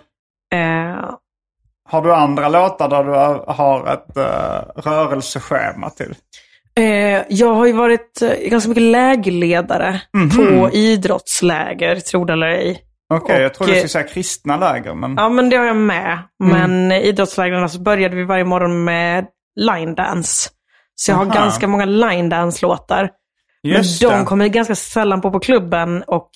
Eh, 0.57 1.11
har 1.89 2.03
du 2.03 2.15
andra 2.15 2.49
låtar 2.49 2.89
där 2.89 3.05
du 3.05 3.11
har 3.53 3.93
ett 3.93 4.17
uh, 4.17 4.83
rörelseschema 4.91 5.91
till? 5.91 6.15
Eh, 6.79 7.23
jag 7.29 7.55
har 7.55 7.67
ju 7.67 7.73
varit 7.73 8.23
eh, 8.23 8.49
ganska 8.51 8.69
mycket 8.69 8.83
lägerledare 8.83 10.01
Mhm. 10.13 10.31
på 10.31 10.71
idrottsläger, 10.71 11.97
tro 11.97 12.25
det 12.25 12.33
eller 12.33 12.47
ej. 12.47 12.83
Okej, 13.15 13.37
jag 13.43 13.47
Och, 13.51 13.55
trodde 13.57 13.73
du 13.73 13.77
eh, 13.77 13.81
skulle 13.81 13.89
säga 13.89 14.05
kristna 14.15 14.57
läger. 14.57 14.95
Men... 14.95 15.15
Ja, 15.17 15.29
men 15.29 15.51
det 15.51 15.57
har 15.57 15.65
jag 15.65 15.77
med. 15.77 16.19
Mm. 16.45 16.53
Men 16.71 16.93
i 16.93 17.03
idrottslägren 17.03 17.69
så 17.69 17.81
började 17.81 18.17
vi 18.17 18.25
varje 18.25 18.45
morgon 18.45 18.85
med 18.85 19.27
line 19.57 19.95
dance. 19.95 20.51
Så 20.95 21.11
jag 21.11 21.17
har 21.17 21.25
Aha. 21.27 21.35
ganska 21.35 21.69
många 21.69 21.85
line 21.85 22.29
dance-låtar. 22.29 23.11
Just 23.63 24.03
men 24.03 24.11
de 24.11 24.19
det. 24.19 24.25
kommer 24.25 24.49
ganska 24.49 24.75
sällan 24.75 25.21
på 25.21 25.31
på 25.31 25.41
klubben 25.41 26.03
och 26.07 26.31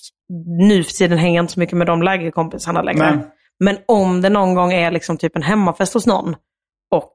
nu 0.69 0.85
för 0.85 0.93
tiden 0.93 1.19
hänger 1.19 1.37
jag 1.37 1.43
inte 1.43 1.53
så 1.53 1.61
mycket 1.61 1.77
med 1.79 1.87
de 1.87 2.03
lägerkompisarna 2.03 2.83
längre. 2.83 3.11
Nej. 3.17 3.19
Men 3.61 3.79
om 3.89 4.21
det 4.23 4.29
någon 4.29 4.55
gång 4.55 4.73
är 4.73 4.91
liksom 4.91 5.17
typ 5.17 5.37
en 5.37 5.43
hemmafest 5.43 5.95
hos 5.95 6.07
någon 6.07 6.37
och 6.95 7.15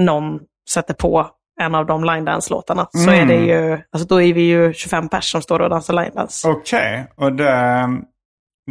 någon 0.00 0.40
sätter 0.70 0.94
på 0.94 1.30
en 1.60 1.74
av 1.74 1.86
de 1.86 2.04
line 2.04 2.24
dance-låtarna 2.24 2.86
så 2.92 3.10
är 3.10 3.14
Mm. 3.22 3.28
det 3.28 3.34
ju, 3.34 3.72
alltså 3.92 4.08
då 4.08 4.22
är 4.22 4.34
vi 4.34 4.42
ju 4.42 4.72
25 4.72 5.08
pers 5.08 5.32
som 5.32 5.42
står 5.42 5.60
och 5.60 5.70
dansar 5.70 5.94
line 5.94 6.14
dance. 6.14 6.48
Okej, 6.48 7.06
och 7.16 7.32
det, 7.32 7.88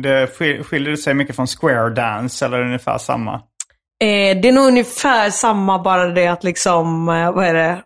det 0.02 0.28
skil- 0.28 0.64
skiljer 0.64 0.96
sig 0.96 1.14
mycket 1.14 1.36
från 1.36 1.48
square 1.48 1.90
dance 1.90 2.46
eller 2.46 2.62
ungefär 2.62 2.98
samma? 2.98 3.34
Eh, 4.04 4.42
det 4.42 4.48
är 4.48 4.52
nog 4.54 4.66
ungefär 4.68 5.30
samma, 5.30 5.80
bara 5.80 6.08
det 6.08 6.28
att 6.28 6.44
liksom, 6.44 7.10
eh, 7.10 7.32
vad 7.32 7.46
är 7.46 7.54
det, 7.54 7.84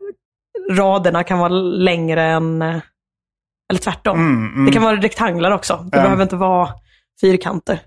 raderna 0.72 1.24
kan 1.24 1.40
vara 1.40 1.50
längre 1.50 2.24
än, 2.24 2.62
eh, 2.62 2.78
eller 3.70 3.80
tvärtom. 3.80 4.20
Mm, 4.20 4.46
mm. 4.54 4.66
Det 4.66 4.72
kan 4.72 4.84
vara 4.84 4.96
rektanglar 4.96 5.52
också. 5.52 5.78
Det 5.92 5.98
behöver 5.98 6.24
inte 6.24 6.36
vara 6.36 6.70
fyrkanter. 7.22 7.80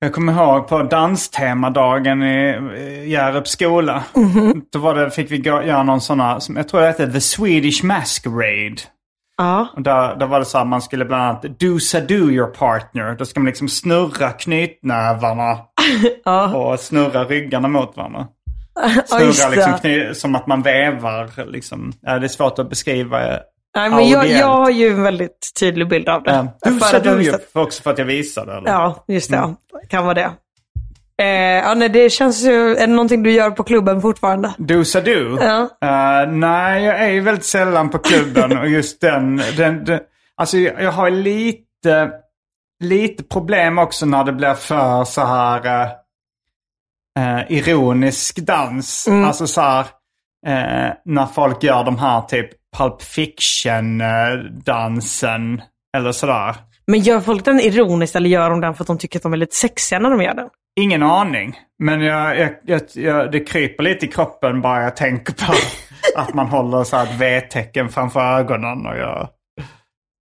Jag 0.00 0.12
kommer 0.12 0.32
ihåg 0.32 0.68
på 0.68 0.82
danstemadagen 0.82 2.22
i 2.22 3.04
Hjärups 3.06 3.50
skola. 3.50 4.04
Mhm. 4.14 4.62
Då 4.72 4.78
var 4.78 4.94
det, 4.94 5.10
fick 5.10 5.30
vi 5.30 5.38
gå, 5.38 5.62
göra 5.62 5.82
någon 5.82 6.00
sån 6.00 6.20
här, 6.20 6.38
som 6.38 6.56
jag 6.56 6.68
tror 6.68 6.80
det 6.80 6.86
hette 6.86 7.12
The 7.12 7.20
Swedish 7.20 7.84
Masquerade. 7.84 8.76
Ja, 9.36 9.68
Och 9.76 9.82
där, 9.82 10.16
där 10.16 10.26
var 10.26 10.38
det 10.38 10.44
så 10.44 10.58
att 10.58 10.66
man 10.66 10.82
skulle 10.82 11.04
bland 11.04 11.22
annat 11.22 11.42
do-sa-do 11.42 12.30
your 12.30 12.46
partner. 12.46 13.14
Då 13.14 13.24
ska 13.24 13.40
man 13.40 13.46
liksom 13.46 13.68
snurra 13.68 14.30
knytnävarna 14.30 15.58
ja. 16.24 16.56
och 16.56 16.80
snurra 16.80 17.24
ryggarna 17.24 17.68
mot 17.68 17.96
varandra. 17.96 18.26
ja 18.96 19.02
Snurra 19.06 19.24
just 19.24 19.84
liksom 19.84 20.14
som 20.14 20.34
att 20.34 20.46
man 20.46 20.62
vävar 20.62 21.46
liksom. 21.46 21.92
Ja, 22.00 22.18
det 22.18 22.26
är 22.26 22.28
svårt 22.28 22.58
att 22.58 22.70
beskriva. 22.70 23.20
Nej, 23.76 23.90
men 23.90 24.08
jag, 24.08 24.26
jag 24.28 24.46
har 24.46 24.70
ju 24.70 24.88
en 24.88 25.02
väldigt 25.02 25.52
tydlig 25.60 25.88
bild 25.88 26.08
av 26.08 26.22
det. 26.22 26.48
Do-sa-do 26.64 26.96
jag 27.04 27.06
your, 27.06 27.18
visste- 27.18 27.52
för 27.52 27.60
också 27.62 27.82
för 27.82 27.90
att 27.90 27.98
jag 27.98 28.04
visade. 28.04 28.56
Eller? 28.56 28.70
Ja, 28.70 29.04
just 29.08 29.30
det. 29.30 29.36
Mm. 29.36 29.56
Kan 29.88 30.04
vara 30.04 30.14
det. 30.14 30.30
Eh, 31.22 31.26
ja, 31.64 31.74
nej, 31.74 31.88
det 31.88 32.10
känns 32.10 32.42
ju, 32.44 32.76
är 32.76 32.86
det 32.86 32.92
någonting 32.92 33.22
du 33.22 33.30
gör 33.32 33.50
på 33.50 33.62
klubben 33.64 34.02
fortfarande? 34.02 34.54
Do-sa-do? 34.58 35.38
Ja. 35.40 35.60
Eh, 35.62 36.30
nej, 36.30 36.84
jag 36.84 37.00
är 37.00 37.08
ju 37.08 37.20
väldigt 37.20 37.44
sällan 37.44 37.90
på 37.90 37.98
klubben 37.98 38.58
och 38.58 38.68
just 38.68 39.00
den, 39.00 39.36
den, 39.56 39.84
den 39.84 40.00
alltså 40.36 40.58
jag, 40.58 40.92
har 40.92 41.10
lite, 41.10 42.10
lite 42.84 43.22
problem 43.24 43.78
också 43.78 44.06
när 44.06 44.24
det 44.24 44.32
blir 44.32 44.54
för 44.54 45.04
så 45.04 45.24
här 45.24 45.90
eh, 47.18 47.52
ironisk 47.52 48.36
dans. 48.36 49.08
Mm. 49.08 49.24
Alltså 49.24 49.46
så 49.46 49.60
här, 49.60 49.86
eh, 50.46 50.92
när 51.04 51.26
folk 51.26 51.62
gör 51.62 51.84
de 51.84 51.98
här 51.98 52.20
typ 52.20 52.50
Pulp 52.76 53.02
Fiction-dansen 53.02 55.62
eller 55.96 56.12
sådär. 56.12 56.54
Men 56.86 57.00
gör 57.00 57.20
folk 57.20 57.44
den 57.44 57.60
ironiskt 57.60 58.16
eller 58.16 58.30
gör 58.30 58.50
de 58.50 58.60
den 58.60 58.74
för 58.74 58.84
att 58.84 58.86
de 58.86 58.98
tycker 58.98 59.18
att 59.18 59.22
de 59.22 59.32
är 59.32 59.36
lite 59.36 59.56
sexiga 59.56 59.98
när 59.98 60.10
de 60.10 60.22
gör 60.22 60.34
den? 60.34 60.48
Ingen 60.80 61.02
aning. 61.02 61.58
Men 61.82 62.00
jag, 62.00 62.38
jag, 62.38 62.50
jag, 62.64 62.80
jag, 62.94 63.32
det 63.32 63.40
kryper 63.40 63.84
lite 63.84 64.06
i 64.06 64.08
kroppen 64.08 64.60
bara 64.60 64.82
jag 64.82 64.96
tänker 64.96 65.32
på 65.46 65.52
att 66.20 66.34
man 66.34 66.46
håller 66.46 66.84
så 66.84 66.96
här 66.96 67.04
ett 67.06 67.20
V-tecken 67.20 67.88
framför 67.88 68.20
ögonen. 68.20 68.86
Och 68.86 68.96
jag, 68.96 69.28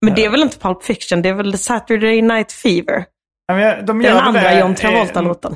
Men 0.06 0.16
det 0.16 0.26
är 0.26 0.30
väl 0.30 0.44
inte 0.44 0.60
Pulp 0.60 0.84
Fiction, 0.84 1.22
det 1.22 1.30
är 1.30 1.34
väl 1.34 1.58
Saturday 1.58 2.22
Night 2.22 2.52
Fever? 2.52 3.06
Ja, 3.48 3.56
men 3.56 3.86
de 3.86 4.00
Det 4.00 4.06
är 4.08 4.10
gör 4.10 4.18
den 4.18 4.28
andra 4.28 4.42
det 4.42 4.60
John 4.60 4.76
Travolta-låten. 4.76 5.56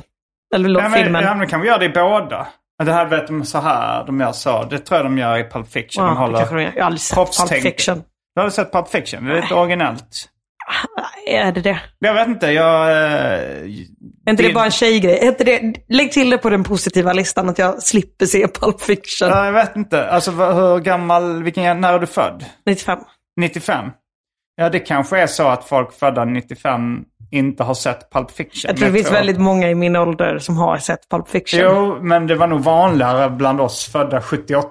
Eller 0.54 0.80
Ja, 0.80 0.88
men, 0.88 0.92
filmen. 0.92 1.24
ja, 1.24 1.34
men 1.34 1.48
kan 1.48 1.60
vi 1.60 1.66
göra 1.68 1.78
det 1.78 1.84
i 1.84 1.88
båda? 1.88 2.46
Men 2.82 2.86
Det 2.86 2.92
här 2.92 3.06
vet 3.06 3.26
de 3.26 3.44
så 3.44 3.58
här, 3.60 4.04
de 4.06 4.20
gör 4.20 4.32
så. 4.32 4.64
Det 4.64 4.78
tror 4.78 4.98
jag 4.98 5.06
de 5.06 5.18
gör 5.18 5.38
i 5.38 5.44
Pulp 5.50 5.68
Fiction. 5.72 6.04
Ja, 6.04 6.10
de 6.10 6.14
det 6.14 6.20
håller 6.20 6.58
gör. 6.58 6.72
Jag 6.76 6.82
har 6.82 6.86
aldrig 6.86 7.00
sett 7.00 7.16
Pulp. 7.48 7.62
Fiction. 7.62 8.02
Du 8.34 8.40
har 8.42 8.50
sett 8.50 8.72
Pulp 8.72 8.88
Fiction? 8.88 9.24
Det 9.24 9.38
är 9.38 9.42
lite 9.42 9.54
originellt. 9.54 10.28
Är 11.26 11.52
det 11.52 11.60
det? 11.60 11.80
Jag 11.98 12.14
vet 12.14 12.28
inte, 12.28 12.46
jag... 12.46 12.90
eh, 12.90 13.38
Är 14.26 14.30
inte 14.30 14.42
det, 14.42 14.52
bara 14.54 14.64
en 14.64 14.70
tjejgrej? 14.70 15.18
Inte 15.26 15.44
det, 15.44 15.74
lägg 15.88 16.12
till 16.12 16.30
det 16.30 16.38
på 16.38 16.50
den 16.50 16.64
positiva 16.64 17.12
listan 17.12 17.48
att 17.48 17.58
jag 17.58 17.82
slipper 17.82 18.26
se 18.26 18.48
Pulp 18.48 18.80
Fiction. 18.80 19.28
Ja, 19.28 19.44
jag 19.44 19.52
vet 19.52 19.76
inte. 19.76 20.10
Alltså 20.10 20.30
hur 20.30 20.78
gammal, 20.78 21.42
vilken, 21.42 21.80
när 21.80 21.92
är 21.92 21.98
du 21.98 22.06
född? 22.06 22.44
95. 22.66 22.98
95? 23.40 23.90
Ja, 24.56 24.68
det 24.68 24.78
kanske 24.78 25.18
är 25.18 25.26
så 25.26 25.48
att 25.48 25.64
folk 25.68 25.92
födda 25.92 26.24
95 26.24 27.00
inte 27.32 27.62
har 27.62 27.74
sett 27.74 28.10
Pulp 28.10 28.30
Fiction. 28.30 28.68
Jag 28.68 28.76
tror 28.76 28.88
det 28.88 28.94
finns 28.94 29.12
väldigt 29.12 29.38
många 29.38 29.70
i 29.70 29.74
min 29.74 29.96
ålder 29.96 30.38
som 30.38 30.56
har 30.56 30.78
sett 30.78 31.08
Pulp 31.08 31.28
Fiction. 31.28 31.60
Jo, 31.60 31.98
men 32.02 32.26
det 32.26 32.34
var 32.34 32.46
nog 32.46 32.60
vanligare 32.60 33.30
bland 33.30 33.60
oss 33.60 33.92
födda 33.92 34.20
78. 34.20 34.68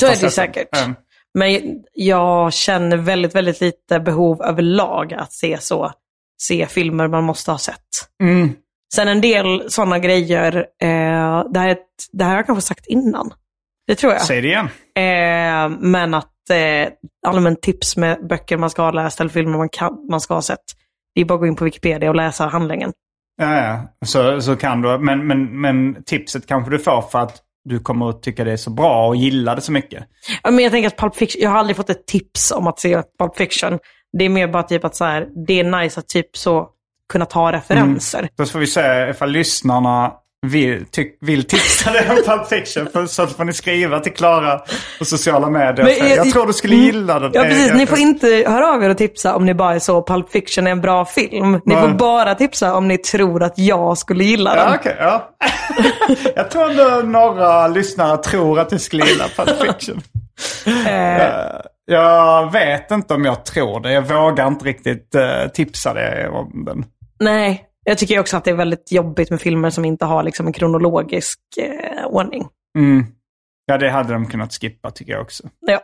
Så 0.00 0.06
är 0.06 0.10
det 0.20 0.30
säkert. 0.30 0.76
Mm. 0.76 0.94
Men 1.34 1.60
jag 1.92 2.52
känner 2.52 2.96
väldigt, 2.96 3.34
väldigt 3.34 3.60
lite 3.60 4.00
behov 4.00 4.42
överlag 4.42 5.14
att 5.14 5.32
se 5.32 5.58
så. 5.60 5.92
Se 6.42 6.66
filmer 6.66 7.08
man 7.08 7.24
måste 7.24 7.50
ha 7.50 7.58
sett. 7.58 7.78
Mm. 8.22 8.52
Sen 8.94 9.08
en 9.08 9.20
del 9.20 9.70
sådana 9.70 9.98
grejer, 9.98 10.56
eh, 10.56 11.44
det, 11.50 11.58
här 11.58 11.68
är 11.68 11.72
ett, 11.72 11.86
det 12.12 12.24
här 12.24 12.30
har 12.30 12.38
jag 12.38 12.46
kanske 12.46 12.62
sagt 12.62 12.86
innan. 12.86 13.32
Det 13.86 13.94
tror 13.94 14.12
jag. 14.12 14.22
Säg 14.22 14.40
det 14.40 14.48
igen. 14.48 14.68
Eh, 14.96 15.78
men 15.80 16.14
att 16.14 16.50
eh, 16.50 16.92
allmänt 17.26 17.62
tips 17.62 17.96
med 17.96 18.26
böcker 18.28 18.56
man 18.56 18.70
ska 18.70 18.82
ha 18.82 18.90
läst 18.90 19.20
eller 19.20 19.30
filmer 19.30 19.58
man, 19.58 19.68
kan, 19.68 20.06
man 20.10 20.20
ska 20.20 20.34
ha 20.34 20.42
sett. 20.42 20.64
Det 21.14 21.20
är 21.20 21.24
bara 21.24 21.34
att 21.34 21.40
gå 21.40 21.46
in 21.46 21.56
på 21.56 21.64
Wikipedia 21.64 22.08
och 22.08 22.16
läsa 22.16 22.46
handlingen. 22.46 22.92
Ja, 23.36 23.64
ja. 23.64 24.06
Så, 24.06 24.40
så 24.40 24.56
kan 24.56 24.82
du. 24.82 24.98
Men, 24.98 25.26
men, 25.26 25.60
men 25.60 26.04
tipset 26.04 26.46
kanske 26.46 26.70
du 26.70 26.78
får 26.78 27.02
för 27.02 27.18
att 27.18 27.42
du 27.64 27.78
kommer 27.78 28.10
att 28.10 28.22
tycka 28.22 28.44
det 28.44 28.52
är 28.52 28.56
så 28.56 28.70
bra 28.70 29.08
och 29.08 29.16
gilla 29.16 29.54
det 29.54 29.60
så 29.60 29.72
mycket. 29.72 30.04
Ja, 30.42 30.50
Men 30.50 30.64
jag 30.64 30.72
tänker 30.72 30.86
att 30.86 30.96
Pulp 30.96 31.16
Fiction, 31.16 31.42
jag 31.42 31.50
har 31.50 31.58
aldrig 31.58 31.76
fått 31.76 31.90
ett 31.90 32.06
tips 32.06 32.50
om 32.50 32.66
att 32.66 32.80
se 32.80 33.02
Pulp 33.18 33.36
Fiction. 33.36 33.78
Det 34.18 34.24
är 34.24 34.28
mer 34.28 34.48
bara 34.48 34.62
typ 34.62 34.84
att 34.84 34.96
så 34.96 35.04
här, 35.04 35.28
det 35.46 35.60
är 35.60 35.82
nice 35.82 36.00
att 36.00 36.08
typ 36.08 36.36
så 36.36 36.68
kunna 37.12 37.26
ta 37.26 37.52
referenser. 37.52 38.28
Då 38.36 38.44
får 38.44 38.58
vi 38.58 38.66
se 38.66 39.08
ifall 39.10 39.30
lyssnarna 39.30 40.12
vill, 40.46 40.86
tyck, 40.86 41.16
vill 41.20 41.44
tipsa 41.44 41.92
dig 41.92 42.10
om 42.10 42.16
Pulp 42.16 42.46
Fiction. 42.48 42.88
För, 42.92 43.06
så 43.06 43.26
får 43.26 43.44
ni 43.44 43.52
skriva 43.52 44.00
till 44.00 44.12
Klara 44.12 44.60
på 44.98 45.04
sociala 45.04 45.50
medier. 45.50 45.84
Men 45.84 45.94
säga, 45.94 46.16
jag, 46.16 46.30
tror 46.30 46.46
du 46.46 46.52
skulle 46.52 46.76
gilla 46.76 47.18
den. 47.18 47.30
Ja, 47.34 47.42
precis. 47.42 47.70
Eh, 47.70 47.76
Ni 47.76 47.86
får 47.86 47.98
inte 47.98 48.26
höra 48.46 48.68
av 48.68 48.84
er 48.84 48.90
och 48.90 48.98
tipsa 48.98 49.34
om 49.34 49.46
ni 49.46 49.54
bara 49.54 49.74
är 49.74 49.78
så 49.78 50.02
Pulp 50.02 50.30
Fiction 50.30 50.66
är 50.66 50.70
en 50.70 50.80
bra 50.80 51.04
film. 51.04 51.60
Ni 51.64 51.74
får 51.74 51.88
bara 51.88 52.34
tipsa 52.34 52.74
om 52.74 52.88
ni 52.88 52.98
tror 52.98 53.42
att 53.42 53.58
jag 53.58 53.98
skulle 53.98 54.24
gilla 54.24 54.54
den. 54.54 54.68
Ja, 54.68 54.76
okej. 54.80 54.96
ja. 54.98 55.30
jag 56.36 56.50
tror 56.50 56.70
ändå 56.70 57.18
några 57.18 57.68
lyssnare 57.68 58.16
tror 58.16 58.60
att 58.60 58.70
du 58.70 58.78
skulle 58.78 59.04
gilla 59.04 59.24
Pulp 59.36 59.60
Fiction. 59.60 60.00
Eh, 60.86 61.28
jag 61.86 62.52
vet 62.52 62.90
inte 62.90 63.14
om 63.14 63.24
jag 63.24 63.44
tror 63.44 63.80
det. 63.80 63.92
Jag 63.92 64.02
vågar 64.02 64.46
inte 64.46 64.64
riktigt 64.64 65.14
eh, 65.14 65.48
tipsa 65.54 65.94
dig 65.94 66.28
om 66.28 66.64
den. 66.64 66.84
Nej, 67.20 67.64
jag 67.84 67.98
tycker 67.98 68.18
också 68.18 68.36
att 68.36 68.44
det 68.44 68.50
är 68.50 68.54
väldigt 68.54 68.92
jobbigt 68.92 69.30
med 69.30 69.40
filmer 69.40 69.70
som 69.70 69.84
inte 69.84 70.04
har 70.04 70.22
liksom 70.22 70.46
en 70.46 70.52
kronologisk 70.52 71.38
eh, 71.58 72.06
ordning. 72.06 72.46
Mm. 72.78 73.06
Ja, 73.66 73.78
det 73.78 73.90
hade 73.90 74.12
de 74.12 74.26
kunnat 74.26 74.52
skippa 74.52 74.90
tycker 74.90 75.12
jag 75.12 75.22
också. 75.22 75.48
Ja, 75.66 75.80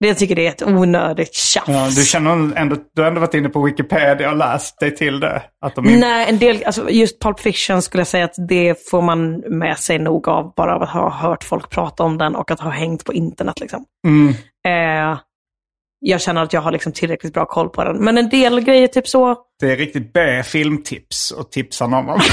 det 0.00 0.14
tycker 0.14 0.34
det 0.34 0.46
är 0.46 0.50
ett 0.50 0.62
onödigt 0.62 1.34
tjafs. 1.34 1.68
Ja, 1.68 1.88
du 1.96 2.04
känner 2.04 2.56
ändå, 2.56 2.76
du 2.94 3.02
har 3.02 3.08
ändå 3.08 3.20
varit 3.20 3.34
inne 3.34 3.48
på 3.48 3.62
Wikipedia 3.62 4.30
och 4.30 4.36
läst 4.36 4.80
dig 4.80 4.96
till 4.96 5.20
det. 5.20 5.42
Att 5.60 5.74
de 5.74 5.86
inte... 5.88 6.00
Nej, 6.00 6.26
en 6.28 6.38
del, 6.38 6.64
alltså 6.66 6.90
just 6.90 7.20
Pulp 7.20 7.40
Fiction 7.40 7.82
skulle 7.82 8.00
jag 8.00 8.08
säga 8.08 8.24
att 8.24 8.48
det 8.48 8.88
får 8.90 9.02
man 9.02 9.36
med 9.36 9.78
sig 9.78 9.98
nog 9.98 10.28
av 10.28 10.52
bara 10.56 10.74
av 10.74 10.82
att 10.82 10.90
ha 10.90 11.10
hört 11.10 11.44
folk 11.44 11.70
prata 11.70 12.02
om 12.02 12.18
den 12.18 12.36
och 12.36 12.50
att 12.50 12.60
ha 12.60 12.70
hängt 12.70 13.04
på 13.04 13.12
internet. 13.12 13.60
Liksom. 13.60 13.84
Mm. 14.06 14.28
Eh, 14.66 15.18
jag 15.98 16.20
känner 16.20 16.42
att 16.42 16.52
jag 16.52 16.60
har 16.60 16.72
liksom 16.72 16.92
tillräckligt 16.92 17.32
bra 17.32 17.46
koll 17.46 17.68
på 17.68 17.84
den. 17.84 18.04
Men 18.04 18.18
en 18.18 18.28
del 18.28 18.60
grejer, 18.60 18.88
typ 18.88 19.08
så, 19.08 19.36
Det 19.60 19.72
är 19.72 19.76
riktigt 19.76 20.12
B-filmtips 20.12 21.30
och 21.30 21.50
tipsa 21.50 21.86
någon 21.86 22.08
om 22.08 22.20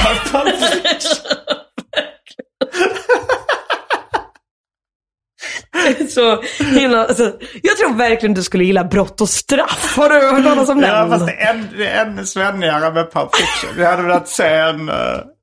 så 6.09 6.41
himla, 6.63 7.05
alltså, 7.05 7.23
jag 7.63 7.77
tror 7.77 7.93
verkligen 7.97 8.33
du 8.33 8.43
skulle 8.43 8.63
gilla 8.63 8.83
Brott 8.83 9.21
och 9.21 9.29
straff. 9.29 9.93
Har 9.97 10.09
du 10.09 10.15
hört 10.15 10.43
talas 10.43 10.69
om 10.69 10.81
den? 10.81 10.89
Ja, 10.89 11.07
fast 11.09 11.25
det 11.25 11.33
är, 11.33 12.05
ännu 12.05 12.25
svennigare 12.25 12.93
med 12.93 13.11
Pulp 13.11 13.35
Fiction. 13.35 13.77
Vi 13.77 13.85
hade 13.85 14.03
velat 14.03 14.27
se 14.27 14.47
en, 14.47 14.89
eh, 14.89 14.95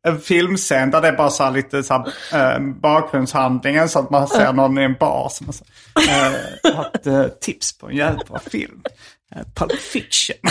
en 0.08 0.20
filmscen 0.20 0.90
där 0.90 1.00
det 1.00 1.08
är 1.08 1.16
bara 1.16 1.30
så 1.30 1.50
lite 1.50 1.82
så 1.82 1.94
här, 2.30 2.54
eh, 2.54 2.60
bakgrundshandlingen 2.60 3.88
så 3.88 3.98
att 3.98 4.10
man 4.10 4.28
ser 4.28 4.52
någon 4.52 4.78
i 4.78 4.82
en 4.82 4.94
bar 4.94 5.28
som 5.28 5.46
har 5.46 6.74
har 6.74 6.90
ett 6.94 7.06
eh, 7.06 7.24
tips 7.24 7.78
på 7.78 7.88
en 7.88 7.96
jävligt 7.96 8.28
bra 8.28 8.38
film. 8.38 8.82
Eh, 9.36 9.42
Pulp 9.54 9.80
Fiction. 9.80 10.36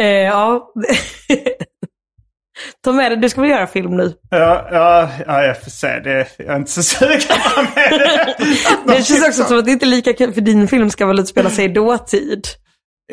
Eh, 0.00 0.06
ja. 0.06 0.72
Ta 2.84 2.92
med 2.92 3.12
det, 3.12 3.16
du 3.16 3.28
ska 3.28 3.40
väl 3.40 3.50
göra 3.50 3.66
film 3.66 3.96
nu? 3.96 4.12
Ja, 4.30 4.68
ja, 4.72 5.10
ja, 5.26 5.44
jag 5.44 5.62
får 5.62 5.70
se. 5.70 6.00
Det, 6.00 6.28
jag 6.38 6.46
är 6.46 6.56
inte 6.56 6.70
så 6.70 6.82
sugen 6.82 7.20
på 7.20 7.62
det. 7.74 8.34
Det 8.86 9.02
känns 9.02 9.28
också 9.28 9.44
som 9.44 9.58
att 9.58 9.64
det 9.64 9.70
inte 9.70 9.84
är 9.86 9.88
lika 9.88 10.12
kul, 10.12 10.32
för 10.32 10.40
din 10.40 10.68
film 10.68 10.90
ska 10.90 11.06
väl 11.06 11.20
utspela 11.20 11.50
sig 11.50 11.64
i 11.64 11.68
dåtid? 11.68 12.46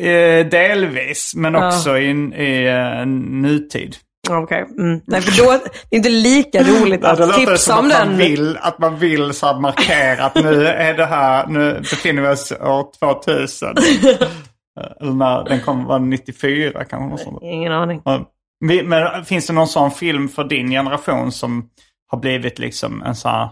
Eh, 0.00 0.46
delvis, 0.46 1.32
men 1.36 1.54
Ja. 1.54 1.68
också 1.68 1.98
i, 1.98 2.10
i 2.36 2.68
eh, 2.68 3.06
nutid. 3.06 3.96
Ja, 4.28 4.38
Okej. 4.42 4.66
Mm. 4.78 5.00
Nej, 5.06 5.20
för 5.20 5.42
då 5.44 5.50
det 5.90 5.96
är 5.96 5.96
inte 5.96 6.08
lika 6.08 6.62
roligt 6.62 7.00
Ja, 7.02 7.06
det 7.08 7.12
att 7.12 7.18
låter 7.18 7.38
tipsa 7.38 7.56
som 7.56 7.78
om 7.78 7.90
att 7.90 7.98
man 7.98 8.08
den. 8.08 8.18
vill, 8.18 8.56
att 8.60 8.78
man 8.78 8.98
vill 8.98 9.32
så 9.32 9.52
markera 9.60 10.24
att 10.24 10.34
nu 10.34 10.66
är 10.66 10.94
det 10.94 11.06
här, 11.06 11.46
nu 11.46 11.74
befinner 11.80 12.22
vi 12.22 12.28
oss 12.28 12.52
år 12.52 12.86
2000. 13.24 13.68
Eller 15.00 15.12
när 15.12 15.44
den 15.44 15.60
kommer 15.60 15.84
vara 15.84 15.98
94 15.98 16.84
kanske. 16.84 16.98
Något 17.08 17.20
sånt. 17.20 17.38
Ingen 17.42 17.72
aning. 17.72 18.02
Ja. 18.04 18.28
Men 18.84 19.24
finns 19.24 19.46
det 19.46 19.52
någon 19.52 19.66
sån 19.68 19.90
film 19.90 20.28
för 20.28 20.44
din 20.44 20.70
generation 20.70 21.32
som 21.32 21.68
har 22.10 22.18
blivit 22.18 22.58
liksom 22.58 23.02
en 23.02 23.14
så 23.14 23.28
här, 23.28 23.48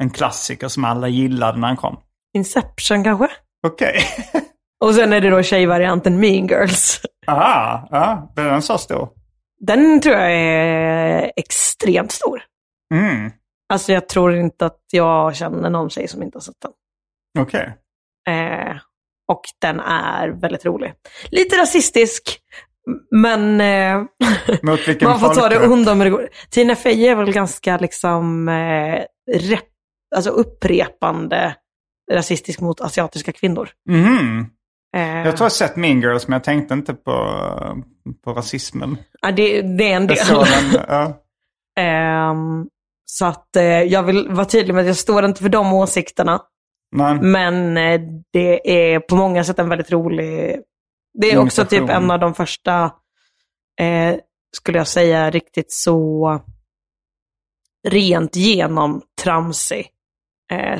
en 0.00 0.10
klassiker 0.10 0.68
som 0.68 0.84
alla 0.84 1.08
gillade 1.08 1.58
när 1.58 1.68
den 1.68 1.76
kom? 1.76 1.96
Inception 2.36 3.04
kanske? 3.04 3.28
Okej. 3.66 4.00
Och 4.80 4.94
sen 4.94 5.12
är 5.12 5.20
det 5.20 5.30
då 5.30 5.42
tjejvarianten 5.42 6.20
Mean 6.20 6.46
Girls. 6.46 7.00
Aha, 7.26 7.88
ja, 7.90 8.32
är 8.36 8.44
den 8.44 8.62
så 8.62 8.78
stor? 8.78 9.08
Den 9.60 10.00
tror 10.00 10.14
jag 10.14 10.32
är 10.32 11.32
extremt 11.36 12.12
stor. 12.12 12.42
Mm, 12.94 13.30
Alltså 13.72 13.92
jag 13.92 14.08
tror 14.08 14.34
inte 14.36 14.66
att 14.66 14.80
jag 14.90 15.36
känner 15.36 15.70
någon 15.70 15.90
tjej 15.90 16.08
som 16.08 16.22
inte 16.22 16.36
har 16.36 16.40
sett 16.40 16.60
den. 16.62 16.72
okej. 17.42 17.74
Eh, 18.28 18.76
och 19.32 19.40
den 19.60 19.80
är 19.80 20.28
väldigt 20.28 20.64
rolig. 20.64 20.94
Lite 21.30 21.56
rasistisk, 21.56 22.38
men 23.10 23.60
eh, 23.60 23.96
man 25.02 25.20
får 25.20 25.34
ta 25.34 25.48
det 25.48 25.66
onda 25.68 25.94
med 25.94 26.06
det 26.06 26.10
goda. 26.10 26.26
Tina 26.50 26.76
Fey 26.76 27.06
är 27.06 27.14
väl 27.14 27.32
ganska 27.32 27.76
liksom 27.78 28.48
eh, 28.48 29.04
rep, 29.32 29.64
alltså 30.16 30.30
upprepande 30.30 31.54
rasistisk 32.12 32.60
mot 32.60 32.80
asiatiska 32.80 33.32
kvinnor. 33.32 33.68
Mhm. 33.88 34.46
Jag 34.92 35.36
tror 35.36 35.44
jag 35.44 35.52
sett 35.52 35.76
Mean 35.76 36.00
Girls 36.00 36.28
men 36.28 36.32
jag 36.32 36.44
tänkte 36.44 36.74
inte 36.74 36.94
på, 36.94 37.12
på 38.24 38.32
rasismen. 38.32 38.98
ja, 39.20 39.32
det, 39.32 39.62
det 39.62 39.92
är 39.92 39.96
en 39.96 40.06
del. 40.06 40.16
Den, 40.26 40.84
ja. 40.88 41.24
Ehm, 41.80 42.66
så 43.04 43.26
att 43.26 43.56
eh, 43.56 43.82
jag 43.82 44.02
vill 44.02 44.28
vara 44.28 44.44
tydlig 44.44 44.74
med 44.74 44.80
att 44.80 44.86
jag 44.86 44.96
står 44.96 45.24
inte 45.24 45.42
för 45.42 45.48
de 45.48 45.72
åsikterna. 45.72 46.42
Men, 46.96 47.30
Men 47.30 47.76
eh, 47.76 48.00
det 48.32 48.70
är 48.92 49.00
på 49.00 49.16
många 49.16 49.44
sätt 49.44 49.58
en 49.58 49.68
väldigt 49.68 49.92
rolig... 49.92 50.60
Det 51.14 51.32
är 51.32 51.38
också 51.38 51.64
typ 51.64 51.88
en 51.88 52.10
av 52.10 52.20
de 52.20 52.34
första, 52.34 52.84
eh, 53.80 54.16
skulle 54.56 54.78
jag 54.78 54.88
säga, 54.88 55.30
riktigt 55.30 55.72
så 55.72 56.40
rent 57.88 58.36
genom 58.36 59.02
tramsig 59.22 59.86
eh, 60.52 60.78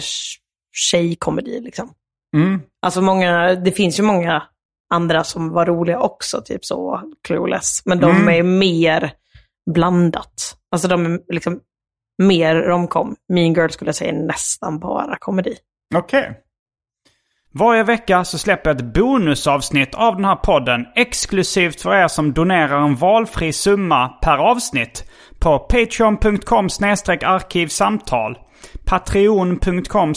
tjejkomedi. 0.72 1.60
Liksom. 1.60 1.90
mm, 2.36 2.60
Alltså 2.82 3.02
många, 3.02 3.54
det 3.54 3.72
finns 3.72 3.98
ju 3.98 4.02
många 4.02 4.42
andra 4.94 5.24
som 5.24 5.50
var 5.52 5.66
roliga 5.66 6.00
också, 6.00 6.40
typ 6.44 6.64
så 6.64 7.02
Clueless. 7.26 7.82
Men 7.84 8.00
de 8.00 8.10
Mm. 8.16 8.28
är 8.28 8.42
mer 8.42 9.12
blandat. 9.74 10.56
Alltså 10.72 10.88
de 10.88 11.06
är 11.06 11.20
liksom 11.32 11.60
mer 12.22 12.54
romcom. 12.56 13.16
Mean 13.28 13.52
Girl 13.54 13.68
skulle 13.70 13.88
jag 13.88 13.94
säga 13.96 14.12
nästan 14.12 14.78
bara 14.78 15.16
komedi. 15.18 15.56
okej. 15.94 16.32
Varje 17.54 17.82
vecka 17.82 18.24
så 18.24 18.38
släpper 18.38 18.70
jag 18.70 18.76
ett 18.80 18.94
bonusavsnitt 18.94 19.94
av 19.94 20.16
den 20.16 20.24
här 20.24 20.36
podden 20.36 20.86
exklusivt 20.96 21.80
för 21.80 21.94
er 21.94 22.08
som 22.08 22.32
donerar 22.32 22.78
en 22.80 22.94
valfri 22.96 23.52
summa 23.52 24.08
per 24.08 24.36
avsnitt 24.38 25.04
på 25.38 25.58
patreon.com 25.58 26.68
arkivsamtal. 27.24 28.38
Patreon.com 28.86 30.10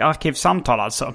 arkivsamtal 0.00 0.80
alltså. 0.80 1.14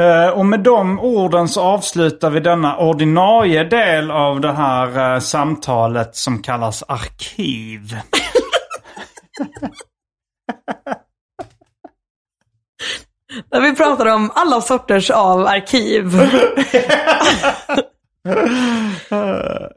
Eh, 0.00 0.28
och 0.28 0.46
med 0.46 0.60
de 0.60 1.00
orden 1.00 1.48
så 1.48 1.60
avslutar 1.60 2.30
vi 2.30 2.40
denna 2.40 2.76
ordinarie 2.78 3.64
del 3.64 4.10
av 4.10 4.40
det 4.40 4.52
här 4.52 5.14
eh, 5.14 5.20
samtalet 5.20 6.16
som 6.16 6.42
kallas 6.42 6.82
arkiv. 6.88 7.96
Där 13.50 13.60
vi 13.60 13.76
pratar 13.76 14.06
om 14.06 14.30
alla 14.34 14.60
sorters 14.60 15.10
av 15.10 15.46
arkiv. 15.46 16.04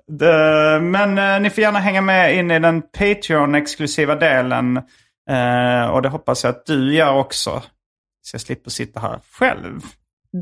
Det, 0.08 0.80
men 0.82 1.18
eh, 1.18 1.40
ni 1.40 1.50
får 1.50 1.62
gärna 1.62 1.80
hänga 1.80 2.02
med 2.02 2.38
in 2.38 2.52
i 2.52 2.60
den 2.60 2.82
Patreon-exklusiva 2.82 4.16
delen. 4.16 4.78
Eh, 5.30 5.86
och 5.86 6.02
det 6.02 6.10
hoppas 6.10 6.44
jag 6.44 6.50
att 6.50 6.66
du 6.66 6.96
gör 6.96 7.14
också. 7.14 7.64
Så 8.22 8.36
jag 8.36 8.42
slipper 8.42 8.70
sitta 8.70 9.00
här 9.00 9.20
själv. 9.32 9.82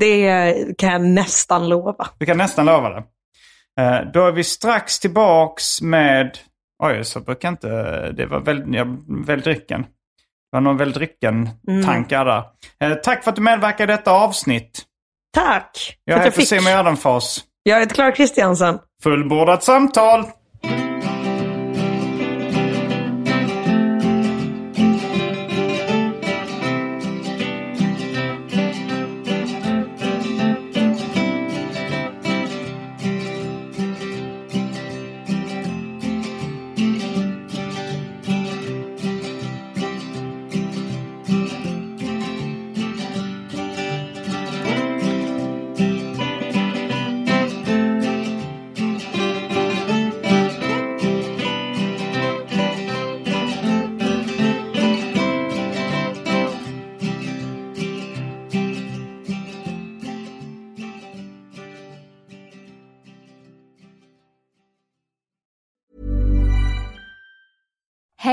Det 0.00 0.78
kan 0.78 0.92
jag 0.92 1.00
nästan 1.00 1.68
lova. 1.68 2.08
Du 2.18 2.26
kan 2.26 2.38
nästan 2.38 2.66
lova 2.66 2.88
det. 2.88 3.04
Eh, 3.80 4.00
då 4.12 4.26
är 4.26 4.32
vi 4.32 4.44
strax 4.44 5.00
tillbaks 5.00 5.82
med... 5.82 6.38
Oj, 6.82 7.04
så 7.04 7.20
brukar 7.20 7.48
inte... 7.48 7.68
Det 8.12 8.26
var 8.26 8.40
väl, 8.40 8.74
ja, 8.74 8.86
väl 9.26 9.40
drycken. 9.40 9.82
Det 9.82 10.56
var 10.56 10.60
någon 10.60 10.76
väl 10.76 10.92
drycken-tankar 10.92 12.24
där. 12.24 12.42
Eh, 12.80 12.94
tack 12.94 13.24
för 13.24 13.30
att 13.30 13.36
du 13.36 13.42
medverkade 13.42 13.92
i 13.92 13.96
detta 13.96 14.12
avsnitt. 14.12 14.82
Tack! 15.34 15.98
Jag 16.04 16.18
heter 16.18 16.42
Simon 16.42 16.64
Gärdenfors. 16.64 17.38
Jag 17.62 17.80
heter 17.80 17.94
Clara 17.94 18.12
Kristiansen. 18.12 18.78
Fullbordat 19.02 19.62
samtal! 19.62 20.24